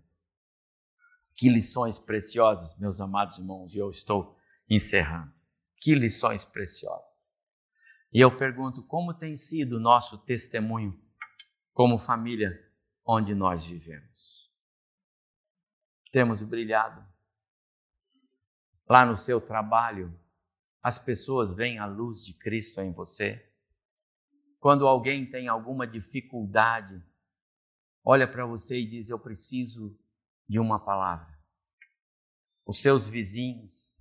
Que 1.36 1.50
lições 1.50 1.98
preciosas, 1.98 2.78
meus 2.78 3.02
amados 3.02 3.40
irmãos, 3.40 3.74
e 3.74 3.80
eu 3.80 3.90
estou 3.90 4.38
encerrando. 4.70 5.34
Que 5.78 5.96
lições 5.96 6.46
preciosas. 6.46 7.11
E 8.14 8.20
eu 8.20 8.38
pergunto 8.38 8.84
como 8.84 9.14
tem 9.14 9.36
sido 9.38 9.78
o 9.78 9.80
nosso 9.80 10.18
testemunho 10.18 11.00
como 11.74 11.98
família 11.98 12.70
onde 13.06 13.34
nós 13.34 13.66
vivemos. 13.66 14.52
Temos 16.12 16.44
brilhado. 16.44 17.10
Lá 18.88 19.06
no 19.06 19.16
seu 19.16 19.40
trabalho, 19.40 20.14
as 20.84 21.00
pessoas 21.00 21.54
veem 21.54 21.80
a 21.80 21.86
luz 21.86 22.26
de 22.26 22.34
Cristo 22.34 22.82
em 22.82 22.92
você. 22.92 23.50
Quando 24.60 24.86
alguém 24.86 25.26
tem 25.26 25.48
alguma 25.48 25.88
dificuldade, 25.88 27.02
olha 28.04 28.30
para 28.30 28.46
você 28.46 28.82
e 28.82 28.86
diz: 28.86 29.10
Eu 29.10 29.18
preciso 29.18 29.98
de 30.50 30.60
uma 30.60 30.84
palavra. 30.84 31.40
Os 32.66 32.82
seus 32.82 33.08
vizinhos, 33.08 33.96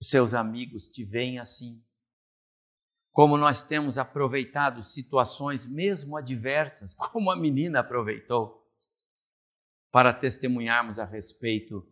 os 0.00 0.08
seus 0.08 0.32
amigos 0.34 0.88
te 0.88 1.04
veem 1.04 1.40
assim 1.40 1.84
como 3.18 3.36
nós 3.36 3.64
temos 3.64 3.98
aproveitado 3.98 4.80
situações 4.80 5.66
mesmo 5.66 6.16
adversas, 6.16 6.94
como 6.94 7.32
a 7.32 7.36
menina 7.36 7.80
aproveitou, 7.80 8.64
para 9.90 10.14
testemunharmos 10.14 11.00
a 11.00 11.04
respeito 11.04 11.84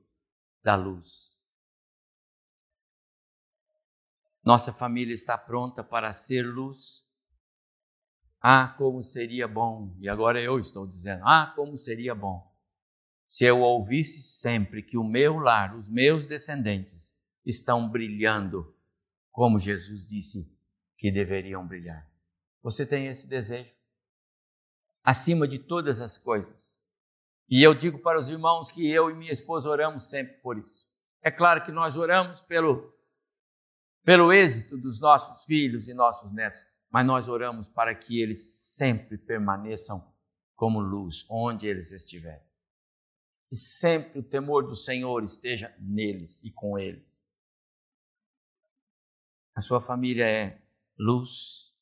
da 0.63 0.77
luz. 0.77 1.43
Nossa 4.45 4.73
família 4.73 5.13
está 5.13 5.37
pronta 5.37 5.83
para 5.83 6.13
ser 6.13 6.43
luz. 6.43 7.05
Ah, 8.41 8.69
como 8.79 9.03
seria 9.03 9.49
bom, 9.49 9.97
e 9.99 10.09
agora 10.09 10.41
eu 10.41 10.61
estou 10.61 10.87
dizendo, 10.87 11.25
ah, 11.27 11.53
como 11.57 11.77
seria 11.77 12.15
bom 12.15 12.55
se 13.27 13.45
eu 13.45 13.63
ouvisse 13.63 14.23
sempre 14.23 14.81
que 14.81 14.97
o 14.97 15.03
meu 15.03 15.39
lar, 15.39 15.77
os 15.77 15.91
meus 15.91 16.25
descendentes, 16.29 17.19
estão 17.45 17.91
brilhando, 17.91 18.73
como 19.33 19.59
Jesus 19.59 20.07
disse, 20.07 20.56
que 20.97 21.11
deveriam 21.11 21.67
brilhar. 21.67 22.09
Você 22.63 22.87
tem 22.87 23.07
esse 23.07 23.29
desejo? 23.29 23.75
Acima 25.03 25.47
de 25.47 25.59
todas 25.59 26.01
as 26.01 26.19
coisas. 26.19 26.81
E 27.49 27.63
eu 27.63 27.75
digo 27.75 27.99
para 28.01 28.19
os 28.19 28.29
irmãos 28.29 28.73
que 28.73 28.91
eu 28.91 29.09
e 29.09 29.15
minha 29.15 29.31
esposa 29.31 29.71
oramos 29.71 30.11
sempre 30.11 30.35
por 30.39 30.59
isso. 30.59 30.91
É 31.23 31.31
claro 31.31 31.65
que 31.65 31.71
nós 31.71 31.97
oramos 31.97 32.43
pelo, 32.43 32.93
pelo 34.05 34.33
êxito 34.33 34.77
dos 34.77 35.01
nossos 35.01 35.45
filhos 35.45 35.87
e 35.87 35.95
nossos 35.95 36.33
netos, 36.33 36.65
mas 36.91 37.07
nós 37.07 37.29
oramos 37.29 37.69
para 37.69 37.95
que 37.95 38.21
eles 38.21 38.65
sempre 38.75 39.17
permaneçam 39.17 40.13
como 40.57 40.81
luz 40.81 41.25
onde 41.31 41.69
eles 41.69 41.93
estiverem. 41.93 42.45
Que 43.47 43.55
sempre 43.55 44.19
o 44.19 44.23
temor 44.25 44.67
do 44.67 44.75
Senhor 44.75 45.23
esteja 45.23 45.73
neles 45.79 46.43
e 46.43 46.51
com 46.51 46.77
eles. 46.77 47.31
A 49.55 49.61
sua 49.61 49.81
família 49.81 50.25
é 50.25 50.66
luz. 50.99 51.75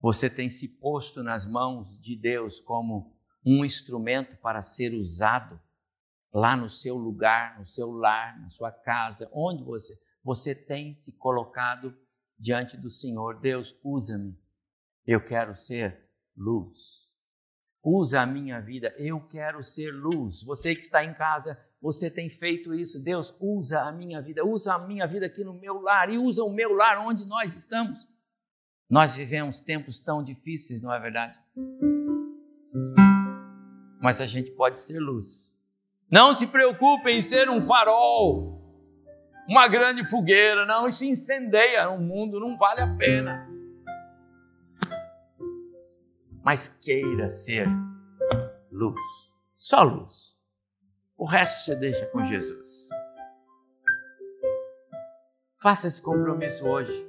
Você 0.00 0.28
tem 0.28 0.50
se 0.50 0.68
posto 0.80 1.22
nas 1.22 1.46
mãos 1.46 1.98
de 1.98 2.16
Deus 2.16 2.60
como 2.60 3.16
um 3.44 3.64
instrumento 3.64 4.36
para 4.38 4.62
ser 4.62 4.94
usado 4.94 5.60
lá 6.32 6.56
no 6.56 6.68
seu 6.68 6.96
lugar, 6.96 7.58
no 7.58 7.64
seu 7.64 7.90
lar, 7.90 8.40
na 8.40 8.48
sua 8.48 8.72
casa, 8.72 9.30
onde 9.32 9.62
você 9.62 10.00
você 10.24 10.54
tem 10.54 10.94
se 10.94 11.18
colocado 11.18 11.96
diante 12.38 12.76
do 12.76 12.88
Senhor. 12.88 13.40
Deus, 13.40 13.76
usa-me. 13.82 14.38
Eu 15.04 15.24
quero 15.24 15.54
ser 15.54 16.08
luz. 16.36 17.12
Usa 17.82 18.20
a 18.20 18.26
minha 18.26 18.60
vida. 18.60 18.94
Eu 18.96 19.20
quero 19.26 19.62
ser 19.62 19.90
luz. 19.90 20.44
Você 20.44 20.74
que 20.74 20.82
está 20.82 21.04
em 21.04 21.14
casa, 21.14 21.60
você 21.82 22.08
tem 22.08 22.30
feito 22.30 22.72
isso. 22.72 23.02
Deus, 23.02 23.34
usa 23.40 23.82
a 23.82 23.90
minha 23.90 24.22
vida, 24.22 24.46
usa 24.46 24.74
a 24.74 24.78
minha 24.78 25.04
vida 25.04 25.26
aqui 25.26 25.42
no 25.42 25.52
meu 25.52 25.80
lar 25.80 26.08
e 26.08 26.16
usa 26.16 26.44
o 26.44 26.52
meu 26.52 26.72
lar 26.72 27.04
onde 27.04 27.26
nós 27.26 27.56
estamos. 27.56 28.08
Nós 28.88 29.16
vivemos 29.16 29.60
tempos 29.60 29.98
tão 29.98 30.22
difíceis, 30.22 30.82
não 30.82 30.94
é 30.94 31.00
verdade? 31.00 31.36
Mas 34.00 34.20
a 34.20 34.26
gente 34.26 34.52
pode 34.52 34.78
ser 34.78 35.00
luz. 35.00 35.52
Não 36.08 36.32
se 36.32 36.46
preocupe 36.46 37.10
em 37.10 37.22
ser 37.22 37.50
um 37.50 37.60
farol. 37.60 38.60
uma 39.48 39.66
grande 39.66 40.04
fogueira. 40.04 40.64
Não, 40.64 40.86
isso 40.86 41.04
incendeia 41.04 41.90
o 41.90 42.00
mundo, 42.00 42.38
não 42.38 42.56
vale 42.56 42.80
a 42.80 42.96
pena. 42.96 43.48
Mas 46.44 46.68
queira 46.68 47.28
ser 47.30 47.66
luz, 48.70 49.00
só 49.54 49.82
luz. 49.82 50.41
O 51.22 51.24
resto 51.24 51.64
você 51.64 51.76
deixa 51.76 52.04
com 52.06 52.24
Jesus. 52.24 52.88
Faça 55.56 55.86
esse 55.86 56.02
compromisso 56.02 56.66
hoje. 56.66 57.08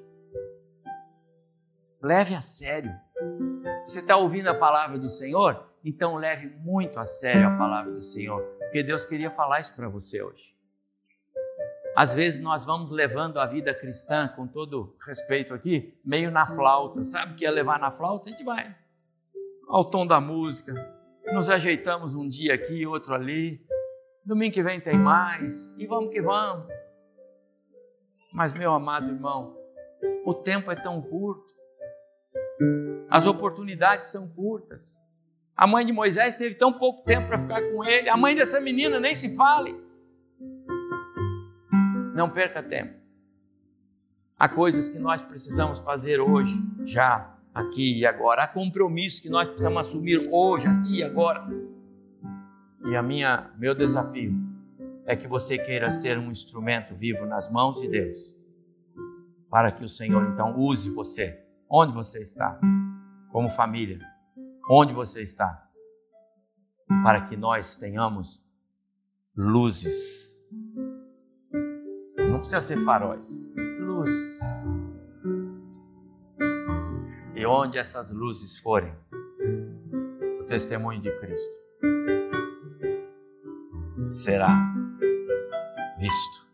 Leve 2.00 2.36
a 2.36 2.40
sério. 2.40 2.92
Você 3.84 4.02
está 4.02 4.16
ouvindo 4.16 4.50
a 4.50 4.54
palavra 4.54 5.00
do 5.00 5.08
Senhor? 5.08 5.68
Então 5.84 6.18
leve 6.18 6.46
muito 6.60 7.00
a 7.00 7.06
sério 7.06 7.48
a 7.48 7.58
palavra 7.58 7.92
do 7.92 8.04
Senhor, 8.04 8.40
porque 8.60 8.84
Deus 8.84 9.04
queria 9.04 9.32
falar 9.32 9.62
isso 9.62 9.76
para 9.76 9.90
você 9.90 10.22
hoje. 10.22 10.56
Às 11.98 12.14
vezes 12.14 12.40
nós 12.40 12.68
vamos 12.68 12.92
levando 12.92 13.40
a 13.40 13.48
vida 13.48 13.74
cristã, 13.74 14.28
com 14.28 14.46
todo 14.46 14.96
respeito 15.08 15.56
aqui, 15.56 16.00
meio 16.06 16.30
na 16.30 16.46
flauta. 16.46 17.04
Sabe 17.04 17.34
o 17.34 17.36
que 17.36 17.48
é 17.48 17.50
levar 17.50 17.80
na 17.80 17.90
flauta? 17.90 18.28
A 18.28 18.32
gente 18.32 18.44
vai 18.44 18.76
ao 19.68 19.84
tom 19.84 20.06
da 20.06 20.22
música, 20.22 20.72
nos 21.34 21.50
ajeitamos 21.50 22.14
um 22.14 22.30
dia 22.30 22.54
aqui, 22.54 22.86
outro 22.86 23.16
ali. 23.16 23.73
Domingo 24.26 24.54
que 24.54 24.64
vem 24.64 24.80
tem 24.80 24.98
mais 24.98 25.76
e 25.78 25.86
vamos 25.86 26.10
que 26.12 26.22
vamos. 26.22 26.66
Mas, 28.34 28.54
meu 28.54 28.72
amado 28.72 29.10
irmão, 29.10 29.56
o 30.26 30.34
tempo 30.34 30.72
é 30.72 30.76
tão 30.76 31.02
curto, 31.02 31.54
as 33.10 33.28
oportunidades 33.28 34.10
são 34.10 34.28
curtas. 34.28 35.04
A 35.56 35.68
mãe 35.68 35.86
de 35.86 35.92
Moisés 35.92 36.36
teve 36.36 36.56
tão 36.56 36.74
pouco 36.74 37.04
tempo 37.04 37.28
para 37.28 37.38
ficar 37.38 37.62
com 37.62 37.84
ele, 37.84 38.10
a 38.10 38.18
mãe 38.18 38.34
dessa 38.34 38.60
menina 38.62 39.00
nem 39.00 39.14
se 39.14 39.36
fale. 39.36 39.76
Não 42.16 42.30
perca 42.30 42.64
tempo. 42.64 42.98
Há 44.40 44.48
coisas 44.48 44.88
que 44.88 44.98
nós 44.98 45.22
precisamos 45.22 45.80
fazer 45.82 46.20
hoje, 46.20 46.56
já, 46.86 47.38
aqui 47.54 48.00
e 48.00 48.06
agora. 48.06 48.44
Há 48.44 48.48
compromissos 48.48 49.20
que 49.20 49.30
nós 49.30 49.48
precisamos 49.48 49.88
assumir 49.88 50.30
hoje, 50.32 50.68
aqui 50.68 51.00
e 51.00 51.04
agora. 51.04 51.46
E 52.86 52.96
a 52.96 53.02
minha, 53.02 53.52
meu 53.58 53.74
desafio 53.74 54.34
é 55.06 55.16
que 55.16 55.28
você 55.28 55.58
queira 55.58 55.90
ser 55.90 56.18
um 56.18 56.32
instrumento 56.32 56.96
vivo 56.96 57.26
nas 57.26 57.50
mãos 57.50 57.80
de 57.82 57.88
Deus, 57.88 58.38
para 59.50 59.72
que 59.72 59.84
o 59.84 59.90
Senhor 59.90 60.24
então 60.32 60.56
use 60.58 60.90
você, 60.90 61.42
onde 61.70 61.94
você 61.94 62.22
está, 62.22 62.60
como 63.32 63.50
família, 63.50 64.00
onde 64.70 64.94
você 64.94 65.22
está, 65.22 65.70
para 67.04 67.22
que 67.22 67.36
nós 67.36 67.78
tenhamos 67.78 68.44
luzes 69.36 70.34
precisa 72.44 72.60
ser 72.60 72.78
faróis, 72.84 73.42
luzes. 73.80 74.40
E 77.34 77.46
onde 77.46 77.78
essas 77.78 78.12
luzes 78.12 78.60
forem, 78.60 78.94
o 80.42 80.44
testemunho 80.44 81.02
de 81.02 81.10
Cristo 81.20 81.63
será 84.14 84.50
visto. 85.98 86.53